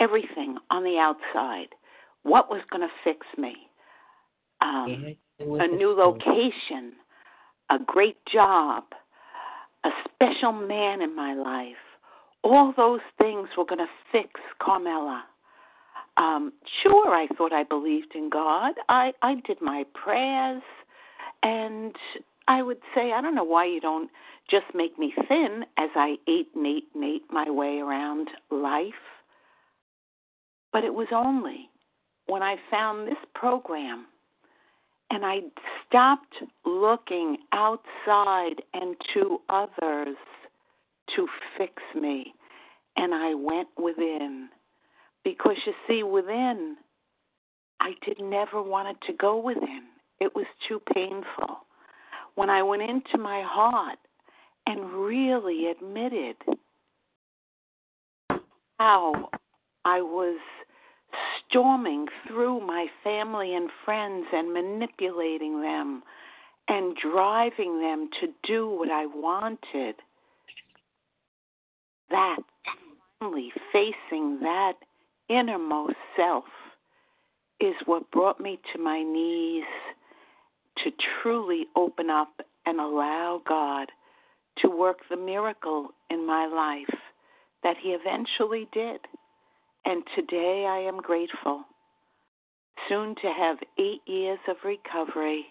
everything 0.00 0.56
on 0.70 0.82
the 0.82 0.96
outside. 0.98 1.68
What 2.22 2.50
was 2.50 2.62
going 2.70 2.82
to 2.82 2.94
fix 3.04 3.26
me? 3.38 3.54
Um, 4.62 5.14
a 5.38 5.66
new 5.66 5.94
location, 5.96 6.92
a 7.70 7.78
great 7.86 8.18
job, 8.30 8.84
a 9.84 9.90
special 10.04 10.52
man 10.52 11.00
in 11.00 11.14
my 11.14 11.34
life. 11.34 11.76
All 12.42 12.72
those 12.76 13.00
things 13.18 13.48
were 13.56 13.64
going 13.64 13.78
to 13.78 13.86
fix 14.12 14.40
Carmela. 14.62 15.24
Um, 16.16 16.52
sure, 16.82 17.14
I 17.14 17.26
thought 17.36 17.52
I 17.52 17.64
believed 17.64 18.14
in 18.14 18.28
God. 18.28 18.74
I, 18.88 19.12
I 19.22 19.36
did 19.46 19.62
my 19.62 19.84
prayers, 19.94 20.62
and 21.42 21.94
I 22.48 22.62
would 22.62 22.80
say, 22.94 23.12
I 23.12 23.20
don't 23.20 23.34
know 23.34 23.44
why 23.44 23.66
you 23.66 23.80
don't 23.80 24.10
just 24.50 24.66
make 24.74 24.98
me 24.98 25.12
thin 25.28 25.64
as 25.78 25.90
I 25.94 26.16
ate 26.28 26.48
and 26.54 26.66
ate 26.66 26.88
and 26.94 27.04
ate 27.04 27.22
my 27.30 27.50
way 27.50 27.78
around 27.78 28.28
life. 28.50 28.92
But 30.72 30.84
it 30.84 30.94
was 30.94 31.08
only 31.12 31.68
when 32.26 32.42
I 32.42 32.56
found 32.70 33.06
this 33.06 33.18
program 33.34 34.06
and 35.10 35.24
I 35.24 35.40
stopped 35.86 36.36
looking 36.64 37.38
outside 37.52 38.62
and 38.72 38.96
to 39.14 39.38
others 39.48 40.16
to 41.16 41.26
fix 41.58 41.74
me, 42.00 42.32
and 42.96 43.12
I 43.12 43.34
went 43.34 43.68
within. 43.76 44.48
Because 45.24 45.56
you 45.66 45.72
see, 45.88 46.02
within, 46.02 46.76
I 47.80 47.92
did 48.06 48.20
never 48.20 48.62
wanted 48.62 48.96
to 49.08 49.12
go 49.12 49.38
within. 49.38 49.89
It 50.20 50.34
was 50.34 50.46
too 50.68 50.80
painful. 50.94 51.66
When 52.34 52.50
I 52.50 52.62
went 52.62 52.82
into 52.82 53.18
my 53.18 53.42
heart 53.44 53.98
and 54.66 54.92
really 54.92 55.66
admitted 55.68 56.36
how 58.78 59.30
I 59.84 60.00
was 60.00 60.38
storming 61.48 62.06
through 62.26 62.60
my 62.60 62.86
family 63.02 63.54
and 63.54 63.70
friends 63.84 64.26
and 64.32 64.52
manipulating 64.52 65.60
them 65.62 66.02
and 66.68 66.96
driving 66.96 67.80
them 67.80 68.08
to 68.20 68.28
do 68.44 68.68
what 68.68 68.90
I 68.90 69.06
wanted. 69.06 69.96
That, 72.10 72.38
finally 73.18 73.52
facing 73.72 74.40
that 74.40 74.74
innermost 75.28 75.96
self, 76.16 76.44
is 77.60 77.74
what 77.86 78.10
brought 78.10 78.40
me 78.40 78.60
to 78.72 78.78
my 78.80 79.02
knees 79.02 79.64
to 80.84 80.90
truly 81.22 81.66
open 81.76 82.10
up 82.10 82.40
and 82.66 82.80
allow 82.80 83.42
God 83.46 83.88
to 84.58 84.68
work 84.68 84.98
the 85.08 85.16
miracle 85.16 85.88
in 86.10 86.26
my 86.26 86.46
life 86.46 86.98
that 87.62 87.76
He 87.82 87.90
eventually 87.90 88.68
did. 88.72 89.00
And 89.84 90.02
today 90.14 90.66
I 90.68 90.78
am 90.78 90.98
grateful. 90.98 91.64
Soon 92.88 93.14
to 93.16 93.28
have 93.28 93.58
eight 93.78 94.02
years 94.06 94.38
of 94.48 94.56
recovery, 94.64 95.46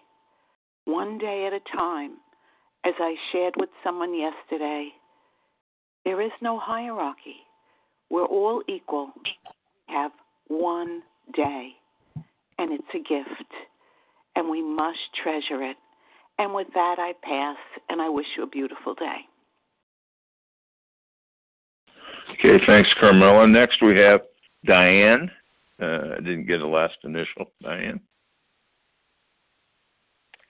one 0.86 1.17
day 1.17 1.45
at 1.47 1.53
a 1.53 1.77
time. 1.77 2.17
As 2.86 2.93
I 2.99 3.15
shared 3.32 3.55
with 3.57 3.69
someone 3.84 4.17
yesterday, 4.17 4.89
there 6.05 6.21
is 6.21 6.32
no 6.41 6.57
hierarchy. 6.57 7.36
We're 8.09 8.25
all 8.25 8.63
equal. 8.67 9.11
We 9.23 9.32
have 9.88 10.11
one 10.47 11.01
day, 11.36 11.69
and 12.57 12.71
it's 12.71 12.84
a 12.93 12.99
gift, 12.99 13.51
and 14.39 14.49
we 14.49 14.61
must 14.61 14.97
treasure 15.21 15.61
it. 15.61 15.75
And 16.39 16.53
with 16.53 16.67
that, 16.73 16.95
I 16.97 17.11
pass, 17.21 17.57
and 17.89 18.01
I 18.01 18.07
wish 18.07 18.25
you 18.37 18.43
a 18.43 18.47
beautiful 18.47 18.95
day. 18.95 19.17
Okay, 22.33 22.63
thanks, 22.65 22.89
Carmela. 22.99 23.45
Next 23.45 23.81
we 23.81 23.97
have 23.97 24.21
Diane. 24.65 25.29
Uh, 25.81 26.15
I 26.15 26.21
didn't 26.21 26.47
get 26.47 26.61
a 26.61 26.67
last 26.67 26.95
initial. 27.03 27.51
Diane. 27.61 27.99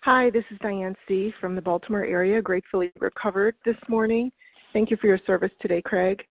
Hi, 0.04 0.30
this 0.30 0.44
is 0.52 0.60
Diane 0.62 0.96
C. 1.08 1.34
from 1.42 1.56
the 1.56 1.62
Baltimore 1.62 2.06
area, 2.06 2.42
gratefully 2.42 2.92
recovered 3.00 3.56
this 3.66 3.76
morning. 3.88 4.32
Thank 4.72 4.92
you 4.92 4.98
for 4.98 5.08
your 5.08 5.20
service 5.26 5.52
today, 5.62 5.82
Craig. 5.82 6.22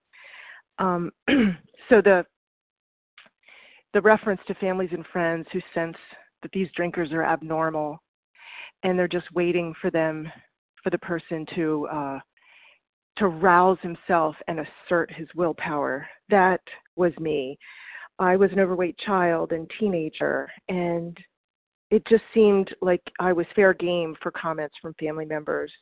Um, 0.78 1.10
so 1.88 2.00
the 2.00 2.24
the 3.94 4.00
reference 4.00 4.40
to 4.46 4.54
families 4.54 4.90
and 4.92 5.04
friends 5.12 5.46
who 5.52 5.60
sense 5.74 5.96
that 6.42 6.52
these 6.52 6.68
drinkers 6.76 7.12
are 7.12 7.24
abnormal, 7.24 8.00
and 8.82 8.98
they're 8.98 9.08
just 9.08 9.32
waiting 9.34 9.74
for 9.80 9.90
them, 9.90 10.30
for 10.82 10.90
the 10.90 10.98
person 10.98 11.46
to 11.54 11.86
uh, 11.88 12.18
to 13.18 13.28
rouse 13.28 13.78
himself 13.82 14.36
and 14.46 14.60
assert 14.60 15.10
his 15.12 15.26
willpower. 15.34 16.06
That 16.28 16.60
was 16.96 17.12
me. 17.18 17.58
I 18.18 18.36
was 18.36 18.50
an 18.52 18.60
overweight 18.60 18.98
child 18.98 19.52
and 19.52 19.70
teenager, 19.78 20.50
and 20.68 21.16
it 21.90 22.02
just 22.08 22.24
seemed 22.34 22.74
like 22.80 23.02
I 23.18 23.32
was 23.32 23.46
fair 23.54 23.74
game 23.74 24.14
for 24.22 24.30
comments 24.30 24.74
from 24.80 24.94
family 24.94 25.24
members. 25.24 25.72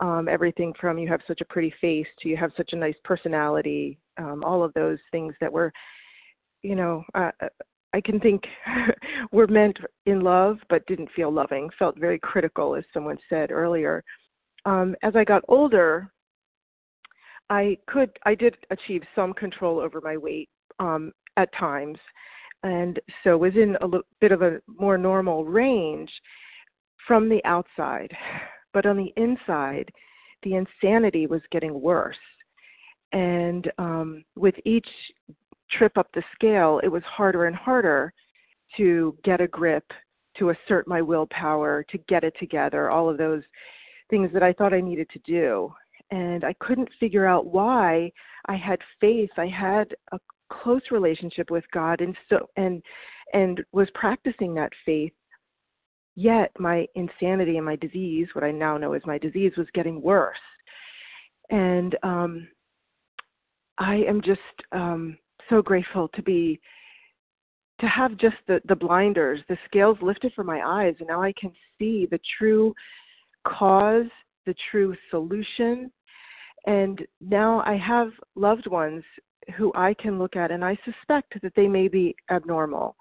Um, 0.00 0.28
everything 0.28 0.72
from 0.80 0.98
you 0.98 1.08
have 1.08 1.20
such 1.26 1.42
a 1.42 1.44
pretty 1.44 1.72
face 1.80 2.06
to 2.20 2.28
you 2.28 2.36
have 2.36 2.52
such 2.56 2.72
a 2.72 2.76
nice 2.76 2.96
personality, 3.04 3.98
um, 4.18 4.42
all 4.44 4.64
of 4.64 4.72
those 4.72 4.98
things 5.10 5.34
that 5.40 5.52
were, 5.52 5.70
you 6.62 6.74
know, 6.74 7.04
uh, 7.14 7.30
I 7.92 8.00
can 8.00 8.20
think 8.20 8.42
were 9.32 9.46
meant 9.46 9.78
in 10.06 10.20
love 10.20 10.58
but 10.68 10.86
didn't 10.86 11.10
feel 11.14 11.32
loving, 11.32 11.70
felt 11.78 11.98
very 11.98 12.18
critical, 12.18 12.74
as 12.74 12.84
someone 12.92 13.18
said 13.28 13.50
earlier. 13.50 14.04
Um, 14.64 14.94
as 15.02 15.16
I 15.16 15.24
got 15.24 15.42
older, 15.48 16.10
I 17.48 17.76
could 17.86 18.10
I 18.24 18.34
did 18.34 18.56
achieve 18.70 19.02
some 19.14 19.32
control 19.32 19.80
over 19.80 20.00
my 20.00 20.16
weight 20.16 20.48
um, 20.78 21.12
at 21.36 21.52
times, 21.54 21.98
and 22.62 23.00
so 23.24 23.36
was 23.36 23.54
in 23.56 23.76
a 23.80 23.84
l- 23.84 24.02
bit 24.20 24.32
of 24.32 24.42
a 24.42 24.60
more 24.68 24.96
normal 24.98 25.44
range 25.44 26.10
from 27.06 27.28
the 27.28 27.44
outside. 27.44 28.10
But 28.72 28.86
on 28.86 28.96
the 28.96 29.12
inside, 29.16 29.90
the 30.44 30.54
insanity 30.54 31.26
was 31.26 31.40
getting 31.50 31.80
worse. 31.80 32.16
And 33.12 33.70
um, 33.78 34.24
with 34.36 34.54
each 34.64 34.86
trip 35.72 35.96
up 35.96 36.08
the 36.14 36.22
scale, 36.34 36.80
it 36.82 36.88
was 36.88 37.02
harder 37.04 37.46
and 37.46 37.56
harder 37.56 38.12
to 38.76 39.16
get 39.24 39.40
a 39.40 39.48
grip, 39.48 39.84
to 40.38 40.50
assert 40.50 40.86
my 40.86 41.02
willpower, 41.02 41.84
to 41.90 41.98
get 42.08 42.24
it 42.24 42.34
together, 42.38 42.90
all 42.90 43.08
of 43.08 43.18
those 43.18 43.42
things 44.10 44.30
that 44.32 44.42
I 44.42 44.52
thought 44.52 44.74
I 44.74 44.80
needed 44.80 45.08
to 45.10 45.18
do. 45.20 45.72
And 46.10 46.44
I 46.44 46.54
couldn't 46.54 46.88
figure 46.98 47.26
out 47.26 47.46
why 47.46 48.10
I 48.46 48.56
had 48.56 48.80
faith. 49.00 49.30
I 49.36 49.46
had 49.46 49.94
a 50.12 50.18
close 50.50 50.82
relationship 50.90 51.50
with 51.50 51.64
God 51.72 52.00
and 52.00 52.16
so 52.28 52.48
and 52.56 52.82
and 53.32 53.62
was 53.72 53.88
practicing 53.94 54.54
that 54.54 54.72
faith. 54.84 55.12
Yet 56.16 56.50
my 56.58 56.86
insanity 56.96 57.56
and 57.56 57.64
my 57.64 57.76
disease, 57.76 58.26
what 58.32 58.42
I 58.44 58.50
now 58.50 58.76
know 58.76 58.92
as 58.92 59.02
my 59.06 59.16
disease, 59.18 59.52
was 59.56 59.68
getting 59.74 60.02
worse. 60.02 60.36
And 61.50 61.96
um 62.02 62.48
I 63.78 63.96
am 63.96 64.20
just 64.20 64.40
um 64.72 65.16
so 65.50 65.60
grateful 65.60 66.08
to 66.08 66.22
be 66.22 66.58
to 67.80 67.86
have 67.86 68.16
just 68.16 68.36
the 68.46 68.60
the 68.66 68.76
blinders 68.76 69.40
the 69.48 69.58
scales 69.66 69.98
lifted 70.00 70.32
from 70.34 70.46
my 70.46 70.60
eyes 70.64 70.94
and 71.00 71.08
now 71.08 71.22
i 71.22 71.32
can 71.38 71.52
see 71.78 72.06
the 72.10 72.20
true 72.38 72.74
cause 73.46 74.06
the 74.46 74.54
true 74.70 74.94
solution. 75.10 75.90
And 76.66 77.06
now 77.20 77.62
i 77.64 77.76
have 77.76 78.10
loved 78.34 78.66
ones 78.66 79.02
who 79.56 79.72
i 79.74 79.94
can 79.94 80.18
look 80.18 80.36
at 80.36 80.50
and 80.50 80.64
i 80.64 80.76
suspect 80.84 81.40
that 81.42 81.54
they 81.56 81.66
may 81.66 81.88
be 81.88 82.14
abnormal 82.30 82.96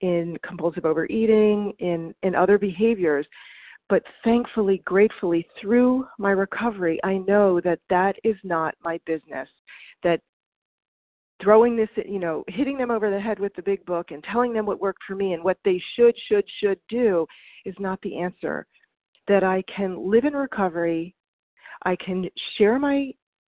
in 0.00 0.36
compulsive 0.46 0.84
overeating 0.84 1.72
in 1.78 2.14
in 2.22 2.34
other 2.34 2.58
behaviors. 2.58 3.26
But 3.88 4.02
thankfully 4.24 4.82
gratefully 4.84 5.46
through 5.60 6.06
my 6.18 6.32
recovery 6.32 6.98
i 7.04 7.18
know 7.18 7.60
that 7.60 7.80
that 7.88 8.16
is 8.24 8.36
not 8.42 8.74
my 8.82 8.98
business 9.06 9.48
that 10.02 10.20
throwing 11.42 11.76
this, 11.76 11.88
you 12.06 12.18
know, 12.18 12.44
hitting 12.48 12.78
them 12.78 12.90
over 12.90 13.10
the 13.10 13.20
head 13.20 13.38
with 13.38 13.54
the 13.54 13.62
big 13.62 13.84
book 13.84 14.10
and 14.10 14.24
telling 14.24 14.52
them 14.52 14.66
what 14.66 14.80
worked 14.80 15.02
for 15.06 15.14
me 15.14 15.34
and 15.34 15.42
what 15.42 15.58
they 15.64 15.82
should, 15.94 16.14
should, 16.28 16.44
should 16.60 16.78
do 16.88 17.26
is 17.64 17.74
not 17.78 18.00
the 18.02 18.18
answer. 18.18 18.66
That 19.28 19.42
I 19.42 19.62
can 19.74 20.10
live 20.10 20.24
in 20.24 20.34
recovery, 20.34 21.14
I 21.84 21.96
can 21.96 22.28
share 22.56 22.78
my 22.78 23.10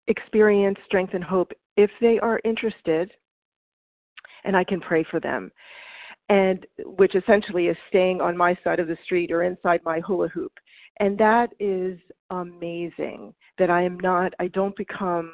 experience, 0.07 0.77
strength, 0.85 1.13
and 1.13 1.23
hope 1.23 1.51
if 1.77 1.89
they 1.99 2.19
are 2.19 2.39
interested, 2.43 3.11
and 4.43 4.55
I 4.55 4.63
can 4.63 4.79
pray 4.79 5.03
for 5.09 5.19
them. 5.19 5.51
And 6.29 6.65
which 6.85 7.15
essentially 7.15 7.67
is 7.67 7.77
staying 7.89 8.21
on 8.21 8.37
my 8.37 8.57
side 8.63 8.79
of 8.79 8.87
the 8.87 8.97
street 9.03 9.31
or 9.31 9.43
inside 9.43 9.81
my 9.83 9.99
hula 9.99 10.29
hoop. 10.29 10.53
And 10.99 11.17
that 11.17 11.49
is 11.59 11.99
amazing 12.29 13.33
that 13.57 13.69
I 13.69 13.83
am 13.83 13.99
not, 13.99 14.33
I 14.39 14.47
don't 14.47 14.75
become 14.75 15.33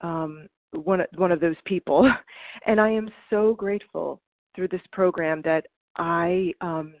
um, 0.00 0.48
one 0.72 1.02
one 1.16 1.32
of 1.32 1.40
those 1.40 1.56
people, 1.64 2.10
and 2.66 2.80
I 2.80 2.90
am 2.90 3.08
so 3.30 3.54
grateful 3.54 4.20
through 4.54 4.68
this 4.68 4.80
program 4.92 5.42
that 5.44 5.66
I 5.96 6.52
um, 6.60 6.94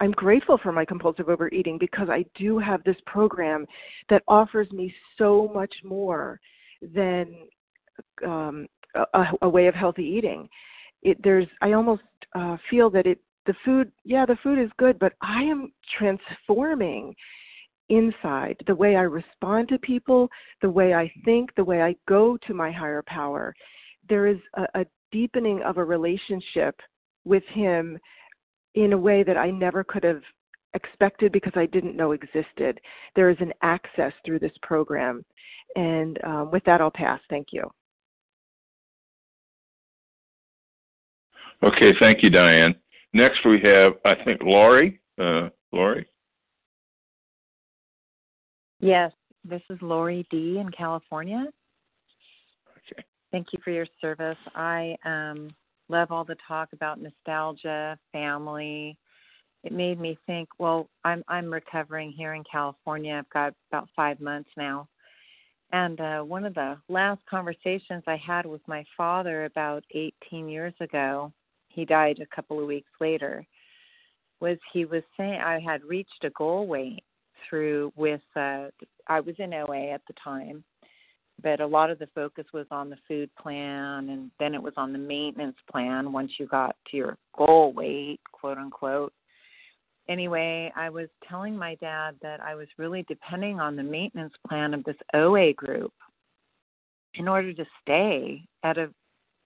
I'm 0.00 0.12
grateful 0.12 0.58
for 0.62 0.72
my 0.72 0.84
compulsive 0.84 1.28
overeating 1.28 1.78
because 1.78 2.08
I 2.10 2.24
do 2.34 2.58
have 2.58 2.82
this 2.84 2.96
program 3.06 3.66
that 4.08 4.22
offers 4.26 4.70
me 4.72 4.92
so 5.16 5.50
much 5.54 5.72
more 5.84 6.40
than 6.80 7.34
um, 8.26 8.66
a, 9.14 9.24
a 9.42 9.48
way 9.48 9.66
of 9.68 9.74
healthy 9.74 10.04
eating. 10.04 10.48
It, 11.02 11.18
there's 11.22 11.46
I 11.60 11.72
almost 11.72 12.02
uh, 12.34 12.56
feel 12.70 12.90
that 12.90 13.06
it 13.06 13.18
the 13.46 13.54
food 13.64 13.92
yeah 14.04 14.26
the 14.26 14.38
food 14.42 14.58
is 14.58 14.70
good, 14.78 14.98
but 14.98 15.12
I 15.20 15.42
am 15.42 15.72
transforming 15.98 17.14
inside, 17.92 18.56
the 18.66 18.74
way 18.74 18.96
I 18.96 19.02
respond 19.02 19.68
to 19.68 19.78
people, 19.78 20.28
the 20.62 20.70
way 20.70 20.94
I 20.94 21.12
think, 21.24 21.54
the 21.54 21.64
way 21.64 21.82
I 21.82 21.94
go 22.08 22.38
to 22.46 22.54
my 22.54 22.70
higher 22.72 23.02
power. 23.06 23.54
There 24.08 24.26
is 24.26 24.38
a, 24.54 24.80
a 24.80 24.86
deepening 25.10 25.62
of 25.62 25.76
a 25.76 25.84
relationship 25.84 26.74
with 27.24 27.44
Him 27.52 27.98
in 28.74 28.94
a 28.94 28.98
way 28.98 29.22
that 29.22 29.36
I 29.36 29.50
never 29.50 29.84
could 29.84 30.04
have 30.04 30.22
expected 30.74 31.32
because 31.32 31.52
I 31.54 31.66
didn't 31.66 31.96
know 31.96 32.12
existed. 32.12 32.80
There 33.14 33.28
is 33.28 33.36
an 33.40 33.52
access 33.62 34.12
through 34.24 34.38
this 34.38 34.56
program. 34.62 35.24
And 35.76 36.18
um, 36.24 36.50
with 36.50 36.64
that, 36.64 36.80
I'll 36.80 36.90
pass. 36.90 37.20
Thank 37.28 37.48
you. 37.52 37.70
Okay, 41.62 41.92
thank 42.00 42.22
you, 42.22 42.30
Diane. 42.30 42.74
Next, 43.12 43.44
we 43.44 43.60
have, 43.60 43.92
I 44.04 44.14
think, 44.24 44.42
Laurie. 44.42 45.00
Uh, 45.20 45.50
Laurie? 45.72 46.06
Yes, 48.82 49.12
this 49.44 49.62
is 49.70 49.78
Lori 49.80 50.26
D 50.28 50.58
in 50.58 50.68
California. 50.76 51.46
Okay. 52.90 53.04
Thank 53.30 53.52
you 53.52 53.60
for 53.64 53.70
your 53.70 53.86
service. 54.00 54.36
I 54.56 54.96
um, 55.04 55.50
love 55.88 56.10
all 56.10 56.24
the 56.24 56.34
talk 56.48 56.70
about 56.72 57.00
nostalgia, 57.00 57.96
family. 58.10 58.98
It 59.62 59.70
made 59.70 60.00
me 60.00 60.18
think. 60.26 60.48
Well, 60.58 60.88
I'm 61.04 61.22
I'm 61.28 61.52
recovering 61.52 62.10
here 62.10 62.34
in 62.34 62.42
California. 62.50 63.14
I've 63.14 63.30
got 63.30 63.54
about 63.70 63.88
five 63.94 64.20
months 64.20 64.50
now, 64.56 64.88
and 65.70 66.00
uh, 66.00 66.22
one 66.22 66.44
of 66.44 66.54
the 66.54 66.76
last 66.88 67.20
conversations 67.30 68.02
I 68.08 68.16
had 68.16 68.46
with 68.46 68.62
my 68.66 68.84
father 68.96 69.44
about 69.44 69.84
18 69.94 70.48
years 70.48 70.74
ago, 70.80 71.32
he 71.68 71.84
died 71.84 72.18
a 72.20 72.34
couple 72.34 72.58
of 72.58 72.66
weeks 72.66 72.90
later, 73.00 73.46
was 74.40 74.58
he 74.72 74.86
was 74.86 75.04
saying 75.16 75.40
I 75.40 75.60
had 75.60 75.84
reached 75.84 76.24
a 76.24 76.30
goal 76.30 76.66
weight 76.66 77.04
through 77.48 77.92
with 77.96 78.20
uh, 78.36 78.66
I 79.06 79.20
was 79.20 79.34
in 79.38 79.54
OA 79.54 79.90
at 79.92 80.02
the 80.06 80.14
time, 80.22 80.64
but 81.42 81.60
a 81.60 81.66
lot 81.66 81.90
of 81.90 81.98
the 81.98 82.08
focus 82.14 82.46
was 82.52 82.66
on 82.70 82.90
the 82.90 82.96
food 83.08 83.30
plan, 83.40 84.08
and 84.10 84.30
then 84.38 84.54
it 84.54 84.62
was 84.62 84.74
on 84.76 84.92
the 84.92 84.98
maintenance 84.98 85.56
plan 85.70 86.12
once 86.12 86.32
you 86.38 86.46
got 86.46 86.76
to 86.90 86.96
your 86.96 87.18
goal 87.36 87.72
weight, 87.72 88.20
quote 88.32 88.58
unquote. 88.58 89.12
Anyway, 90.08 90.72
I 90.76 90.90
was 90.90 91.08
telling 91.28 91.56
my 91.56 91.76
dad 91.76 92.16
that 92.22 92.40
I 92.40 92.54
was 92.54 92.66
really 92.76 93.04
depending 93.08 93.60
on 93.60 93.76
the 93.76 93.82
maintenance 93.82 94.34
plan 94.48 94.74
of 94.74 94.84
this 94.84 94.96
OA 95.14 95.52
group 95.52 95.92
in 97.14 97.28
order 97.28 97.52
to 97.52 97.64
stay 97.82 98.42
at 98.62 98.78
a 98.78 98.90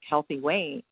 healthy 0.09 0.41
weight. 0.41 0.85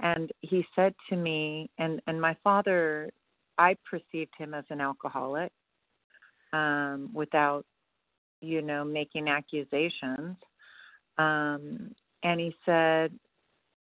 And 0.00 0.30
he 0.40 0.64
said 0.74 0.94
to 1.10 1.16
me, 1.16 1.68
and 1.78 2.00
and 2.06 2.20
my 2.20 2.34
father, 2.42 3.10
I 3.58 3.76
perceived 3.88 4.32
him 4.38 4.54
as 4.54 4.64
an 4.70 4.80
alcoholic 4.80 5.52
um, 6.52 7.10
without, 7.12 7.64
you 8.40 8.62
know, 8.62 8.84
making 8.84 9.28
accusations. 9.28 10.36
Um, 11.18 11.94
and 12.22 12.40
he 12.40 12.54
said, 12.64 13.12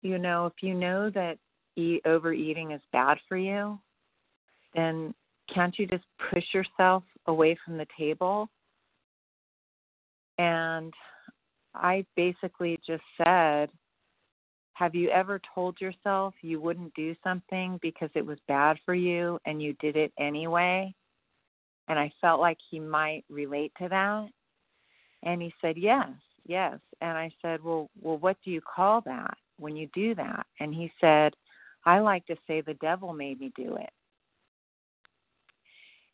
you 0.02 0.18
know, 0.18 0.46
if 0.46 0.54
you 0.62 0.74
know 0.74 1.10
that 1.10 1.38
eat, 1.76 2.02
overeating 2.04 2.72
is 2.72 2.80
bad 2.92 3.18
for 3.28 3.36
you, 3.36 3.78
then 4.74 5.14
can't 5.52 5.78
you 5.78 5.86
just 5.86 6.04
push 6.32 6.44
yourself 6.52 7.04
away 7.26 7.56
from 7.64 7.78
the 7.78 7.86
table? 7.98 8.48
And 10.38 10.92
I 11.74 12.04
basically 12.16 12.78
just 12.86 13.02
said, 13.16 13.70
have 14.74 14.94
you 14.94 15.10
ever 15.10 15.40
told 15.54 15.80
yourself 15.80 16.34
you 16.40 16.60
wouldn't 16.60 16.94
do 16.94 17.14
something 17.24 17.80
because 17.82 18.10
it 18.14 18.24
was 18.24 18.38
bad 18.46 18.78
for 18.84 18.94
you 18.94 19.38
and 19.44 19.60
you 19.60 19.74
did 19.80 19.96
it 19.96 20.12
anyway? 20.20 20.94
And 21.88 21.98
I 21.98 22.12
felt 22.20 22.40
like 22.40 22.58
he 22.70 22.78
might 22.78 23.24
relate 23.28 23.72
to 23.80 23.88
that. 23.88 24.28
And 25.22 25.42
he 25.42 25.52
said, 25.60 25.76
"Yes, 25.76 26.10
yes." 26.46 26.78
And 27.00 27.16
I 27.16 27.30
said, 27.42 27.62
"Well, 27.62 27.90
well, 28.00 28.18
what 28.18 28.36
do 28.44 28.50
you 28.50 28.60
call 28.60 29.00
that 29.02 29.36
when 29.58 29.74
you 29.74 29.88
do 29.94 30.14
that?" 30.14 30.46
And 30.60 30.74
he 30.74 30.92
said, 31.00 31.34
"I 31.84 31.98
like 31.98 32.24
to 32.26 32.36
say 32.46 32.60
the 32.60 32.74
devil 32.74 33.12
made 33.12 33.40
me 33.40 33.52
do 33.56 33.76
it." 33.76 33.90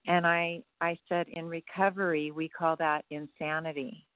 And 0.06 0.26
I 0.26 0.62
I 0.80 0.98
said, 1.08 1.28
"In 1.28 1.48
recovery, 1.48 2.30
we 2.30 2.48
call 2.48 2.76
that 2.76 3.04
insanity." 3.10 4.06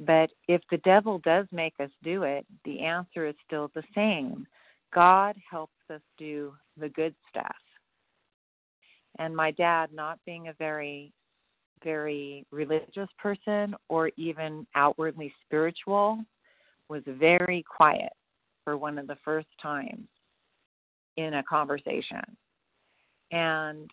But 0.00 0.30
if 0.48 0.62
the 0.70 0.78
devil 0.78 1.18
does 1.18 1.46
make 1.52 1.78
us 1.78 1.90
do 2.02 2.22
it, 2.22 2.46
the 2.64 2.80
answer 2.80 3.26
is 3.26 3.36
still 3.44 3.68
the 3.68 3.84
same. 3.94 4.46
God 4.92 5.36
helps 5.48 5.78
us 5.90 6.00
do 6.16 6.56
the 6.78 6.88
good 6.88 7.14
stuff 7.28 7.56
and 9.18 9.34
my 9.34 9.50
dad 9.52 9.92
not 9.92 10.18
being 10.24 10.48
a 10.48 10.52
very 10.54 11.12
very 11.82 12.44
religious 12.50 13.08
person 13.18 13.74
or 13.88 14.10
even 14.16 14.66
outwardly 14.74 15.32
spiritual 15.44 16.18
was 16.88 17.02
very 17.06 17.64
quiet 17.64 18.12
for 18.64 18.76
one 18.76 18.98
of 18.98 19.06
the 19.06 19.16
first 19.24 19.48
times 19.62 20.06
in 21.16 21.34
a 21.34 21.42
conversation. 21.42 22.22
And 23.32 23.90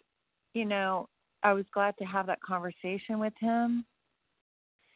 you 0.54 0.66
know 0.66 1.08
i 1.44 1.54
was 1.54 1.66
glad 1.72 1.94
to 2.00 2.06
have 2.06 2.26
that 2.28 2.42
conversation 2.42 3.20
with 3.20 3.34
him. 3.40 3.86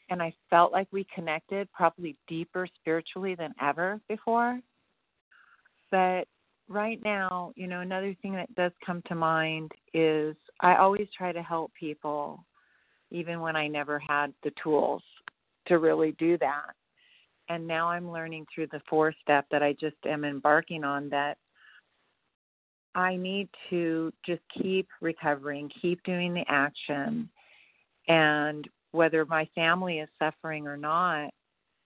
And 0.09 0.21
i 0.21 0.33
felt 0.49 0.71
like 0.71 0.87
we 0.91 1.05
connected 1.13 1.71
probably 1.71 2.17
deeper 2.27 2.67
spiritually 2.79 3.35
than 3.35 3.53
ever 3.61 3.99
before. 4.09 4.59
But 5.91 6.27
right 6.71 6.99
now, 7.03 7.51
you 7.55 7.67
know, 7.67 7.81
another 7.81 8.15
thing 8.21 8.33
that 8.33 8.53
does 8.55 8.71
come 8.85 9.01
to 9.07 9.15
mind 9.15 9.71
is 9.93 10.35
I 10.61 10.75
always 10.75 11.07
try 11.15 11.31
to 11.31 11.43
help 11.43 11.71
people, 11.73 12.43
even 13.11 13.41
when 13.41 13.55
I 13.55 13.67
never 13.67 13.99
had 13.99 14.33
the 14.43 14.51
tools 14.63 15.03
to 15.67 15.77
really 15.77 16.13
do 16.13 16.37
that. 16.37 16.71
And 17.49 17.67
now 17.67 17.89
I'm 17.89 18.11
learning 18.11 18.45
through 18.53 18.67
the 18.67 18.81
fourth 18.89 19.15
step 19.21 19.45
that 19.51 19.61
I 19.61 19.73
just 19.73 19.97
am 20.05 20.23
embarking 20.23 20.83
on 20.83 21.09
that 21.09 21.37
I 22.95 23.15
need 23.15 23.49
to 23.69 24.11
just 24.25 24.41
keep 24.61 24.87
recovering, 25.01 25.69
keep 25.81 26.01
doing 26.03 26.33
the 26.33 26.45
action. 26.47 27.29
And 28.07 28.67
whether 28.91 29.25
my 29.25 29.47
family 29.55 29.99
is 29.99 30.09
suffering 30.19 30.67
or 30.67 30.77
not, 30.77 31.31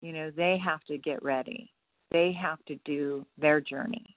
you 0.01 0.13
know, 0.13 0.31
they 0.31 0.59
have 0.63 0.83
to 0.85 0.99
get 0.99 1.23
ready. 1.23 1.71
They 2.11 2.33
have 2.33 2.65
to 2.67 2.77
do 2.85 3.27
their 3.39 3.61
journey. 3.61 4.17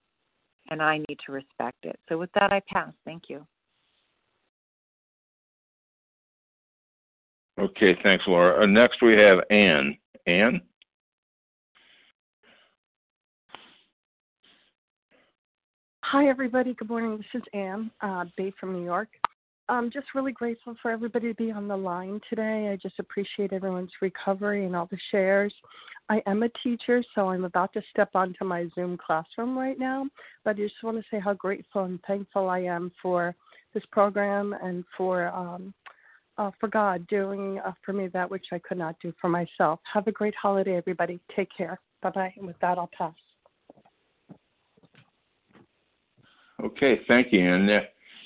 And 0.69 0.81
I 0.81 0.97
need 0.97 1.17
to 1.25 1.31
respect 1.31 1.85
it. 1.85 1.97
So 2.09 2.17
with 2.17 2.29
that, 2.33 2.51
I 2.51 2.61
pass. 2.71 2.93
Thank 3.05 3.23
you. 3.29 3.45
Okay, 7.59 7.97
thanks, 8.03 8.23
Laura. 8.27 8.61
Uh, 8.61 8.65
next, 8.67 9.01
we 9.01 9.13
have 9.13 9.39
Anne. 9.49 9.97
Anne? 10.27 10.61
Hi, 16.03 16.29
everybody. 16.29 16.73
Good 16.75 16.87
morning. 16.87 17.17
This 17.17 17.41
is 17.41 17.43
Anne, 17.53 17.91
uh, 18.01 18.25
Bay 18.37 18.53
from 18.59 18.73
New 18.73 18.83
York. 18.83 19.09
I'm 19.69 19.91
just 19.91 20.07
really 20.15 20.31
grateful 20.31 20.75
for 20.81 20.91
everybody 20.91 21.27
to 21.27 21.33
be 21.33 21.51
on 21.51 21.67
the 21.67 21.75
line 21.75 22.21
today. 22.29 22.69
I 22.71 22.77
just 22.77 22.99
appreciate 22.99 23.51
everyone's 23.51 23.91
recovery 24.01 24.65
and 24.65 24.75
all 24.75 24.87
the 24.89 24.97
shares. 25.11 25.53
I 26.09 26.21
am 26.25 26.43
a 26.43 26.49
teacher, 26.63 27.03
so 27.13 27.29
I'm 27.29 27.43
about 27.43 27.73
to 27.73 27.81
step 27.91 28.11
onto 28.15 28.45
my 28.45 28.67
Zoom 28.75 28.97
classroom 28.97 29.57
right 29.57 29.77
now. 29.77 30.07
But 30.45 30.51
I 30.51 30.59
just 30.59 30.75
want 30.83 30.97
to 30.97 31.03
say 31.11 31.19
how 31.19 31.33
grateful 31.33 31.83
and 31.83 31.99
thankful 32.07 32.49
I 32.49 32.59
am 32.59 32.93
for 33.01 33.35
this 33.73 33.83
program 33.91 34.55
and 34.63 34.85
for 34.95 35.27
um, 35.27 35.73
uh, 36.37 36.51
for 36.59 36.69
God 36.69 37.05
doing 37.07 37.59
uh, 37.65 37.73
for 37.83 37.93
me 37.93 38.07
that 38.07 38.29
which 38.29 38.45
I 38.53 38.59
could 38.59 38.77
not 38.77 38.95
do 39.01 39.13
for 39.19 39.27
myself. 39.27 39.79
Have 39.91 40.07
a 40.07 40.11
great 40.11 40.35
holiday, 40.35 40.77
everybody. 40.77 41.19
Take 41.35 41.49
care. 41.55 41.79
Bye 42.01 42.11
bye. 42.11 42.33
And 42.37 42.47
with 42.47 42.59
that, 42.61 42.77
I'll 42.77 42.89
pass. 42.97 43.15
Okay, 46.63 47.01
thank 47.07 47.33
you. 47.33 47.53
And 47.53 47.69
uh, 47.69 47.79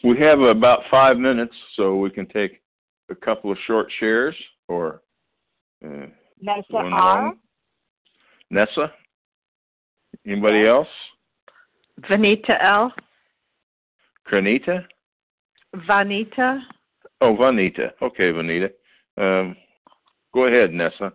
we 0.04 0.18
have 0.20 0.40
about 0.40 0.82
five 0.90 1.18
minutes, 1.18 1.54
so 1.76 1.98
we 1.98 2.10
can 2.10 2.26
take 2.28 2.62
a 3.10 3.16
couple 3.16 3.52
of 3.52 3.58
short 3.66 3.88
shares 4.00 4.36
or. 4.68 5.02
Uh, 5.84 6.08
Nessa 6.42 6.76
R. 6.76 6.90
Long. 6.90 7.38
Nessa. 8.50 8.92
Anybody 10.26 10.66
else? 10.66 10.88
Vanita 12.10 12.58
L. 12.62 12.92
Granita. 14.30 14.86
Vanita. 15.88 16.60
Oh, 17.22 17.36
Vanita. 17.36 17.92
Okay, 18.02 18.32
Vanita. 18.32 18.70
Um, 19.18 19.56
go 20.34 20.46
ahead, 20.46 20.72
Nessa. 20.72 21.14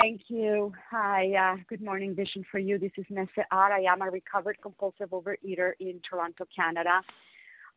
Thank 0.00 0.22
you. 0.26 0.72
Hi, 0.90 1.30
uh, 1.34 1.62
good 1.68 1.80
morning, 1.80 2.16
Vision 2.16 2.44
for 2.50 2.58
You. 2.58 2.78
This 2.80 2.90
is 2.96 3.04
Nessa 3.10 3.46
i 3.52 3.84
am 3.88 4.02
a 4.02 4.10
recovered 4.10 4.56
compulsive 4.60 5.10
overeater 5.10 5.72
in 5.78 6.00
Toronto, 6.08 6.48
Canada. 6.54 7.00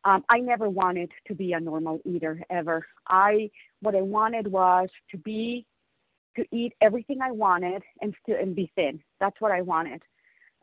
Um, 0.04 0.24
I 0.28 0.40
never 0.40 0.68
wanted 0.68 1.12
to 1.28 1.34
be 1.36 1.52
a 1.52 1.60
normal 1.60 2.00
eater 2.04 2.42
ever. 2.50 2.84
I 3.06 3.50
what 3.82 3.94
I 3.94 4.00
wanted 4.00 4.48
was 4.48 4.88
to 5.12 5.16
be 5.18 5.64
to 6.36 6.44
eat 6.50 6.72
everything 6.80 7.20
I 7.22 7.30
wanted 7.30 7.84
and 8.02 8.12
still 8.20 8.36
and 8.36 8.56
be 8.56 8.72
thin. 8.74 9.00
That's 9.20 9.40
what 9.40 9.52
I 9.52 9.60
wanted. 9.60 10.02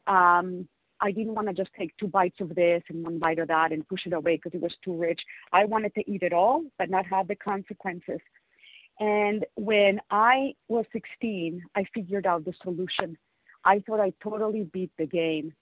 Um, 0.08 0.68
I 1.00 1.12
didn't 1.12 1.36
want 1.36 1.48
to 1.48 1.54
just 1.54 1.72
take 1.80 1.96
two 1.96 2.08
bites 2.08 2.42
of 2.42 2.54
this 2.54 2.84
and 2.90 3.02
one 3.02 3.18
bite 3.18 3.40
of 3.40 3.48
that 3.48 3.72
and 3.72 3.88
push 3.88 4.06
it 4.06 4.12
away 4.12 4.36
because 4.36 4.54
it 4.54 4.62
was 4.62 4.76
too 4.84 4.98
rich. 4.98 5.22
I 5.54 5.64
wanted 5.64 5.96
to 5.96 6.12
eat 6.12 6.24
it 6.24 6.34
all, 6.34 6.66
but 6.78 6.90
not 6.90 7.06
have 7.06 7.30
the 7.30 7.36
consequences. 7.36 8.20
And 9.00 9.46
when 9.56 10.00
I 10.10 10.54
was 10.70 10.86
16, 10.94 11.62
I 11.76 11.86
figured 11.94 12.26
out 12.26 12.46
the 12.46 12.54
solution. 12.64 13.18
I 13.66 13.80
thought 13.80 14.00
I 14.00 14.14
totally 14.24 14.64
beat 14.72 14.92
the 14.98 15.06
game. 15.06 15.54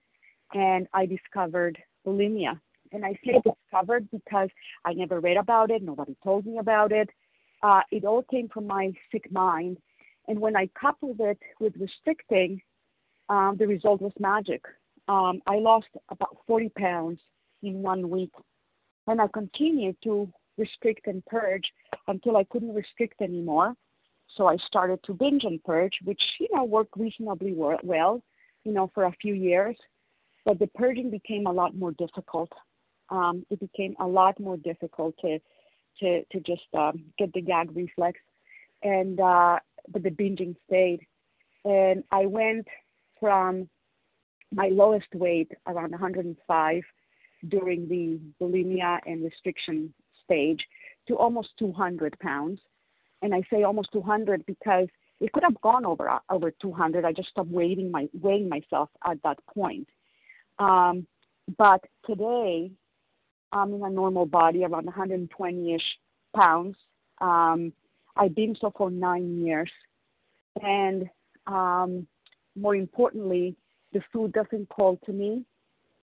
And 0.53 0.87
I 0.93 1.05
discovered 1.05 1.77
bulimia. 2.05 2.59
And 2.91 3.03
I 3.03 3.17
say 3.25 3.41
discovered 3.43 4.07
because 4.11 4.49
I 4.85 4.93
never 4.93 5.19
read 5.19 5.37
about 5.37 5.71
it, 5.71 5.81
nobody 5.81 6.15
told 6.23 6.45
me 6.45 6.59
about 6.59 6.91
it. 6.91 7.09
Uh, 7.63 7.81
it 7.91 8.05
all 8.05 8.23
came 8.23 8.49
from 8.49 8.67
my 8.67 8.91
sick 9.11 9.31
mind. 9.31 9.77
And 10.27 10.39
when 10.39 10.55
I 10.55 10.69
coupled 10.79 11.19
it 11.19 11.39
with 11.59 11.73
restricting, 11.77 12.61
um, 13.29 13.55
the 13.57 13.67
result 13.67 14.01
was 14.01 14.11
magic. 14.19 14.63
Um, 15.07 15.41
I 15.47 15.55
lost 15.55 15.87
about 16.09 16.37
40 16.45 16.69
pounds 16.77 17.19
in 17.63 17.81
one 17.81 18.09
week. 18.09 18.31
And 19.07 19.19
I 19.19 19.27
continued 19.27 19.97
to 20.03 20.31
restrict 20.57 21.07
and 21.07 21.25
purge 21.25 21.63
until 22.07 22.37
I 22.37 22.43
couldn't 22.45 22.73
restrict 22.73 23.21
anymore. 23.21 23.75
So 24.35 24.47
I 24.47 24.57
started 24.57 24.99
to 25.05 25.13
binge 25.13 25.43
and 25.43 25.63
purge, 25.63 25.93
which 26.03 26.21
you 26.39 26.47
know 26.51 26.63
worked 26.63 26.97
reasonably 26.97 27.53
well, 27.55 28.23
you 28.63 28.71
know, 28.71 28.89
for 28.93 29.05
a 29.05 29.15
few 29.21 29.33
years. 29.33 29.75
But 30.45 30.59
the 30.59 30.67
purging 30.67 31.09
became 31.09 31.45
a 31.45 31.51
lot 31.51 31.75
more 31.75 31.91
difficult. 31.91 32.51
Um, 33.09 33.45
it 33.49 33.59
became 33.59 33.95
a 33.99 34.07
lot 34.07 34.39
more 34.39 34.57
difficult 34.57 35.15
to 35.21 35.39
to 35.99 36.23
to 36.25 36.39
just 36.39 36.63
um, 36.77 37.03
get 37.17 37.31
the 37.33 37.41
gag 37.41 37.75
reflex, 37.75 38.19
and 38.81 39.19
uh, 39.19 39.59
but 39.89 40.03
the 40.03 40.09
binging 40.09 40.55
stayed. 40.67 41.01
And 41.65 42.03
I 42.11 42.25
went 42.25 42.67
from 43.19 43.69
my 44.51 44.67
lowest 44.67 45.07
weight 45.13 45.51
around 45.67 45.91
105 45.91 46.83
during 47.47 47.87
the 47.87 48.19
bulimia 48.41 48.99
and 49.05 49.23
restriction 49.23 49.93
stage 50.25 50.65
to 51.07 51.15
almost 51.15 51.49
200 51.59 52.17
pounds. 52.19 52.59
And 53.21 53.33
I 53.33 53.41
say 53.49 53.63
almost 53.63 53.89
200 53.93 54.45
because 54.45 54.87
it 55.19 55.31
could 55.31 55.43
have 55.43 55.59
gone 55.61 55.85
over 55.85 56.19
over 56.29 56.51
200. 56.51 57.05
I 57.05 57.13
just 57.13 57.29
stopped 57.29 57.49
weighing 57.49 57.89
my 57.91 58.09
weighing 58.13 58.49
myself 58.49 58.89
at 59.05 59.21
that 59.23 59.39
point. 59.53 59.87
Um, 60.59 61.07
but 61.57 61.81
today, 62.05 62.71
I'm 63.51 63.73
in 63.73 63.83
a 63.83 63.89
normal 63.89 64.25
body, 64.25 64.63
around 64.63 64.87
120ish 64.87 65.81
pounds. 66.35 66.75
Um, 67.21 67.71
I've 68.15 68.35
been 68.35 68.55
so 68.59 68.73
for 68.75 68.91
nine 68.91 69.45
years, 69.45 69.71
and 70.61 71.09
um, 71.47 72.07
more 72.55 72.75
importantly, 72.75 73.55
the 73.93 74.01
food 74.11 74.33
doesn't 74.33 74.69
call 74.69 74.99
to 75.05 75.11
me. 75.11 75.45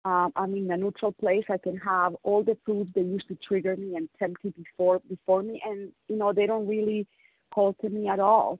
Um, 0.09 0.32
I'm 0.36 0.54
in 0.54 0.70
a 0.70 0.76
neutral 0.78 1.12
place. 1.12 1.44
I 1.50 1.59
can 1.59 1.76
have 1.76 2.16
all 2.22 2.42
the 2.42 2.56
foods 2.64 2.88
that 2.94 3.04
used 3.04 3.28
to 3.28 3.36
trigger 3.46 3.76
me 3.76 3.94
and 3.94 4.09
tempt 4.18 4.42
me 4.42 4.54
before 4.56 5.00
before 5.06 5.42
me, 5.42 5.61
and 5.66 5.92
you 6.09 6.16
know 6.16 6.32
they 6.32 6.46
don't 6.46 6.66
really 6.66 7.06
call 7.52 7.74
to 7.82 7.90
me 7.90 8.09
at 8.09 8.18
all. 8.18 8.59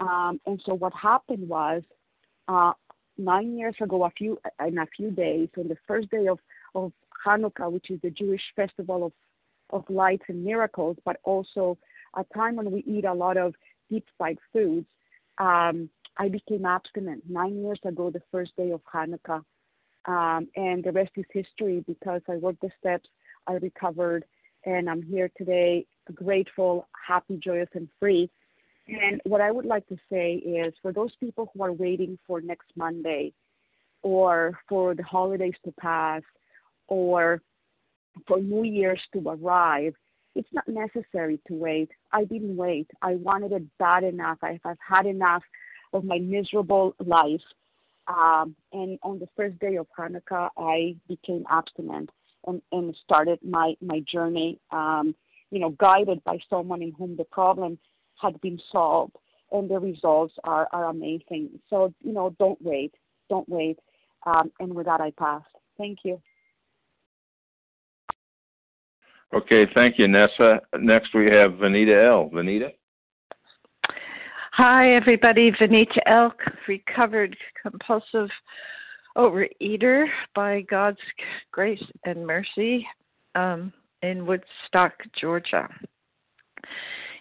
Um, 0.00 0.40
and 0.46 0.58
so 0.64 0.72
what 0.72 0.94
happened 0.94 1.46
was, 1.50 1.82
uh, 2.48 2.72
nine 3.18 3.58
years 3.58 3.74
ago, 3.82 4.04
a 4.04 4.10
few 4.10 4.38
in 4.66 4.78
a 4.78 4.86
few 4.96 5.10
days, 5.10 5.50
on 5.58 5.68
the 5.68 5.76
first 5.86 6.10
day 6.10 6.28
of 6.28 6.38
of 6.74 6.92
Hanukkah, 7.26 7.70
which 7.70 7.90
is 7.90 8.00
the 8.00 8.10
Jewish 8.10 8.44
festival 8.54 9.04
of 9.04 9.12
of 9.68 9.84
lights 9.90 10.24
and 10.28 10.42
miracles, 10.42 10.96
but 11.04 11.18
also 11.24 11.76
a 12.16 12.24
time 12.32 12.56
when 12.56 12.70
we 12.70 12.82
eat 12.86 13.04
a 13.04 13.12
lot 13.12 13.36
of 13.36 13.54
deep 13.90 14.06
fried 14.16 14.38
foods. 14.50 14.86
Um, 15.36 15.90
I 16.16 16.30
became 16.30 16.64
abstinent 16.64 17.24
nine 17.28 17.62
years 17.62 17.80
ago, 17.84 18.10
the 18.10 18.22
first 18.32 18.56
day 18.56 18.70
of 18.70 18.80
Hanukkah. 18.94 19.44
Um, 20.06 20.48
and 20.56 20.84
the 20.84 20.92
rest 20.92 21.10
is 21.16 21.24
history 21.32 21.84
because 21.86 22.22
I 22.28 22.36
worked 22.36 22.60
the 22.60 22.70
steps, 22.78 23.08
I 23.46 23.54
recovered, 23.54 24.24
and 24.64 24.88
I'm 24.88 25.02
here 25.02 25.30
today, 25.36 25.86
grateful, 26.14 26.88
happy, 27.06 27.38
joyous, 27.42 27.68
and 27.74 27.88
free. 27.98 28.30
And 28.88 29.20
what 29.24 29.40
I 29.40 29.50
would 29.50 29.64
like 29.64 29.86
to 29.88 29.96
say 30.10 30.34
is 30.34 30.72
for 30.80 30.92
those 30.92 31.14
people 31.18 31.50
who 31.52 31.62
are 31.62 31.72
waiting 31.72 32.18
for 32.26 32.40
next 32.40 32.68
Monday 32.76 33.32
or 34.02 34.58
for 34.68 34.94
the 34.94 35.02
holidays 35.02 35.54
to 35.64 35.72
pass 35.72 36.22
or 36.86 37.42
for 38.28 38.40
New 38.40 38.62
Year's 38.62 39.02
to 39.12 39.28
arrive, 39.28 39.94
it's 40.36 40.48
not 40.52 40.68
necessary 40.68 41.40
to 41.48 41.54
wait. 41.54 41.90
I 42.12 42.24
didn't 42.24 42.56
wait. 42.56 42.88
I 43.02 43.16
wanted 43.16 43.52
it 43.52 43.64
bad 43.78 44.04
enough. 44.04 44.38
I've, 44.42 44.60
I've 44.64 44.76
had 44.86 45.06
enough 45.06 45.42
of 45.92 46.04
my 46.04 46.18
miserable 46.18 46.94
life 47.04 47.40
um, 48.08 48.54
and 48.72 48.98
on 49.02 49.18
the 49.18 49.28
first 49.36 49.58
day 49.58 49.76
of 49.76 49.86
Hanukkah, 49.98 50.50
I 50.56 50.96
became 51.08 51.44
abstinent 51.50 52.10
and, 52.46 52.62
and 52.72 52.96
started 53.04 53.38
my, 53.42 53.74
my 53.80 54.00
journey, 54.00 54.60
um, 54.70 55.14
you 55.50 55.58
know, 55.58 55.70
guided 55.70 56.22
by 56.24 56.38
someone 56.48 56.82
in 56.82 56.92
whom 56.92 57.16
the 57.16 57.24
problem 57.24 57.78
had 58.20 58.40
been 58.40 58.60
solved. 58.70 59.16
And 59.52 59.70
the 59.70 59.78
results 59.78 60.34
are, 60.42 60.68
are 60.72 60.86
amazing. 60.86 61.50
So, 61.70 61.94
you 62.02 62.12
know, 62.12 62.34
don't 62.38 62.60
wait. 62.60 62.94
Don't 63.30 63.48
wait. 63.48 63.78
Um, 64.24 64.50
and 64.58 64.74
with 64.74 64.86
that, 64.86 65.00
I 65.00 65.12
pass. 65.12 65.42
Thank 65.78 65.98
you. 66.04 66.20
Okay, 69.32 69.66
thank 69.74 69.98
you, 69.98 70.08
Nessa. 70.08 70.60
Next, 70.78 71.14
we 71.14 71.26
have 71.26 71.52
Vanita 71.52 72.08
L. 72.08 72.30
Vanita? 72.32 72.72
Hi, 74.58 74.94
everybody. 74.94 75.50
Vanita 75.50 75.98
Elk, 76.06 76.40
recovered 76.66 77.36
compulsive 77.60 78.30
overeater 79.14 80.06
by 80.34 80.62
God's 80.62 80.96
grace 81.52 81.84
and 82.06 82.26
mercy 82.26 82.86
um, 83.34 83.70
in 84.00 84.24
Woodstock, 84.24 84.94
Georgia. 85.20 85.68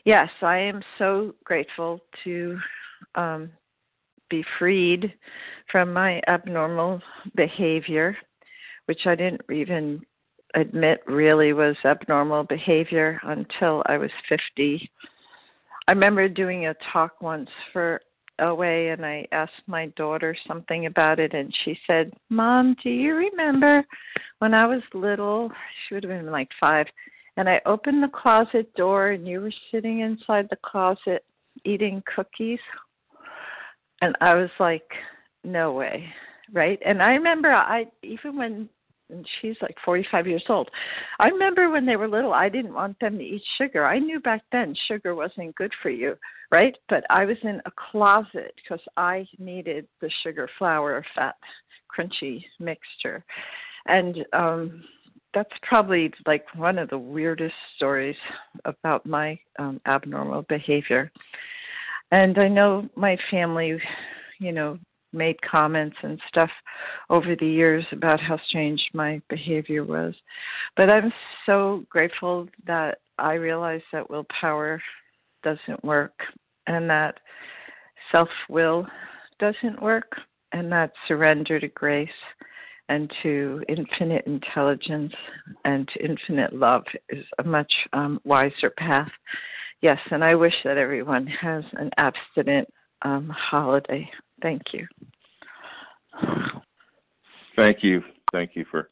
Yes, 0.05 0.29
I 0.41 0.59
am 0.59 0.81
so 0.97 1.35
grateful 1.43 1.99
to 2.23 2.57
um, 3.15 3.49
be 4.29 4.41
freed 4.57 5.13
from 5.69 5.91
my 5.91 6.21
abnormal 6.29 7.01
behavior, 7.35 8.15
which 8.85 9.05
I 9.05 9.15
didn't 9.15 9.41
even 9.51 10.05
admit 10.53 11.01
really 11.05 11.51
was 11.51 11.75
abnormal 11.83 12.45
behavior 12.45 13.19
until 13.23 13.83
I 13.87 13.97
was 13.97 14.11
50. 14.29 14.89
I 15.87 15.91
remember 15.91 16.27
doing 16.27 16.67
a 16.67 16.75
talk 16.91 17.21
once 17.21 17.49
for 17.71 18.01
OA 18.39 18.91
and 18.91 19.05
I 19.05 19.27
asked 19.31 19.53
my 19.67 19.87
daughter 19.95 20.35
something 20.47 20.87
about 20.87 21.19
it 21.19 21.33
and 21.33 21.55
she 21.63 21.79
said, 21.87 22.11
"Mom, 22.29 22.75
do 22.83 22.89
you 22.89 23.15
remember 23.15 23.85
when 24.39 24.53
I 24.53 24.65
was 24.65 24.81
little? 24.93 25.51
She 25.87 25.93
would 25.93 26.03
have 26.03 26.11
been 26.11 26.31
like 26.31 26.49
5 26.59 26.87
and 27.37 27.47
I 27.47 27.61
opened 27.65 28.01
the 28.01 28.07
closet 28.07 28.73
door 28.75 29.09
and 29.11 29.27
you 29.27 29.41
were 29.41 29.53
sitting 29.71 29.99
inside 29.99 30.47
the 30.49 30.57
closet 30.57 31.23
eating 31.63 32.03
cookies." 32.13 32.59
And 34.01 34.15
I 34.21 34.33
was 34.33 34.49
like, 34.59 34.91
"No 35.43 35.71
way." 35.73 36.11
Right? 36.51 36.79
And 36.85 37.01
I 37.01 37.11
remember 37.11 37.51
I 37.51 37.87
even 38.03 38.37
when 38.37 38.69
and 39.09 39.25
she's 39.39 39.55
like 39.61 39.75
45 39.83 40.27
years 40.27 40.43
old. 40.49 40.69
I 41.19 41.27
remember 41.27 41.69
when 41.69 41.85
they 41.85 41.95
were 41.95 42.07
little, 42.07 42.33
I 42.33 42.49
didn't 42.49 42.73
want 42.73 42.99
them 42.99 43.17
to 43.17 43.23
eat 43.23 43.43
sugar. 43.57 43.85
I 43.85 43.99
knew 43.99 44.19
back 44.19 44.43
then 44.51 44.75
sugar 44.87 45.15
wasn't 45.15 45.55
good 45.55 45.71
for 45.81 45.89
you, 45.89 46.15
right? 46.51 46.75
But 46.89 47.03
I 47.09 47.25
was 47.25 47.37
in 47.43 47.61
a 47.65 47.71
closet 47.91 48.53
because 48.55 48.83
I 48.97 49.27
needed 49.37 49.87
the 50.01 50.09
sugar, 50.23 50.49
flour, 50.57 51.05
fat, 51.15 51.35
crunchy 51.95 52.43
mixture. 52.59 53.23
And 53.87 54.25
um 54.33 54.83
that's 55.33 55.51
probably 55.63 56.11
like 56.25 56.45
one 56.55 56.79
of 56.79 56.89
the 56.89 56.97
weirdest 56.97 57.55
stories 57.75 58.15
about 58.63 59.05
my 59.05 59.37
um 59.59 59.79
abnormal 59.85 60.43
behavior. 60.43 61.11
And 62.11 62.37
I 62.37 62.47
know 62.47 62.87
my 62.95 63.17
family, 63.31 63.79
you 64.39 64.51
know, 64.51 64.77
made 65.15 65.41
comments 65.41 65.95
and 66.03 66.19
stuff 66.27 66.49
over 67.09 67.35
the 67.35 67.47
years 67.47 67.85
about 67.91 68.19
how 68.19 68.39
strange 68.47 68.83
my 68.93 69.21
behavior 69.29 69.83
was. 69.83 70.13
But 70.75 70.89
I'm 70.89 71.11
so 71.45 71.85
grateful 71.89 72.47
that 72.67 72.99
I 73.17 73.33
realized 73.33 73.85
that 73.91 74.09
willpower 74.09 74.81
doesn't 75.43 75.83
work 75.83 76.19
and 76.67 76.89
that 76.89 77.19
self 78.11 78.29
will 78.49 78.85
doesn't 79.39 79.81
work 79.81 80.13
and 80.51 80.71
that 80.71 80.91
surrender 81.07 81.59
to 81.59 81.67
grace 81.69 82.09
and 82.89 83.11
to 83.23 83.63
infinite 83.67 84.25
intelligence 84.27 85.13
and 85.65 85.87
to 85.89 86.05
infinite 86.05 86.53
love 86.53 86.83
is 87.09 87.25
a 87.39 87.43
much 87.43 87.71
um, 87.93 88.19
wiser 88.23 88.69
path. 88.77 89.09
Yes, 89.81 89.99
and 90.11 90.23
I 90.23 90.35
wish 90.35 90.53
that 90.63 90.77
everyone 90.77 91.27
has 91.27 91.63
an 91.73 91.89
abstinent 91.97 92.67
um, 93.01 93.29
holiday. 93.29 94.09
Thank 94.41 94.61
you. 94.73 94.85
Thank 97.55 97.83
you. 97.83 98.03
Thank 98.31 98.51
you 98.55 98.65
for 98.69 98.89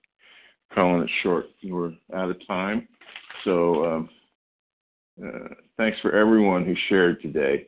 calling 0.73 1.03
it 1.03 1.09
short. 1.21 1.45
We're 1.63 1.91
out 2.13 2.29
of 2.29 2.37
time. 2.47 2.87
So 3.43 3.85
um, 3.85 4.09
uh, 5.23 5.49
thanks 5.77 5.99
for 6.01 6.11
everyone 6.13 6.65
who 6.65 6.75
shared 6.89 7.21
today. 7.21 7.67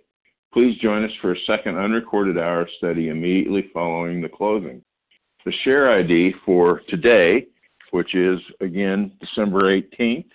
Please 0.54 0.78
join 0.80 1.04
us 1.04 1.12
for 1.22 1.34
a 1.34 1.40
second 1.46 1.78
unrecorded 1.78 2.38
hour 2.38 2.62
of 2.62 2.70
study 2.78 3.10
immediately 3.10 3.70
following 3.74 4.22
the 4.22 4.30
closing. 4.30 4.82
The 5.46 5.52
share 5.64 5.92
ID 6.00 6.34
for 6.46 6.82
today, 6.88 7.48
which 7.92 8.16
is 8.16 8.40
again 8.62 9.12
December 9.20 9.82
18th, 9.82 10.26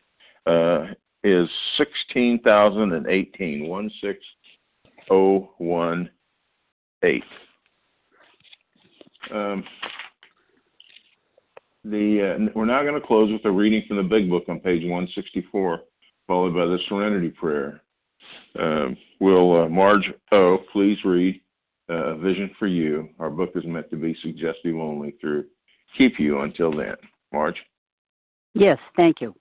uh, 0.46 0.88
is 1.24 1.48
16,018, 1.78 3.66
16018. 7.02 7.22
Um, 9.32 9.64
the 11.84 12.36
uh, 12.36 12.50
we're 12.54 12.66
now 12.66 12.82
going 12.82 13.00
to 13.00 13.06
close 13.06 13.32
with 13.32 13.44
a 13.44 13.50
reading 13.50 13.82
from 13.88 13.96
the 13.96 14.02
Big 14.02 14.28
Book 14.28 14.44
on 14.48 14.60
page 14.60 14.82
164, 14.82 15.80
followed 16.26 16.54
by 16.54 16.66
the 16.66 16.78
Serenity 16.88 17.30
Prayer. 17.30 17.80
Um, 18.58 18.96
will 19.20 19.62
uh, 19.62 19.68
Marge 19.68 20.12
O 20.32 20.58
please 20.72 20.98
read 21.04 21.40
uh, 21.88 22.16
Vision 22.16 22.50
for 22.58 22.66
You? 22.66 23.08
Our 23.18 23.30
book 23.30 23.52
is 23.54 23.64
meant 23.64 23.88
to 23.90 23.96
be 23.96 24.16
suggestive 24.22 24.76
only 24.76 25.14
through 25.20 25.46
keep 25.96 26.18
you 26.18 26.40
until 26.40 26.70
then. 26.76 26.96
Marge. 27.32 27.56
Yes, 28.54 28.78
thank 28.96 29.20
you. 29.20 29.34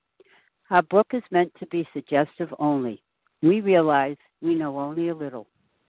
Our 0.70 0.84
book 0.84 1.08
is 1.14 1.24
meant 1.32 1.52
to 1.60 1.66
be 1.68 1.88
suggestive 1.94 2.54
only. 2.60 3.02
We 3.42 3.62
realize 3.62 4.18
we 4.42 4.56
know 4.56 4.80
only 4.80 5.10
a 5.10 5.16
little. 5.16 5.48